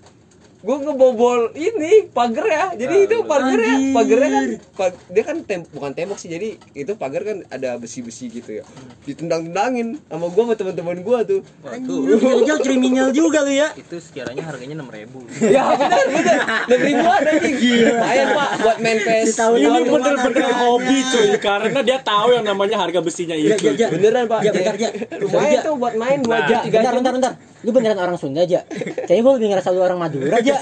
Gua 0.64 0.80
ngebobol 0.80 1.52
ini 1.52 2.08
pagar 2.08 2.46
ya. 2.46 2.64
Jadi 2.74 3.04
itu 3.04 3.16
pagar 3.22 3.52
ya, 3.54 3.68
Anjir. 3.70 3.92
pagarnya 3.92 4.30
kan 4.30 4.44
pa- 4.72 4.96
dia 5.06 5.22
kan 5.22 5.36
tem 5.40 5.60
bukan 5.68 5.92
tembok 5.92 6.16
sih. 6.16 6.26
Jadi 6.26 6.56
itu 6.72 6.92
pagar 6.94 7.20
kan 7.20 7.44
ada 7.46 7.76
besi-besi 7.76 8.32
gitu 8.32 8.48
ya. 8.50 8.64
Ditendang-tendangin 9.04 10.00
sama 10.02 10.26
gua 10.26 10.42
sama 10.42 10.54
teman-teman 10.56 10.96
gua 11.00 11.20
tuh. 11.20 11.44
Anjir, 11.62 12.16
kecil 12.16 12.56
kriminal 12.60 13.08
juga 13.10 13.40
lu 13.40 13.52
ya 13.52 13.68
Itu 13.74 13.96
sekiranya 13.98 14.40
harganya 14.42 14.80
6000 14.80 15.20
ya 15.46 15.62
benar 15.70 16.00
benar. 16.06 16.38
Enam 16.64 16.80
ribuan 16.80 17.20
aja 17.22 17.50
gila. 17.50 17.90
Lumayan 17.90 18.28
Pak 18.32 18.48
buat 18.58 18.78
main 18.80 18.98
PS. 18.98 19.28
Tahu 19.36 19.52
Ini 19.54 19.80
bener-bener 19.84 20.48
hobi 20.56 20.96
cuy 21.04 21.28
Karena 21.36 21.80
dia 21.80 21.98
tahu 22.00 22.28
yang 22.32 22.44
namanya 22.46 22.76
harga 22.78 23.00
besinya 23.00 23.36
Ya, 23.36 23.52
itu 23.52 23.68
ja, 23.68 23.72
ja. 23.76 23.88
Beneran 23.90 24.24
Pak. 24.24 24.40
Ja, 24.40 24.50
bentar, 24.50 24.74
ja. 24.76 24.88
Lumayan 25.14 25.60
tuh 25.60 25.74
buat 25.76 25.94
main 25.94 26.18
2 26.18 26.30
Nah. 26.30 26.46
jam, 26.46 26.60
3 26.62 26.70
bentar 26.70 26.82
jam. 26.82 26.94
bentar 26.96 27.12
bentar 27.12 27.32
lu 27.64 27.70
beneran 27.72 27.96
orang 27.96 28.20
Sunda 28.20 28.44
aja 28.44 28.62
kayaknya 29.08 29.22
gue 29.24 29.32
lebih 29.40 29.48
ngerasa 29.56 29.72
lu 29.72 29.80
orang 29.80 29.98
Madura 29.98 30.38
aja 30.38 30.54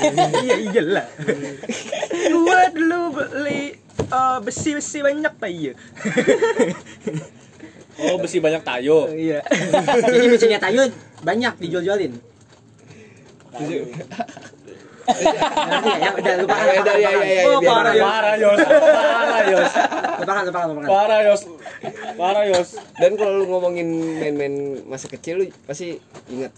iya 0.47 0.57
iyalah 0.71 1.07
gua 2.31 2.61
dulu 2.71 3.01
beli 3.19 3.75
eh, 3.99 4.39
besi-besi 4.41 5.03
banyak 5.03 5.33
pak 5.37 5.51
iya. 5.51 5.73
Oh 8.01 8.17
besi 8.17 8.41
banyak 8.41 8.65
tayo. 8.65 9.13
Iya. 9.13 9.45
Jadi 10.09 10.27
mesinnya 10.33 10.57
tayo 10.57 10.89
banyak 11.21 11.55
dijual-jualin. 11.61 12.13
Ya? 13.53 13.85
ya 15.99 16.11
udah 16.15 16.35
lupakan 16.41 16.63
Ya, 16.63 16.79
udah, 16.79 16.95
ya, 16.97 17.11
ya, 17.11 17.43
ya, 17.43 17.59
parah, 17.61 17.93
ya. 17.93 18.05
Parah 18.07 18.35
Yos. 18.39 18.59
Parah 18.65 19.43
Yos. 19.51 19.73
Lupakan 20.23 20.43
lupakan 20.49 20.67
lupakan. 20.73 20.89
Parah 20.89 21.21
Yos. 21.27 21.43
Parah 22.17 22.45
Yos. 22.49 22.69
Dan 22.97 23.13
kalau 23.21 23.33
lu 23.43 23.45
ngomongin 23.51 23.89
main-main 24.23 24.55
masa 24.89 25.13
kecil 25.13 25.43
lu 25.43 25.45
pasti 25.69 26.01
inget 26.33 26.55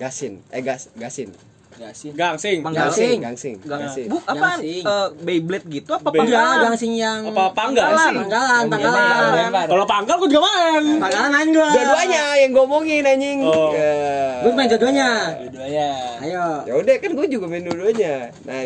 gasin, 0.00 0.40
eh 0.48 0.60
gas, 0.60 0.88
gasin. 0.94 1.28
Gasin. 1.72 2.12
gangsing 2.12 2.60
Gangsing. 2.60 3.18
gangsing 3.22 3.56
Gang- 3.62 3.80
gangsing 3.80 4.04
Bu, 4.04 4.20
apaan? 4.22 4.60
Gangsing. 4.60 4.84
Eh, 4.84 5.08
Beyblade 5.18 5.64
gitu 5.66 5.90
apa 5.90 6.08
Beyblade. 6.10 6.28
Iya, 6.28 6.36
pangkalan? 6.36 6.64
gangsing 6.66 6.92
yang 6.94 7.20
apa 7.26 7.42
panggal 7.54 7.88
sih 7.88 8.16
Panggalan, 8.18 8.64
panggalan. 8.66 9.32
lempar. 9.32 9.66
kalau 9.66 9.86
panggal 9.86 10.14
gue 10.18 10.28
juga 10.28 10.40
main 10.42 10.84
Panggalan 10.98 11.30
main 11.30 11.48
gua. 11.50 11.68
dua-duanya 11.70 12.22
yang 12.36 12.50
ngomongin 12.52 13.00
anjing 13.02 13.38
Oh. 13.42 13.72
Ya. 13.72 13.92
Gua 14.40 14.52
main 14.52 14.68
dua-duanya. 14.68 15.10
Dua-duanya. 15.38 15.88
Ayo. 16.20 16.44
ya 16.64 16.74
udah 16.76 16.94
kan 16.96 17.10
gue 17.14 17.26
juga 17.30 17.44
main 17.46 17.62
dua-duanya 17.62 18.14
nah 18.44 18.60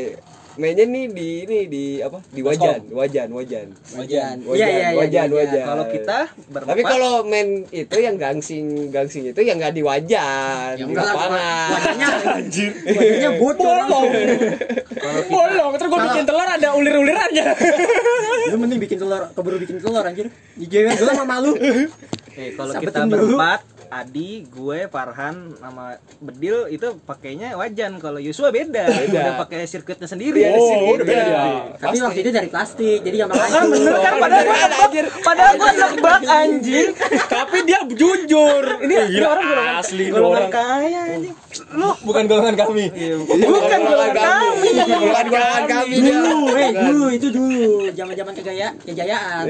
mainnya 0.54 0.84
nih 0.84 1.04
di 1.08 1.28
ini 1.42 1.58
di 1.66 1.84
apa 1.98 2.18
di 2.28 2.40
wajan 2.40 2.80
wajan 2.90 3.28
wajan 3.30 3.68
Wajan. 3.94 4.36
Wajan, 4.44 4.54
Iya, 4.54 4.66
iya, 4.66 4.88
iya. 4.90 4.98
wajan, 4.98 5.26
iya. 5.26 5.36
wajan. 5.38 5.64
Kalau 5.64 5.84
kita 5.88 6.18
berempat 6.48 6.70
tapi 6.70 6.82
kalau 6.82 7.12
main 7.22 7.48
itu 7.68 7.96
yang 7.96 8.16
gangsing 8.16 8.64
gangsing 8.88 9.24
itu 9.28 9.40
yang 9.40 9.58
nggak 9.58 9.74
di 9.74 9.82
wajan 9.82 10.74
Ya 10.74 10.78
di 10.78 10.82
enggak 10.84 11.04
lah, 11.04 11.14
lapangan 11.14 11.68
wajahnya 11.74 12.06
anjir. 12.38 12.70
Wajahnya 12.86 13.30
bocor. 13.36 13.76
bolong 15.26 15.70
ntar 15.74 15.86
gue 15.86 16.00
bikin 16.00 16.24
telur 16.24 16.48
ada 16.48 16.68
ulir-ulirannya 16.74 17.46
Lu 18.50 18.56
mending 18.56 18.80
bikin 18.80 18.98
telur, 18.98 19.22
keburu 19.32 19.56
bikin 19.58 19.76
telur 19.78 20.04
anjir. 20.04 20.26
Dijewer 20.54 20.94
dulu 20.94 21.10
sama 21.10 21.26
malu. 21.26 21.52
Eh, 22.34 22.50
kalau 22.52 22.72
kita 22.74 23.06
berempat, 23.06 23.60
Adi, 23.86 24.30
gue, 24.44 24.86
Farhan, 24.86 25.34
sama 25.54 25.96
Bedil 26.16 26.68
itu 26.68 26.96
pakainya 27.00 27.52
wajan. 27.54 27.96
Kalau 27.96 28.16
Yusua 28.16 28.48
beda, 28.48 28.84
udah 28.86 29.38
pakai 29.38 29.64
sirkuitnya 29.64 30.04
sendiri. 30.04 30.40
Iya, 30.40 30.50
oh 30.52 30.64
sini. 30.64 30.86
udah 30.92 31.04
beda 31.04 31.24
Iya. 31.24 31.42
Tapi 31.76 31.96
waktu 32.00 32.20
itu 32.20 32.30
dari 32.30 32.48
plastik, 32.48 33.00
jadi 33.00 33.16
gampang 33.20 33.38
Kan 33.38 33.50
hancur. 33.50 33.72
bener 33.74 33.94
kan 33.96 34.14
padahal 34.16 34.42
gua 34.42 34.56
nebak, 34.58 34.90
padahal 35.20 35.52
gua 35.54 35.70
nebak 35.72 36.20
anjing. 36.24 36.88
tapi 37.26 37.56
dia 37.62 37.78
jujur 37.86 38.62
Ini 38.80 38.94
Eh, 38.94 39.04
ini 39.04 39.14
gila, 39.14 39.26
orang 39.28 39.44
golongan 39.44 39.76
asli 39.76 40.02
ini 40.02 40.10
golongan 40.10 40.38
orang 40.38 40.52
kaya 40.52 41.00
anjing. 41.08 41.34
Lu 41.72 41.90
Bukan 42.00 42.22
golongan 42.24 42.54
kami. 42.56 42.84
bukan 43.26 43.80
golongan 43.80 44.12
kami. 44.14 44.68
bukan 44.74 45.26
golongan 45.26 45.64
kami 45.66 45.94
dia. 45.96 46.12
Dulu, 46.14 46.38
eh 46.54 46.70
dulu 46.72 47.06
itu 47.10 47.28
dulu, 47.28 47.66
zaman-zaman 47.90 48.32
kegaya, 48.34 48.68
kejayaan. 48.80 49.44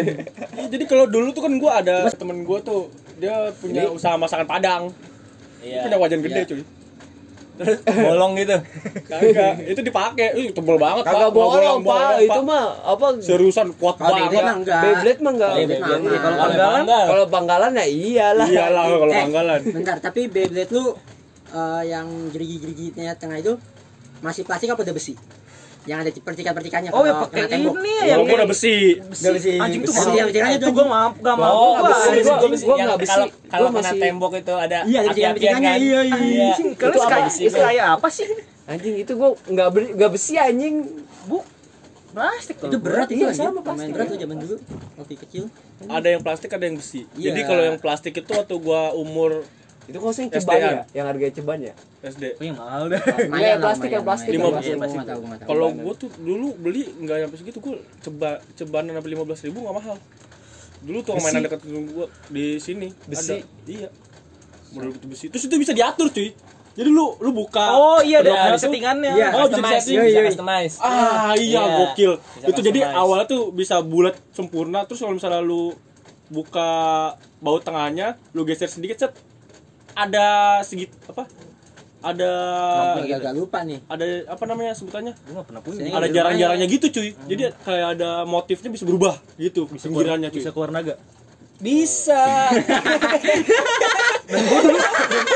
Iya, 0.55 0.67
jadi 0.69 0.85
kalau 0.85 1.05
dulu 1.05 1.29
tuh 1.31 1.43
kan 1.43 1.53
gue 1.55 1.71
ada 1.73 1.97
temen 2.11 2.43
gue 2.43 2.59
tuh 2.61 2.89
dia 3.17 3.35
punya 3.55 3.83
usaha 3.89 4.15
masakan 4.15 4.45
padang 4.45 4.83
Dia 5.59 5.69
Iya. 5.71 5.83
punya 5.83 5.97
wajan 5.97 6.21
gede 6.21 6.35
Iya. 6.37 6.47
cuy 6.47 6.63
Bolong 7.87 8.35
gitu. 8.35 8.57
kagak 9.07 9.63
itu 9.63 9.79
dipakai 9.81 10.35
Ih, 10.35 10.51
tebel 10.51 10.75
banget 10.75 11.07
kagak 11.07 11.15
Pak. 11.15 11.21
Nggak 11.23 11.33
bolong 11.33 11.79
pak 11.81 11.95
bolong, 11.95 12.19
itu 12.21 12.41
mah 12.43 12.65
apa 12.83 13.07
seriusan 13.23 13.69
kuat 13.75 13.95
Kalau 13.95 14.11
banget 14.11 14.27
Beyblade 14.27 14.43
mah 14.43 14.57
enggak. 14.57 14.81
Beyblade 14.83 15.21
mah 15.21 15.33
enggak 15.33 15.53
Iya, 15.55 15.67
kalau 16.19 16.35
aman. 16.35 16.43
panggalan 16.43 16.85
kalau 17.07 17.25
panggalan 17.31 17.71
ya 17.73 17.85
iyalah 17.87 18.47
iyalah 18.49 18.85
kalau 18.91 19.07
Eh, 19.07 19.23
panggalan 19.23 19.61
Bentar, 19.71 19.97
tapi 20.01 20.21
Beyblade 20.27 20.67
lu 20.69 20.85
eh, 21.49 21.83
yang 21.87 22.07
gerigi-geriginya 22.29 23.15
tengah 23.15 23.39
itu 23.39 23.55
masih 24.19 24.43
plastik 24.43 24.67
apa 24.69 24.83
udah 24.83 24.91
besi? 24.91 25.15
Yang 25.85 25.99
ada 26.01 26.11
percikan-percikannya 26.17 26.91
Oh 26.91 27.03
ya 27.03 27.13
kalau 27.13 27.29
pakai 27.29 27.61
ini 27.61 27.93
ya 28.01 28.05
yang 28.11 28.25
gue 28.25 28.33
udah 28.35 28.49
besi 28.49 28.77
Nggak 28.97 29.33
besi. 29.37 29.51
Anjing 29.57 29.81
tuh 29.81 29.93
Besi 29.93 30.11
yang 30.11 30.27
percikannya 30.27 30.57
Itu 30.57 30.65
tuh. 30.65 30.73
gua 30.73 30.87
maaf 30.89 31.13
gak 31.19 31.37
mau. 31.37 31.53
Oh, 31.53 31.73
gua 31.75 31.85
besi. 31.87 32.09
Gua- 32.19 32.39
gua 32.39 32.51
besi. 32.51 32.65
gua 32.65 32.97
besi. 32.97 33.23
Kalau 33.47 33.69
kena 33.71 33.93
tembok 33.95 34.33
itu 34.35 34.55
ada 34.55 34.79
Iya, 34.83 34.99
ada 35.03 35.11
api-apian 35.11 35.33
percikannya. 35.35 35.69
kan. 35.71 35.79
Iya, 35.79 36.01
iya. 36.01 36.17
Iya. 36.17 36.49
Anjing, 36.51 36.69
Itu 36.71 36.81
Kalau 36.81 37.05
apa 37.05 37.19
besi? 37.23 37.43
itu 37.43 37.59
kayak 37.59 37.87
apa 37.93 38.09
sih? 38.09 38.27
anjing 38.65 38.95
itu 38.97 39.13
gua 39.13 39.29
nggak 39.45 39.69
beli 39.71 39.89
nggak 39.93 40.11
besi 40.11 40.35
anjing 40.35 40.75
Bu, 41.25 41.45
plastik 42.11 42.57
Itu 42.59 42.79
berat 42.79 43.09
itu 43.09 43.21
Iya, 43.21 43.29
anjir. 43.29 43.45
sama 43.45 43.61
plastik. 43.61 43.93
berat 43.93 44.07
tuh 44.07 44.19
zaman 44.19 44.37
dulu 44.39 44.57
waktu 44.97 45.15
kecil. 45.19 45.45
ada 45.85 46.09
yang 46.09 46.23
plastik 46.23 46.49
ada 46.49 46.65
yang 46.65 46.77
besi 46.77 47.05
Iya. 47.13 47.29
jadi 47.29 47.41
kalau 47.45 47.63
yang 47.63 47.77
plastik 47.77 48.13
itu 48.15 48.31
waktu 48.31 48.55
gua 48.57 48.95
umur 48.95 49.45
itu 49.85 49.97
kok 49.97 50.07
yang 50.07 50.15
SDN. 50.27 50.33
ceban 50.35 50.59
ya 50.59 50.81
yang 50.93 51.07
harganya 51.07 51.35
ceban 51.35 51.59
ya 51.61 51.75
SD 52.03 52.25
Oh, 52.33 52.43
yang 52.43 52.57
mahal 52.57 52.83
dah. 52.89 53.01
Iya, 53.35 53.53
plastik, 53.59 53.91
yang 53.91 54.01
plastik, 54.01 54.29
yang 54.29 54.41
Lima 54.41 54.49
plastik. 54.51 54.75
Gua 54.75 54.89
nggak 54.89 55.07
tahu. 55.07 55.23
kalau 55.45 55.67
gua 55.75 55.93
tuh 55.95 56.11
dulu 56.17 56.49
beli 56.55 56.83
nggak 56.95 57.17
sampai 57.23 57.39
segitu 57.39 57.59
gua 57.59 57.75
coba 58.01 58.29
cebanan 58.55 58.93
sampai 58.95 59.11
lima 59.11 59.25
belas 59.25 59.41
ribu 59.41 59.59
nggak 59.61 59.75
mahal 59.75 59.97
dulu 60.81 60.99
tuh 61.01 61.13
Besi. 61.15 61.25
mainan 61.27 61.43
dekat 61.43 61.61
rumah 61.63 61.83
gua 61.87 62.07
di 62.29 62.45
sini 62.57 62.89
Besi. 63.05 63.33
ada. 63.35 63.45
iya 63.67 63.89
model 64.71 64.91
itu 64.93 65.07
besi 65.07 65.27
terus 65.29 65.45
itu 65.45 65.55
bisa 65.55 65.71
diatur 65.71 66.09
cuy 66.09 66.33
jadi 66.73 66.89
lu 66.89 67.15
lu 67.17 67.31
buka 67.31 67.65
Oh 67.71 68.01
iya 68.01 68.19
ada 68.19 68.51
ada 68.51 68.59
settingannya. 68.59 69.15
Iya. 69.15 69.29
Oh, 69.33 69.47
bisa 69.47 69.63
bisa 69.79 69.79
Iya, 69.87 70.03
iya. 70.11 70.21
customize. 70.27 70.77
Ah 70.77 71.31
iya 71.33 71.63
Iya. 71.63 71.77
gokil. 71.79 72.13
Bisa 72.19 72.47
itu 72.51 72.61
jadi 72.65 72.81
customize. 72.83 72.99
awalnya 72.99 73.27
tuh 73.31 73.43
bisa 73.49 73.77
bulat 73.81 74.15
sempurna 74.31 74.83
terus 74.83 74.99
kalau 74.99 75.15
misalnya 75.15 75.39
lu 75.39 75.71
buka 76.27 76.71
baut 77.39 77.63
tengahnya, 77.63 78.19
lu 78.31 78.43
geser 78.43 78.67
sedikit 78.67 78.99
set 78.99 79.13
ada 79.95 80.27
segit 80.61 80.91
apa? 81.07 81.27
Ada 82.05 82.31
Agak-agak 83.01 83.33
lupa 83.33 83.65
nih. 83.65 83.81
ada 83.89 84.05
apa 84.29 84.45
namanya 84.45 84.77
sebutannya? 84.77 85.17
Gua 85.25 85.41
pernah 85.41 85.65
punya. 85.65 85.81
Sini. 85.81 85.89
Ada 85.89 86.09
jarang-jarangnya 86.13 86.67
gitu 86.69 86.87
cuy. 86.93 87.17
Jadi 87.17 87.43
kayak 87.65 87.89
ada 87.97 88.29
motifnya 88.29 88.69
bisa 88.69 88.85
berubah 88.85 89.17
gitu 89.41 89.65
Bisa 89.67 89.89
pinggirannya 89.89 90.29
cuy. 90.29 90.37
bisa 90.45 90.53
keluar 90.53 90.69
naga. 90.69 91.01
Bisa. 91.65 92.53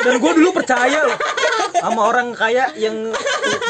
Dan 0.04 0.14
gua 0.20 0.32
dulu 0.36 0.50
percaya 0.52 1.08
loh 1.08 1.16
sama 1.78 2.00
orang 2.10 2.34
kaya 2.34 2.68
yang 2.76 3.14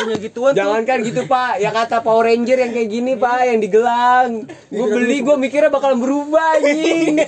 punya 0.03 0.17
gituan 0.19 0.53
tuh. 0.57 0.59
Jangankan 0.59 0.99
gitu 1.05 1.23
pak, 1.29 1.61
yang 1.61 1.75
kata 1.77 2.01
Power 2.01 2.27
Ranger 2.27 2.59
yang 2.59 2.73
kayak 2.73 2.89
gini 2.91 3.13
pak, 3.15 3.41
yang 3.47 3.59
digelang. 3.61 4.31
Gue 4.73 4.87
beli, 4.91 5.23
gue 5.23 5.37
mikirnya 5.37 5.71
bakal 5.71 5.95
berubah 6.01 6.59
anjing. 6.59 7.21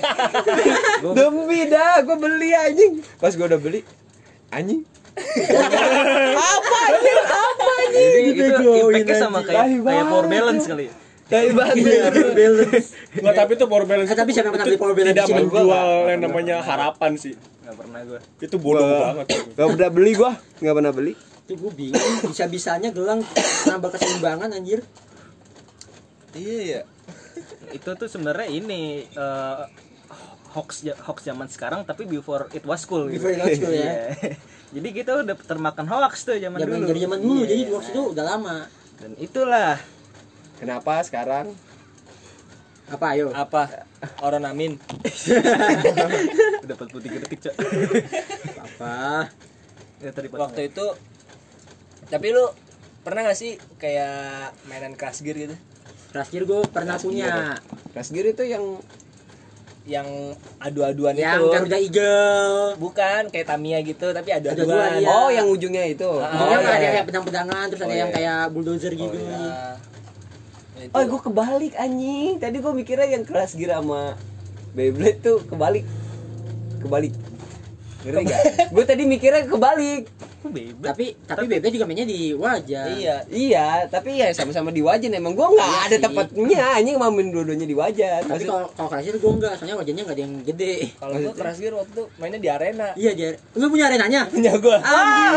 Demi 1.17 1.59
dah, 1.69 2.01
gue 2.01 2.17
beli 2.17 2.49
anjing. 2.51 2.91
Pas 3.21 3.31
gue 3.31 3.45
udah 3.45 3.61
beli, 3.61 3.85
anjing. 4.51 4.81
apa 6.35 6.77
anjing? 6.91 7.19
Apa 7.29 7.71
anjing? 7.85 8.11
Jadi 8.11 8.29
itu 8.35 8.71
impactnya 8.83 9.15
sama 9.19 9.39
kayak 9.45 9.65
kayak 9.79 10.05
power 10.07 10.25
balance 10.27 10.65
kali. 10.67 10.85
Ya. 11.31 11.39
Dari 11.39 11.49
banget. 11.55 11.75
balance. 12.35 12.87
Nggak, 13.13 13.33
tapi 13.33 13.51
itu 13.55 13.65
power 13.65 13.85
balance. 13.85 14.09
Eh, 14.09 14.17
tapi 14.17 14.29
siapa 14.29 14.45
yang 14.45 14.53
pernah 14.53 14.67
beli 14.67 14.77
power 14.77 14.93
balance 14.93 15.15
Tidak 15.15 15.27
menjual 15.31 15.89
yang 16.05 16.21
namanya 16.21 16.55
harapan 16.59 17.11
sih. 17.15 17.33
Nggak 17.63 17.75
pernah 17.77 17.99
gua. 18.03 18.19
Itu 18.37 18.55
bodoh 18.57 18.83
banget. 18.83 19.25
Gak 19.51 19.67
pernah 19.71 19.89
beli 19.89 20.11
gue, 20.13 20.31
gak 20.59 20.75
pernah 20.75 20.91
beli. 20.91 21.13
Itu 21.41 21.53
gue 21.57 21.71
bingung 21.71 22.15
bisa-bisanya 22.25 22.89
gelang 22.89 23.23
nambah 23.65 23.89
keseimbangan 23.89 24.51
anjir. 24.51 24.83
Iya 26.31 26.57
ya. 26.59 26.81
Itu 27.71 27.89
tuh 27.93 28.07
sebenarnya 28.07 28.47
ini 28.47 28.81
eh, 29.05 29.63
hoax 30.51 30.83
hoax 31.01 31.23
zaman 31.23 31.47
sekarang 31.47 31.83
tapi 31.83 32.03
before 32.03 32.51
it 32.51 32.63
was 32.63 32.83
cool 32.83 33.07
gitu. 33.07 33.23
Before 33.23 33.31
it 33.31 33.41
was 33.41 33.57
cool, 33.57 33.71
ya. 33.71 33.83
Iya. 34.11 34.35
Jadi 34.75 34.87
kita 34.93 35.11
udah 35.17 35.35
termakan 35.37 35.83
hoax 35.85 36.23
tuh 36.23 36.35
zaman 36.35 36.55
Zaman 36.57 36.77
dulu. 36.77 36.87
dari 36.87 36.99
zaman 37.01 37.19
dulu, 37.19 37.35
Iya. 37.37 37.47
jadi 37.49 37.63
hoax 37.67 37.85
itu 37.91 38.01
udah 38.07 38.23
lama. 38.25 38.57
Dan 38.95 39.11
itulah 39.19 39.75
Kenapa 40.61 41.01
sekarang? 41.01 41.57
Apa 42.85 43.17
ayo? 43.17 43.33
Apa? 43.33 43.87
Orang 44.21 44.45
amin. 44.45 44.77
udah 46.61 46.75
43 46.77 47.23
detik, 47.25 47.39
Cok. 47.41 47.55
Apa? 48.61 49.25
Ya, 50.01 50.09
tadi 50.13 50.27
Waktu 50.29 50.69
itu 50.69 50.85
tapi 52.09 52.35
lu 52.35 52.43
pernah 53.01 53.23
gak 53.23 53.39
sih 53.39 53.55
kayak 53.79 54.51
mainan 54.67 54.93
crash 54.93 55.23
gear 55.23 55.37
gitu? 55.37 55.55
Crash 56.11 56.27
Gear 56.27 56.43
gue 56.43 56.59
pernah 56.67 56.99
punya. 56.99 57.55
Crash 57.95 58.11
Gear 58.11 58.35
itu 58.35 58.43
yang 58.43 58.83
Yang 59.81 60.37
adu-aduan 60.61 61.17
Yang 61.17 61.41
itu. 61.41 61.47
Garuda 61.55 61.77
Eagle. 61.81 62.75
Bukan 62.77 63.21
kayak 63.33 63.47
Tamiya 63.49 63.79
gitu, 63.81 64.13
tapi 64.13 64.29
Adu-aduan, 64.29 65.01
iya. 65.01 65.07
Oh, 65.09 65.33
yang 65.33 65.47
ujungnya 65.49 65.89
itu. 65.89 66.05
Ah, 66.21 66.29
Jadi 66.37 66.53
oh, 66.53 66.59
ada 66.61 66.77
iya. 66.77 66.91
kayak 66.93 67.05
pedang-pedangan, 67.09 67.65
terus 67.71 67.81
ada 67.81 67.89
Oh, 67.89 67.97
yang 67.97 68.11
iya. 68.13 68.17
kayak 68.19 68.41
bulldozer 68.53 68.93
gitu. 68.93 69.17
Nah, 69.25 69.73
itu 70.87 70.93
Oh, 70.93 71.03
gue 71.05 71.21
kebalik 71.21 71.73
anjing. 71.77 72.41
Tadi 72.41 72.57
gue 72.57 72.73
mikirnya 72.73 73.07
yang 73.07 73.23
Crash 73.27 73.53
Gear 73.53 73.77
sama 73.77 74.17
Beyblade 74.73 75.19
tuh 75.21 75.37
kebalik. 75.45 75.85
Kebalik. 76.81 77.13
Ngerti 78.01 78.23
gak? 78.25 78.41
gue 78.73 78.83
tadi 78.87 79.03
mikirnya 79.05 79.45
kebalik. 79.45 80.09
Bebek. 80.43 80.81
Tapi 80.81 81.05
tapi 81.21 81.43
Bebe 81.45 81.67
juga 81.69 81.85
mainnya 81.85 82.03
di 82.03 82.33
wajah. 82.33 82.83
Iya. 82.89 83.15
Iya, 83.27 83.65
tapi 83.87 84.17
ya 84.17 84.27
sama-sama 84.31 84.69
di 84.69 84.81
wajan 84.81 85.11
emang 85.11 85.31
gue 85.31 85.45
nggak 85.45 85.67
Iya 85.67 85.79
ada 85.85 85.93
sih. 85.93 86.01
tempatnya 86.01 86.63
anjing 86.73 86.95
main 86.97 87.27
dua-duanya 87.29 87.63
di 87.63 87.73
wajan. 87.73 88.21
Tapi 88.25 88.43
kalau 88.43 88.67
kalau 88.71 88.87
Crash 88.89 89.05
Gear 89.05 89.17
gue 89.17 89.31
enggak, 89.31 89.53
soalnya 89.55 89.75
wajahnya 89.77 90.01
enggak 90.01 90.17
ada 90.17 90.23
yang 90.23 90.33
gede. 90.41 90.73
Kalau 90.97 91.13
gua 91.13 91.33
crash 91.33 91.57
gear 91.57 91.73
waktu 91.73 91.91
itu 91.91 92.03
mainnya 92.17 92.37
di 92.37 92.49
arena. 92.49 92.87
Iya, 92.95 93.11
dia. 93.13 93.29
Lu 93.53 93.65
punya 93.67 93.85
arenanya? 93.87 94.21
Punya 94.33 94.51
gua. 94.57 94.77
Ah, 94.81 95.29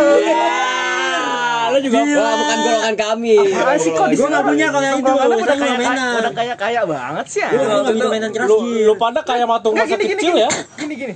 lo 1.71 1.79
juga 1.81 1.97
Wah, 2.01 2.35
bukan 2.37 2.59
golongan 2.61 2.95
kami. 2.95 3.37
Ah, 3.55 3.77
sih 3.77 3.91
kok 3.91 4.07
di 4.09 4.17
Gua 4.17 4.29
nggak 4.31 4.45
punya 4.45 4.67
kalau 4.69 4.85
yang 4.85 4.99
itu. 5.01 5.11
Saya 5.11 5.29
udah 5.29 5.57
kayak 5.57 5.79
mainan. 5.79 6.15
udah 6.21 6.33
kayak 6.33 6.57
kaya 6.57 6.81
banget 6.85 7.27
sih. 7.29 7.45
Bisa 7.45 8.07
mainan 8.07 8.31
Crash 8.33 8.49
lu, 8.49 8.57
Gear. 8.63 8.87
lu 8.89 8.95
pada 8.97 9.21
kayak 9.21 9.47
matung 9.47 9.75
masa 9.75 9.97
kecil 9.97 10.35
ya. 10.35 10.49
Gini 10.77 10.95
gini. 10.95 11.15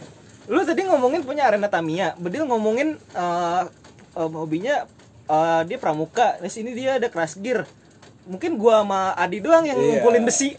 Lu 0.48 0.64
tadi 0.64 0.80
ngomongin 0.80 1.20
punya 1.20 1.44
arena 1.44 1.68
Tamiya, 1.68 2.16
Bedil 2.16 2.48
ngomongin 2.48 2.96
eh 3.12 3.62
eh, 4.18 4.28
hobinya 4.28 4.76
eh, 5.24 5.60
dia 5.64 5.78
pramuka. 5.78 6.36
Di 6.42 6.50
sini 6.50 6.74
dia 6.74 6.98
ada 6.98 7.06
crash 7.06 7.38
gear. 7.38 7.64
Mungkin 8.28 8.60
gua 8.60 8.84
sama 8.84 9.16
Adi 9.16 9.40
doang 9.40 9.64
yang 9.64 9.80
Iya. 9.80 10.04
ngumpulin 10.04 10.28
besi. 10.28 10.52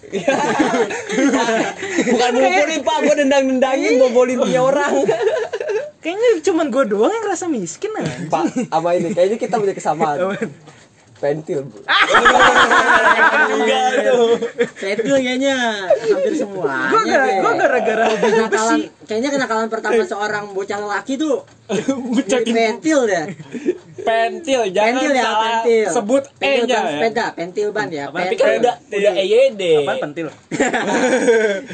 Bukan 2.09 2.31
ngumpulin 2.33 2.81
Pak, 2.81 2.97
gue 3.05 3.15
dendang-dendangin 3.21 3.91
bobolin 3.99 4.37
punya 4.41 4.61
orang. 4.63 5.05
Kayak 5.05 5.21
kayaknya 5.99 6.29
cuman 6.41 6.65
gue 6.71 6.83
doang 6.87 7.11
yang 7.11 7.23
ngerasa 7.27 7.45
miskin 7.45 7.91
aja 7.93 8.09
Pak, 8.25 8.71
apa 8.71 8.89
ini? 8.95 9.11
Kayaknya 9.13 9.37
kita 9.37 9.55
punya 9.59 9.75
kesamaan. 9.75 10.17
Pentil, 11.19 11.67
Bu. 11.67 11.83
Pentil 14.79 15.15
kayaknya 15.19 15.55
hampir 15.91 16.33
semua. 16.39 16.89
gue 16.89 17.01
gara 17.11 17.27
gue 17.27 17.53
gara-gara 17.59 18.05
kenakalan 18.15 18.79
kayaknya 19.03 19.29
kenakalan 19.35 19.67
pertama 19.67 20.01
seorang 20.07 20.55
bocah 20.55 20.79
lelaki 20.79 21.19
tuh 21.19 21.43
di 22.47 22.51
pentil 22.55 23.05
deh 23.05 23.25
pentil 24.01 24.61
jangan 24.69 24.93
pentil 24.95 25.11
ya 25.11 25.23
salah 25.23 25.41
pentil 25.41 25.85
sebut 25.89 26.23
e 26.23 26.31
pentil 26.39 26.65
nya 26.65 26.75
ban 26.75 26.83
ya. 26.83 26.91
sepeda 26.91 27.25
pentil 27.33 27.67
ban 27.69 27.87
ya 27.89 28.03
Apa? 28.07 28.17
tapi 28.19 28.35
kan 28.35 28.47
udah 28.57 28.75
udah 28.89 29.13
EYD 29.15 29.61
apa 29.79 29.93
pentil 29.99 30.27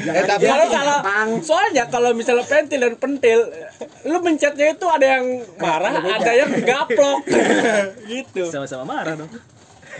Eh, 0.06 0.24
tapi 0.24 0.46
kalau 0.46 0.66
gampang. 0.70 1.28
soalnya 1.42 1.84
kalau 1.86 2.10
misalnya 2.12 2.44
pentil 2.44 2.78
dan 2.78 2.94
pentil, 2.96 3.38
lu 4.04 4.18
mencetnya 4.20 4.72
itu 4.72 4.86
ada 4.86 5.06
yang 5.18 5.24
marah, 5.56 5.92
ada 5.98 6.32
yang 6.32 6.50
gaplok, 6.62 7.20
gitu. 8.10 8.46
sama-sama 8.48 8.84
marah 8.86 9.14
dong 9.16 9.30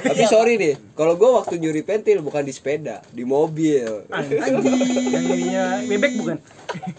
tapi 0.02 0.22
sorry 0.26 0.54
nih, 0.56 0.74
kalau 0.92 1.14
gua 1.14 1.40
waktu 1.40 1.56
nyuri 1.56 1.80
pentil 1.80 2.20
bukan 2.20 2.42
di 2.42 2.52
sepeda, 2.52 3.00
di 3.08 3.24
mobil. 3.24 4.04
yang 4.10 5.24
ininya 5.24 5.64
bebek 5.84 6.12
bukan 6.18 6.36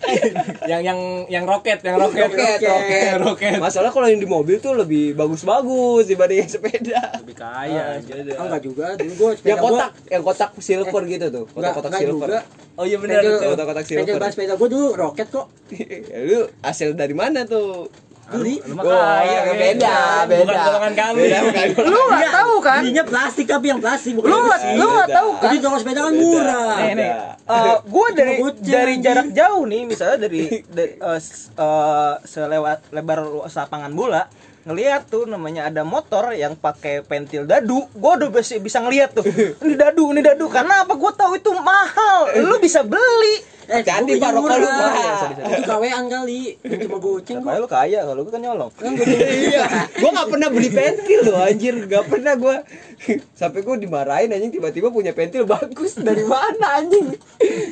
yang 0.71 0.81
yang 0.81 0.99
yang 1.27 1.45
roket, 1.45 1.83
yang 1.83 1.99
roket. 1.99 2.31
Roket, 2.31 2.59
roket, 2.63 3.13
roket. 3.21 3.59
Masalah 3.59 3.91
kalau 3.91 4.07
yang 4.09 4.17
di 4.17 4.25
mobil 4.25 4.57
tuh 4.57 4.73
lebih 4.73 5.13
bagus-bagus 5.13 6.07
dibanding 6.07 6.47
yang 6.47 6.51
sepeda. 6.51 7.01
lebih 7.21 7.35
kaya 7.37 7.99
oh 8.39 8.45
enggak 8.47 8.63
juga 8.63 8.85
dulu 8.95 9.13
gua 9.15 9.29
sepeda 9.35 9.51
Yang 9.53 9.59
kotak, 9.61 9.91
yang 10.09 10.23
kotak 10.23 10.49
silver 10.57 11.01
gitu 11.05 11.25
tuh, 11.29 11.45
kotak-kotak 11.51 11.89
enggak 11.91 12.03
silver. 12.03 12.27
juga 12.29 12.39
Oh 12.77 12.85
iya 12.85 12.97
benar. 13.01 13.21
Kotak-kotak 13.25 13.85
silver. 13.85 14.29
sepeda 14.29 14.53
gua 14.55 14.69
dulu 14.69 14.87
roket 14.93 15.27
kok 15.29 15.47
Ya, 16.13 16.17
Lu 16.23 16.39
hasil 16.63 16.95
dari 16.95 17.13
mana 17.13 17.43
tuh? 17.43 17.89
Beli? 18.29 18.55
Lu 18.61 18.73
Oh, 18.75 18.83
kaya 18.83 19.39
beda, 19.45 19.55
beda 19.55 19.97
beda. 20.25 20.37
Bukan 20.43 20.57
golongan 20.61 20.93
kami. 20.93 21.19
Beda. 21.23 21.39
bukan. 21.41 21.65
lu 21.85 21.99
nggak 22.07 22.31
tahu 22.33 22.53
kan? 22.59 22.79
Belinya 22.81 23.03
plastik 23.03 23.45
tapi 23.45 23.65
yang 23.67 23.79
plastik 23.79 24.13
bukan 24.13 24.27
lu 24.27 24.33
yang 24.33 24.45
nggak 24.45 24.61
besi. 24.61 24.75
lu 24.75 24.85
nggak 24.89 25.09
tahu 25.13 25.29
kan? 25.31 25.43
Jadi 25.43 25.57
toko 25.57 25.75
sepeda 25.77 26.01
kan 26.01 26.13
murah 26.13 26.75
nih 26.77 26.93
nih. 26.93 27.11
Beda. 27.39 27.73
gue 27.81 28.07
dari 28.13 28.33
dari 28.61 28.95
jarak 28.99 29.27
jauh 29.31 29.63
nih 29.63 29.81
misalnya 29.83 30.17
dari, 30.19 30.41
dari 30.67 30.91
eh, 30.95 31.17
s- 31.17 31.47
eh, 31.49 32.13
selewat 32.21 32.91
lebar 32.91 33.17
luas 33.23 33.53
lapangan 33.53 33.91
bola 33.91 34.23
ngelihat 34.67 35.07
tuh 35.07 35.23
namanya 35.23 35.71
ada 35.71 35.87
motor 35.87 36.35
yang 36.35 36.59
pakai 36.59 36.99
pentil 37.07 37.47
dadu. 37.47 37.87
Gue 37.95 38.11
udah 38.19 38.27
bisa 38.27 38.59
bisa 38.59 38.83
ngelihat 38.83 39.15
tuh. 39.15 39.23
Ini 39.63 39.79
dadu 39.79 40.11
ini 40.11 40.19
dadu. 40.19 40.51
Karena 40.51 40.83
apa? 40.83 40.93
Gue 40.99 41.11
tahu 41.15 41.39
itu 41.39 41.55
mahal. 41.55 42.35
Lu 42.43 42.59
bisa 42.59 42.83
beli. 42.83 43.57
Eh 43.67 43.83
beli 43.83 44.15
rokok 44.15 44.47
lu, 44.63 44.67
itu 45.43 45.63
kawean 45.67 46.07
kali. 46.07 46.55
Cuma 46.87 47.03
goceng 47.03 47.43
Makanya 47.43 47.59
lu 47.59 47.67
kaya? 47.67 47.99
Kalau 48.07 48.21
gue 48.23 48.31
kan 48.31 48.39
nyolong. 48.39 48.71
Kan 48.79 48.95
iya. 48.95 49.67
Gua 49.99 50.09
nggak 50.15 50.27
pernah 50.31 50.49
beli 50.55 50.69
pentil 50.71 51.19
loh 51.27 51.35
anjir. 51.43 51.75
Nggak 51.75 52.05
pernah 52.07 52.33
gua. 52.39 52.63
Sampai 53.35 53.67
gua 53.67 53.75
dimarahin 53.75 54.31
anjing. 54.31 54.55
Tiba-tiba 54.55 54.87
punya 54.87 55.11
pentil 55.11 55.43
bagus. 55.43 55.99
Dari 55.99 56.23
mana 56.23 56.79
anjing? 56.79 57.11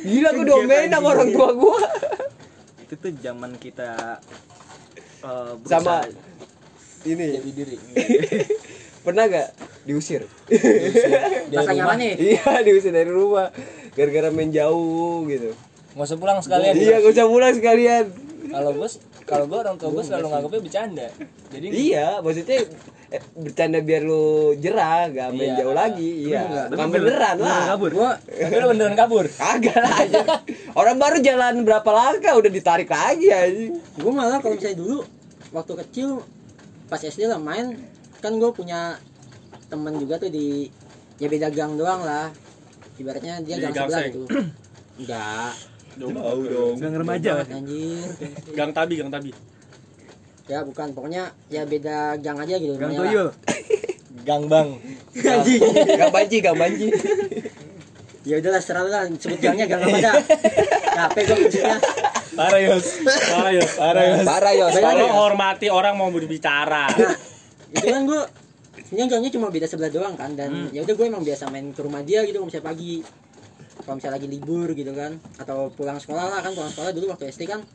Gila 0.04 0.36
gua 0.36 0.44
diomelin 0.44 0.92
sama 0.92 1.08
orang 1.16 1.30
tua 1.32 1.48
gua. 1.56 1.80
Itu 2.84 2.94
tuh 3.00 3.12
zaman 3.16 3.56
kita 3.56 4.20
eh, 5.24 5.52
sama. 5.64 6.04
Ini. 7.06 7.26
Jadi 7.38 7.50
diri. 7.54 7.76
pernah 9.06 9.30
gak 9.30 9.48
diusir? 9.86 10.26
Rasanya 11.50 11.82
apa 11.86 11.94
nih 11.94 12.12
iya 12.18 12.58
diusir 12.60 12.90
dari 12.90 13.10
rumah. 13.10 13.54
Gara-gara 13.94 14.28
main 14.28 14.50
jauh 14.50 15.22
gitu. 15.26 15.54
Nggak 15.94 16.06
usah 16.06 16.18
pulang 16.18 16.38
sekalian. 16.42 16.74
iya 16.76 16.98
gak 16.98 17.12
usah 17.14 17.26
pulang 17.26 17.54
sekalian. 17.54 18.04
Kalau 18.46 18.70
bos, 18.74 19.02
kalau 19.26 19.44
gua 19.46 19.58
orang 19.62 19.74
tua 19.74 19.90
gua 19.90 20.02
selalu 20.02 20.26
nganggapnya 20.28 20.60
bercanda. 20.62 21.06
Jadi 21.50 21.66
iya 21.70 22.18
maksudnya 22.18 22.58
eh, 23.08 23.22
bercanda 23.34 23.78
biar 23.80 24.02
lu 24.02 24.24
jerah 24.56 25.06
gak 25.08 25.28
main 25.32 25.54
Iya. 25.54 25.58
jauh 25.62 25.74
lagi. 25.74 26.10
Iya. 26.26 26.40
enggak. 26.42 26.66
bukan 26.74 26.88
beneran 26.90 27.36
lah. 27.38 27.62
kabur 27.72 27.90
gua 27.94 28.10
tapi 28.20 28.54
lu 28.54 28.66
beneran 28.70 28.94
kabur. 28.94 29.24
kagak 29.30 29.78
lah 29.78 29.98
orang 30.74 30.96
baru 30.98 31.16
jalan 31.22 31.54
berapa 31.62 31.90
langkah 31.90 32.32
udah 32.34 32.50
ditarik 32.50 32.90
lagi 32.90 33.26
anjing. 33.30 33.72
Gue 33.96 34.12
malah 34.12 34.38
kalau 34.42 34.58
misalnya 34.58 34.78
dulu 34.78 34.98
waktu 35.54 35.72
kecil 35.86 36.08
pas 36.86 37.00
SD 37.00 37.26
lah 37.26 37.40
main. 37.40 37.76
Kan 38.22 38.38
gue 38.40 38.50
punya 38.50 38.98
temen 39.66 39.94
juga 39.98 40.18
tuh 40.22 40.30
di 40.30 40.70
ya 41.20 41.26
beda 41.30 41.50
gang 41.52 41.74
doang 41.76 42.02
lah. 42.02 42.30
Ibaratnya 42.96 43.44
dia 43.44 43.60
Di 43.60 43.62
gang 43.68 43.74
gang 43.74 43.86
sebelah 43.88 44.02
gitu. 44.08 44.22
Enggak. 45.00 45.52
Tahu 45.96 46.40
dong. 46.44 46.74
gang 46.76 46.94
remaja. 46.96 47.32
Anjir. 47.48 48.04
Gang 48.52 48.70
tabi, 48.76 48.94
gang 49.00 49.10
tabi. 49.12 49.30
ya 50.46 50.62
bukan. 50.62 50.94
Pokoknya 50.94 51.32
ya 51.50 51.66
beda 51.66 52.20
gang 52.22 52.38
aja 52.38 52.54
gitu 52.60 52.78
gang 52.78 52.94
tuyul 52.94 53.28
Gang 54.24 54.46
bang. 54.50 54.68
Anjing. 55.16 55.62
Gak 55.96 56.10
banci, 56.12 56.36
gak 56.42 56.56
banci. 56.56 56.86
ya 58.26 58.42
udahlah 58.42 58.62
serah 58.62 58.84
lah. 58.86 59.02
Sebut 59.16 59.38
gangnya 59.38 59.66
gang 59.70 59.82
apa 59.86 59.98
dah 60.02 60.14
capek 60.96 61.22
gue 61.28 61.36
maksudnya 61.44 61.76
Parah 62.36 62.60
Yos. 62.60 62.86
Parah 63.02 63.52
ya. 63.52 63.64
Parah 63.66 64.04
Yos. 64.04 64.24
Parah 64.28 64.52
Yos. 64.54 64.74
Lo 64.76 65.08
hormati 65.10 65.66
orang 65.72 65.96
mau 65.96 66.12
berbicara. 66.12 66.86
nah 67.66 67.82
itu 67.82 67.90
kan 67.90 68.04
gue 68.06 68.22
sebenarnya 68.86 69.08
gangnya 69.18 69.30
cuma 69.34 69.50
beda 69.50 69.66
sebelah 69.66 69.90
doang 69.90 70.14
kan 70.14 70.38
dan 70.38 70.70
ya 70.70 70.86
udah 70.86 70.94
gue 70.94 71.06
emang 71.10 71.26
biasa 71.26 71.50
main 71.50 71.74
ke 71.74 71.82
rumah 71.82 72.06
dia 72.06 72.22
gitu 72.22 72.38
kalau 72.38 72.46
misalnya 72.46 72.66
pagi 72.70 73.02
kalau 73.82 73.96
misalnya 73.98 74.14
lagi 74.22 74.28
libur 74.30 74.68
gitu 74.78 74.92
kan 74.94 75.18
atau 75.42 75.74
pulang 75.74 75.98
sekolah 75.98 76.30
lah 76.30 76.40
kan 76.46 76.54
pulang 76.54 76.70
sekolah 76.70 76.94
dulu 76.94 77.10
waktu 77.10 77.26
SD 77.34 77.50
kan 77.50 77.66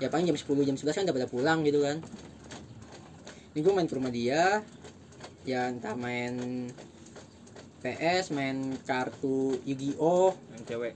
ya 0.00 0.08
paling 0.08 0.24
jam 0.24 0.36
10 0.40 0.48
jam 0.64 0.76
11 0.80 0.96
kan 0.96 1.02
udah 1.04 1.16
pada 1.20 1.28
pulang 1.28 1.58
gitu 1.68 1.84
kan 1.84 2.00
ini 3.52 3.60
gue 3.60 3.72
main 3.76 3.84
ke 3.84 3.94
rumah 4.00 4.08
dia 4.08 4.64
ya 5.44 5.68
entah 5.68 5.92
main 5.92 6.68
PS 7.84 8.32
main 8.34 8.74
kartu 8.88 9.60
Yu-Gi-Oh 9.68 10.34
yang 10.56 10.62
cewek 10.64 10.94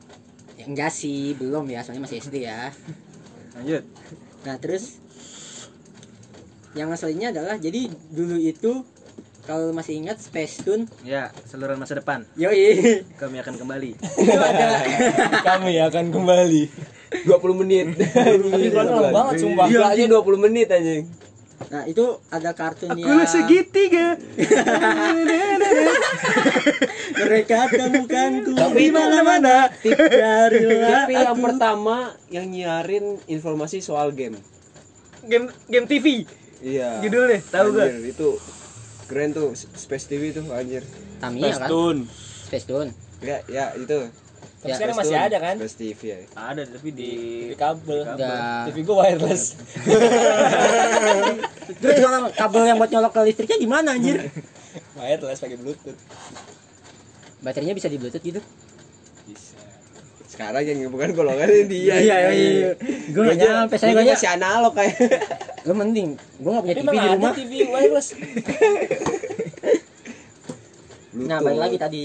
ya, 0.63 0.71
enggak 0.71 0.91
sih 0.95 1.35
belum 1.35 1.67
ya 1.67 1.83
soalnya 1.83 2.07
masih 2.07 2.23
SD 2.23 2.47
ya. 2.47 2.71
Lanjut. 3.59 3.83
Nah 4.47 4.57
terus 4.63 5.03
yang 6.79 6.89
ngeselinnya 6.89 7.35
adalah 7.35 7.59
jadi 7.59 7.91
dulu 8.15 8.39
itu 8.39 8.87
kalau 9.43 9.75
masih 9.75 9.99
ingat 9.99 10.23
Space 10.23 10.63
Tune, 10.63 10.87
ya 11.03 11.35
saluran 11.51 11.75
masa 11.75 11.99
depan. 11.99 12.23
Yoi. 12.39 12.79
Kami 13.21 13.43
akan 13.43 13.59
kembali. 13.59 13.91
Kami 15.51 15.75
akan 15.83 16.05
kembali. 16.15 16.63
20 17.27 17.61
menit. 17.67 17.87
Tapi 18.15 18.71
lama 18.71 19.11
banget 19.11 19.43
sumpah. 19.43 19.67
Iya 19.67 19.83
aja 19.91 20.05
20 20.07 20.45
menit 20.47 20.71
anjing. 20.71 21.05
Nah 21.71 21.83
itu 21.87 22.19
ada 22.31 22.51
kartun 22.55 22.91
aku 22.91 23.07
yang 23.07 23.23
segitiga 23.23 24.19
mereka 27.25 27.57
temukanku 27.69 28.51
Tapi 28.53 28.77
di 28.77 28.85
itu 28.85 28.93
mana-mana 28.93 29.69
carilah 29.73 31.05
TV 31.05 31.11
yang 31.15 31.33
aku. 31.33 31.43
pertama 31.43 31.97
yang 32.29 32.45
nyiarin 32.47 33.17
informasi 33.27 33.79
soal 33.79 34.11
game. 34.11 34.37
game 35.23 35.47
game 35.67 35.85
TV 35.85 36.25
Iya. 36.59 37.01
judulnya 37.01 37.41
tahu 37.45 37.73
gak 37.73 37.89
Anjir, 37.89 38.09
itu 38.09 38.29
keren 39.05 39.31
tuh 39.31 39.53
Space 39.55 40.07
TV 40.07 40.31
tuh 40.31 40.47
anjir. 40.49 40.81
Tamiya 41.19 41.53
kan 41.53 41.61
Pestun. 41.63 41.97
Space 42.45 42.65
Tune 42.65 42.89
Ya, 43.19 43.39
ya 43.47 43.71
itu. 43.73 44.09
Tapi 44.59 44.65
Ya, 44.65 44.75
sekarang 44.75 44.95
Space 44.95 45.05
masih 45.05 45.17
Tune. 45.17 45.25
ada 45.25 45.37
kan? 45.39 45.55
Space 45.59 45.77
TV 45.77 46.01
ya. 46.05 46.17
ada 46.33 46.61
tapi 46.65 46.89
di 46.91 47.11
Di 47.49 47.55
kabel. 47.55 47.99
Enggak. 48.05 48.65
TV 48.67 48.77
gua 48.81 48.95
wireless. 49.01 49.43
terus 51.79 51.97
kalau 51.99 52.29
kabel 52.31 52.63
yang 52.65 52.77
buat 52.77 52.89
nyolok 52.89 53.13
ke 53.13 53.21
listriknya 53.25 53.57
di 53.57 53.67
mana 53.67 53.93
anjir 53.93 54.29
wireless 54.95 55.39
pakai 55.39 55.57
bluetooth. 55.57 55.97
Baterainya 57.43 57.75
bisa 57.75 57.91
di 57.91 57.99
bluetooth 57.99 58.23
gitu 58.23 58.41
Bisa. 59.27 59.59
Sekarang 60.27 60.65
yang 60.65 60.89
bukan 60.89 61.13
golongannya 61.13 61.69
dia. 61.69 61.95
iya 62.01 62.17
iya 62.33 62.71
gue 63.13 63.23
nggak 63.23 63.39
nyampe 63.39 63.75
saya 63.77 63.93
Gue 63.93 64.09
masih 64.09 64.31
analog 64.33 64.73
kayak. 64.73 64.97
gue 65.67 65.75
mending 65.77 66.09
gue 66.17 66.51
nggak 66.51 66.65
punya 66.65 66.77
TV 66.79 66.87
di 66.89 67.09
rumah 67.13 67.33
TV 67.37 67.53
wireless. 67.69 68.09
Nah 71.13 71.39
balik 71.39 71.61
lagi 71.61 71.77
tadi 71.77 72.03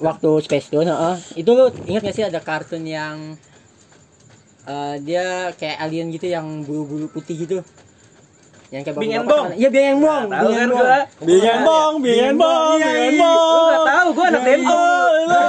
waktu 0.00 0.30
Space 0.44 0.68
Tune, 0.68 0.88
heeh. 0.88 1.16
itu 1.40 1.50
lu 1.52 1.68
ingat 1.88 2.02
gak 2.04 2.16
sih 2.16 2.24
ada 2.24 2.40
kartun 2.40 2.84
yang 2.84 3.36
eh, 4.64 4.96
dia 5.00 5.52
kayak 5.56 5.76
alien 5.80 6.08
gitu 6.12 6.28
yang 6.28 6.64
bulu-bulu 6.64 7.08
putih 7.08 7.36
gitu, 7.44 7.58
yang 8.70 8.82
kayak 8.82 8.96
Bing 8.96 9.10
and 9.10 9.26
bapak-bapak 9.26 9.50
Bong. 9.50 9.58
Iya 9.58 9.68
Bing 9.68 9.86
and 9.88 10.00
Bong, 10.00 10.24
tahu 10.24 10.46
Bing 10.46 10.54
kan 10.54 10.62
and 10.62 10.70
Bong. 10.70 10.80
gua 10.80 10.98
Bingan 11.20 11.58
bong, 11.60 11.94
bingan 12.00 12.34
bong, 12.36 12.76
Iya, 12.78 12.86
bingan 12.86 13.10
iya. 13.10 13.20
bong. 13.20 13.50
lu 13.50 13.62
nggak 13.66 13.82
tahu 13.84 14.08
gua 14.10 14.24
anak 14.26 14.42
Denko 14.42 14.82
iya. 15.20 15.40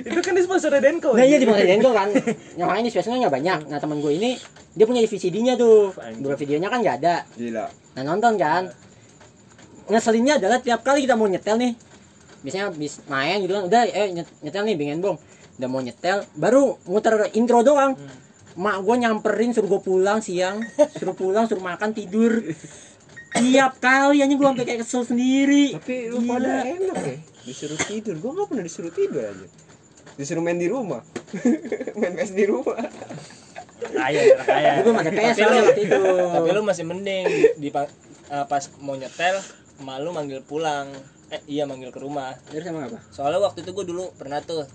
itu 0.00 0.20
kan 0.20 0.32
di 0.32 0.42
sponsor 0.42 0.70
Denko 0.72 1.10
Nah 1.12 1.24
iya 1.24 1.36
di 1.36 1.44
Bang 1.44 1.58
Denko 1.58 1.90
kan, 1.90 2.08
yang 2.54 2.66
makanya 2.66 2.86
di 2.86 2.92
Space 2.92 3.06
Tune 3.06 3.18
nggak 3.18 3.34
banyak. 3.34 3.58
Nah 3.66 3.78
teman 3.78 3.98
gue 3.98 4.12
ini 4.12 4.30
dia 4.72 4.86
punya 4.86 5.02
VCD-nya 5.02 5.54
tuh, 5.54 5.90
dua 6.16 6.34
videonya 6.34 6.68
kan 6.68 6.78
nggak 6.78 6.96
ada. 6.96 7.26
Gila. 7.34 7.66
Nah 7.66 8.02
nonton 8.04 8.38
kan, 8.38 8.70
ngeselinnya 9.86 10.38
adalah 10.38 10.58
tiap 10.58 10.80
kali 10.80 11.02
kita 11.02 11.14
mau 11.14 11.26
nyetel 11.26 11.56
nih, 11.56 11.72
biasanya 12.40 12.70
habis 12.70 13.02
main 13.04 13.42
gitu 13.42 13.52
kan, 13.52 13.64
udah 13.64 13.80
eh 13.84 14.08
nyet- 14.12 14.34
nyetel 14.40 14.62
nih 14.62 14.76
Bing 14.76 14.90
and 14.92 15.02
Bong, 15.02 15.18
udah 15.58 15.66
mau 15.66 15.80
nyetel, 15.80 16.22
baru 16.32 16.78
muter 16.84 17.26
intro 17.32 17.60
doang. 17.60 17.98
Mak 18.58 18.82
gue 18.82 18.94
nyamperin 18.98 19.54
suruh 19.54 19.70
gue 19.70 19.82
pulang 19.86 20.18
siang. 20.18 20.58
Suruh 20.98 21.14
pulang 21.14 21.46
suruh 21.46 21.62
makan 21.62 21.94
tidur. 21.94 22.42
Tiap 23.38 23.78
kali 23.78 24.18
aja 24.18 24.34
gue 24.34 24.48
sampai 24.50 24.66
kayak 24.66 24.82
kesel 24.82 25.06
sendiri. 25.06 25.78
Tapi 25.78 26.10
lu 26.10 26.26
Gila. 26.26 26.32
pada 26.34 26.52
enak 26.66 26.98
ya 27.06 27.18
disuruh 27.48 27.80
tidur. 27.80 28.14
Gue 28.20 28.30
nggak 28.36 28.46
pernah 28.52 28.64
disuruh 28.66 28.92
tidur 28.92 29.22
aja. 29.24 29.46
Disuruh 30.20 30.42
main 30.42 30.58
di 30.58 30.68
rumah. 30.68 31.00
Main 31.98 32.12
PS 32.18 32.34
di 32.34 32.44
rumah. 32.44 32.76
Kaya 33.78 34.20
kaya 34.42 34.70
gue 34.82 34.90
ada 34.90 35.12
PS 35.14 35.36
Tapi 35.38 35.58
waktu 35.62 35.82
itu 35.86 36.02
tapi 36.34 36.48
lu 36.50 36.62
masih 36.66 36.84
mending 36.84 37.24
di 37.62 37.70
eh, 37.70 38.44
pas 38.50 38.64
mau 38.82 38.98
nyetel 38.98 39.38
malu 39.86 40.10
manggil 40.10 40.42
pulang. 40.42 40.90
Eh 41.30 41.40
iya 41.46 41.64
manggil 41.64 41.94
ke 41.94 42.02
rumah. 42.02 42.34
Terus 42.50 42.66
emang 42.66 42.90
apa? 42.90 42.98
Soalnya 43.14 43.38
waktu 43.38 43.62
itu 43.62 43.70
gue 43.70 43.86
dulu 43.86 44.10
pernah 44.18 44.42
tuh 44.42 44.66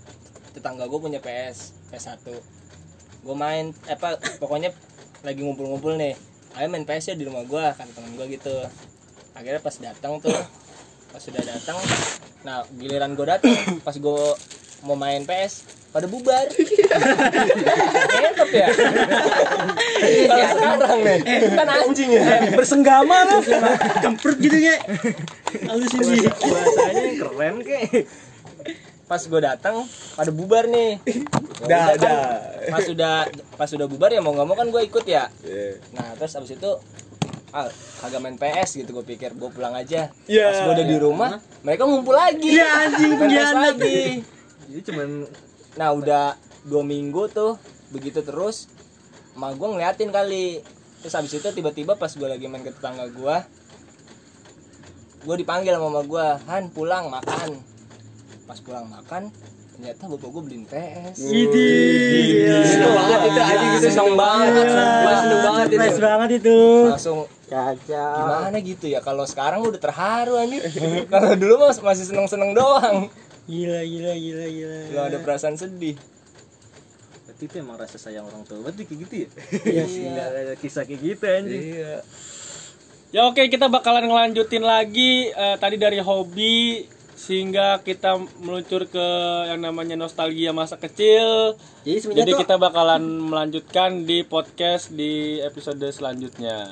tetangga 0.56 0.88
gue 0.88 0.98
punya 1.02 1.20
PS 1.20 1.76
PS1 1.92 2.63
gue 3.24 3.36
main 3.36 3.72
eh, 3.88 3.96
apa 3.96 4.20
pokoknya 4.36 4.70
lagi 5.24 5.40
ngumpul-ngumpul 5.40 5.96
nih. 5.96 6.14
Ayo 6.54 6.70
main 6.70 6.84
PS 6.84 7.10
ya 7.10 7.14
di 7.16 7.24
rumah 7.24 7.42
gue 7.48 7.64
kan 7.74 7.88
temen 7.88 8.12
gue 8.14 8.26
gitu. 8.36 8.52
Akhirnya 9.32 9.60
pas 9.64 9.74
datang 9.80 10.20
tuh 10.20 10.36
pas 11.14 11.22
sudah 11.22 11.42
datang 11.46 11.78
nah 12.44 12.60
giliran 12.76 13.16
gue 13.16 13.24
datang 13.24 13.54
pas 13.86 13.96
gue 13.96 14.22
mau 14.84 14.94
main 14.94 15.24
PS 15.24 15.64
pada 15.94 16.06
bubar. 16.10 16.46
Ya? 18.54 18.70
Kalau 20.28 20.46
sekarang 20.54 21.00
nih. 21.02 21.18
kan 21.54 21.68
anjing 21.70 22.10
ya. 22.12 22.22
bersenggama 22.54 23.16
lu 23.30 23.38
kemprut 24.02 24.38
gitu 24.38 24.58
ya 24.58 24.78
halus 25.62 25.90
ini 25.94 26.26
bahasanya 26.28 27.12
keren 27.18 27.54
kek 27.62 28.06
pas 29.04 29.20
gue 29.20 29.40
datang 29.40 29.84
pada 30.16 30.30
bubar 30.32 30.64
nih. 30.68 30.98
Ya 31.64 31.70
Dah, 31.70 31.84
udah 31.86 31.96
kan, 31.96 32.02
dah. 32.02 32.70
pas 32.76 32.82
sudah 32.84 33.14
pas 33.56 33.68
sudah 33.70 33.86
bubar 33.88 34.10
ya 34.12 34.20
mau 34.20 34.34
nggak 34.36 34.44
mau 34.44 34.56
kan 34.58 34.68
gue 34.68 34.82
ikut 34.84 35.06
ya. 35.06 35.30
Iya. 35.40 35.80
nah 35.96 36.12
terus 36.18 36.34
abis 36.36 36.58
itu 36.58 36.70
ah 37.54 37.70
kagak 38.02 38.20
main 38.20 38.36
PS 38.36 38.84
gitu 38.84 38.90
gue 38.90 39.04
pikir. 39.06 39.32
Gue 39.32 39.48
pulang 39.48 39.72
aja. 39.72 40.12
Ya. 40.28 40.44
pas 40.50 40.58
gue 40.60 40.72
udah 40.76 40.86
di 40.90 40.98
rumah 40.98 41.30
mereka 41.64 41.88
ngumpul 41.88 42.12
lagi. 42.12 42.52
Ya 42.58 42.84
anjing 42.84 43.16
main 43.16 43.16
PS 43.16 43.22
pengkhianat 43.22 43.76
lagi. 43.80 44.00
jadi 44.68 44.80
cuman 44.92 45.08
nah 45.78 45.88
udah 45.94 46.24
dua 46.68 46.82
minggu 46.84 47.32
tuh 47.32 47.56
begitu 47.88 48.20
terus 48.20 48.68
emak 49.32 49.56
gue 49.56 49.68
ngeliatin 49.72 50.10
kali. 50.12 50.60
Terus 51.00 51.14
abis 51.16 51.32
itu 51.38 51.48
tiba-tiba 51.48 51.96
pas 51.96 52.12
gue 52.12 52.28
lagi 52.28 52.44
main 52.50 52.60
ke 52.60 52.74
tetangga 52.74 53.08
gue 53.08 53.36
gue 55.24 55.36
dipanggil 55.40 55.72
sama 55.72 55.88
mama 55.88 56.02
gue 56.04 56.26
Han 56.44 56.68
pulang 56.68 57.08
makan 57.08 57.56
pas 58.44 58.58
pulang 58.60 58.86
makan 58.88 59.32
ternyata 59.74 60.06
bapak 60.06 60.28
gue 60.30 60.42
beliin 60.46 60.64
PS. 60.70 61.18
Seneng 61.18 62.94
banget 62.94 63.20
itu 63.26 63.40
anjing 63.42 63.70
gitu. 63.74 63.86
seneng 63.90 64.14
banget. 64.14 64.66
Seneng 64.70 65.40
banget 65.42 65.66
itu. 65.66 65.78
Fresh 65.82 65.98
banget 65.98 66.30
itu. 66.38 66.60
langsung 66.94 67.20
Caca 67.44 68.06
gimana 68.16 68.56
gitu 68.62 68.86
ya? 68.86 69.00
Kalau 69.02 69.24
sekarang 69.26 69.60
udah 69.66 69.80
terharu 69.82 70.38
anjir. 70.38 70.62
Kalau 71.12 71.32
dulu 71.34 71.54
mas 71.66 71.78
masih 71.82 72.04
seneng 72.06 72.30
seneng 72.30 72.54
doang. 72.54 73.10
Gila 73.50 73.82
gila 73.82 74.12
gila 74.14 74.46
gila. 74.46 74.78
Nggak 74.94 75.04
ada 75.10 75.18
perasaan 75.26 75.56
sedih? 75.58 75.98
Berarti 77.26 77.44
itu 77.50 77.54
emang 77.58 77.76
rasa 77.76 77.98
sayang 77.98 78.30
orang 78.30 78.46
tua. 78.46 78.62
Berarti 78.62 78.86
kayak 78.86 78.98
gitu 79.10 79.14
ya? 79.26 79.28
Iya. 79.66 79.84
Sih. 79.92 80.06
ada 80.06 80.54
kisah 80.54 80.86
kayak 80.86 81.00
gitu 81.02 81.24
anjing. 81.26 81.62
Iya. 81.82 81.94
Ya 83.10 83.20
oke 83.26 83.42
kita 83.50 83.66
bakalan 83.66 84.06
ngelanjutin 84.06 84.62
lagi 84.62 85.34
eh, 85.34 85.56
tadi 85.58 85.78
dari 85.78 85.98
hobi 85.98 86.86
sehingga 87.24 87.80
kita 87.80 88.20
meluncur 88.44 88.84
ke 88.84 89.06
yang 89.48 89.64
namanya 89.64 89.96
nostalgia 89.96 90.52
masa 90.52 90.76
kecil. 90.76 91.56
Jadi 91.88 92.04
Jadi 92.04 92.32
kita 92.36 92.60
bakalan 92.60 93.00
melanjutkan 93.00 94.04
di 94.04 94.20
podcast 94.28 94.92
di 94.92 95.40
episode 95.40 95.80
selanjutnya. 95.88 96.68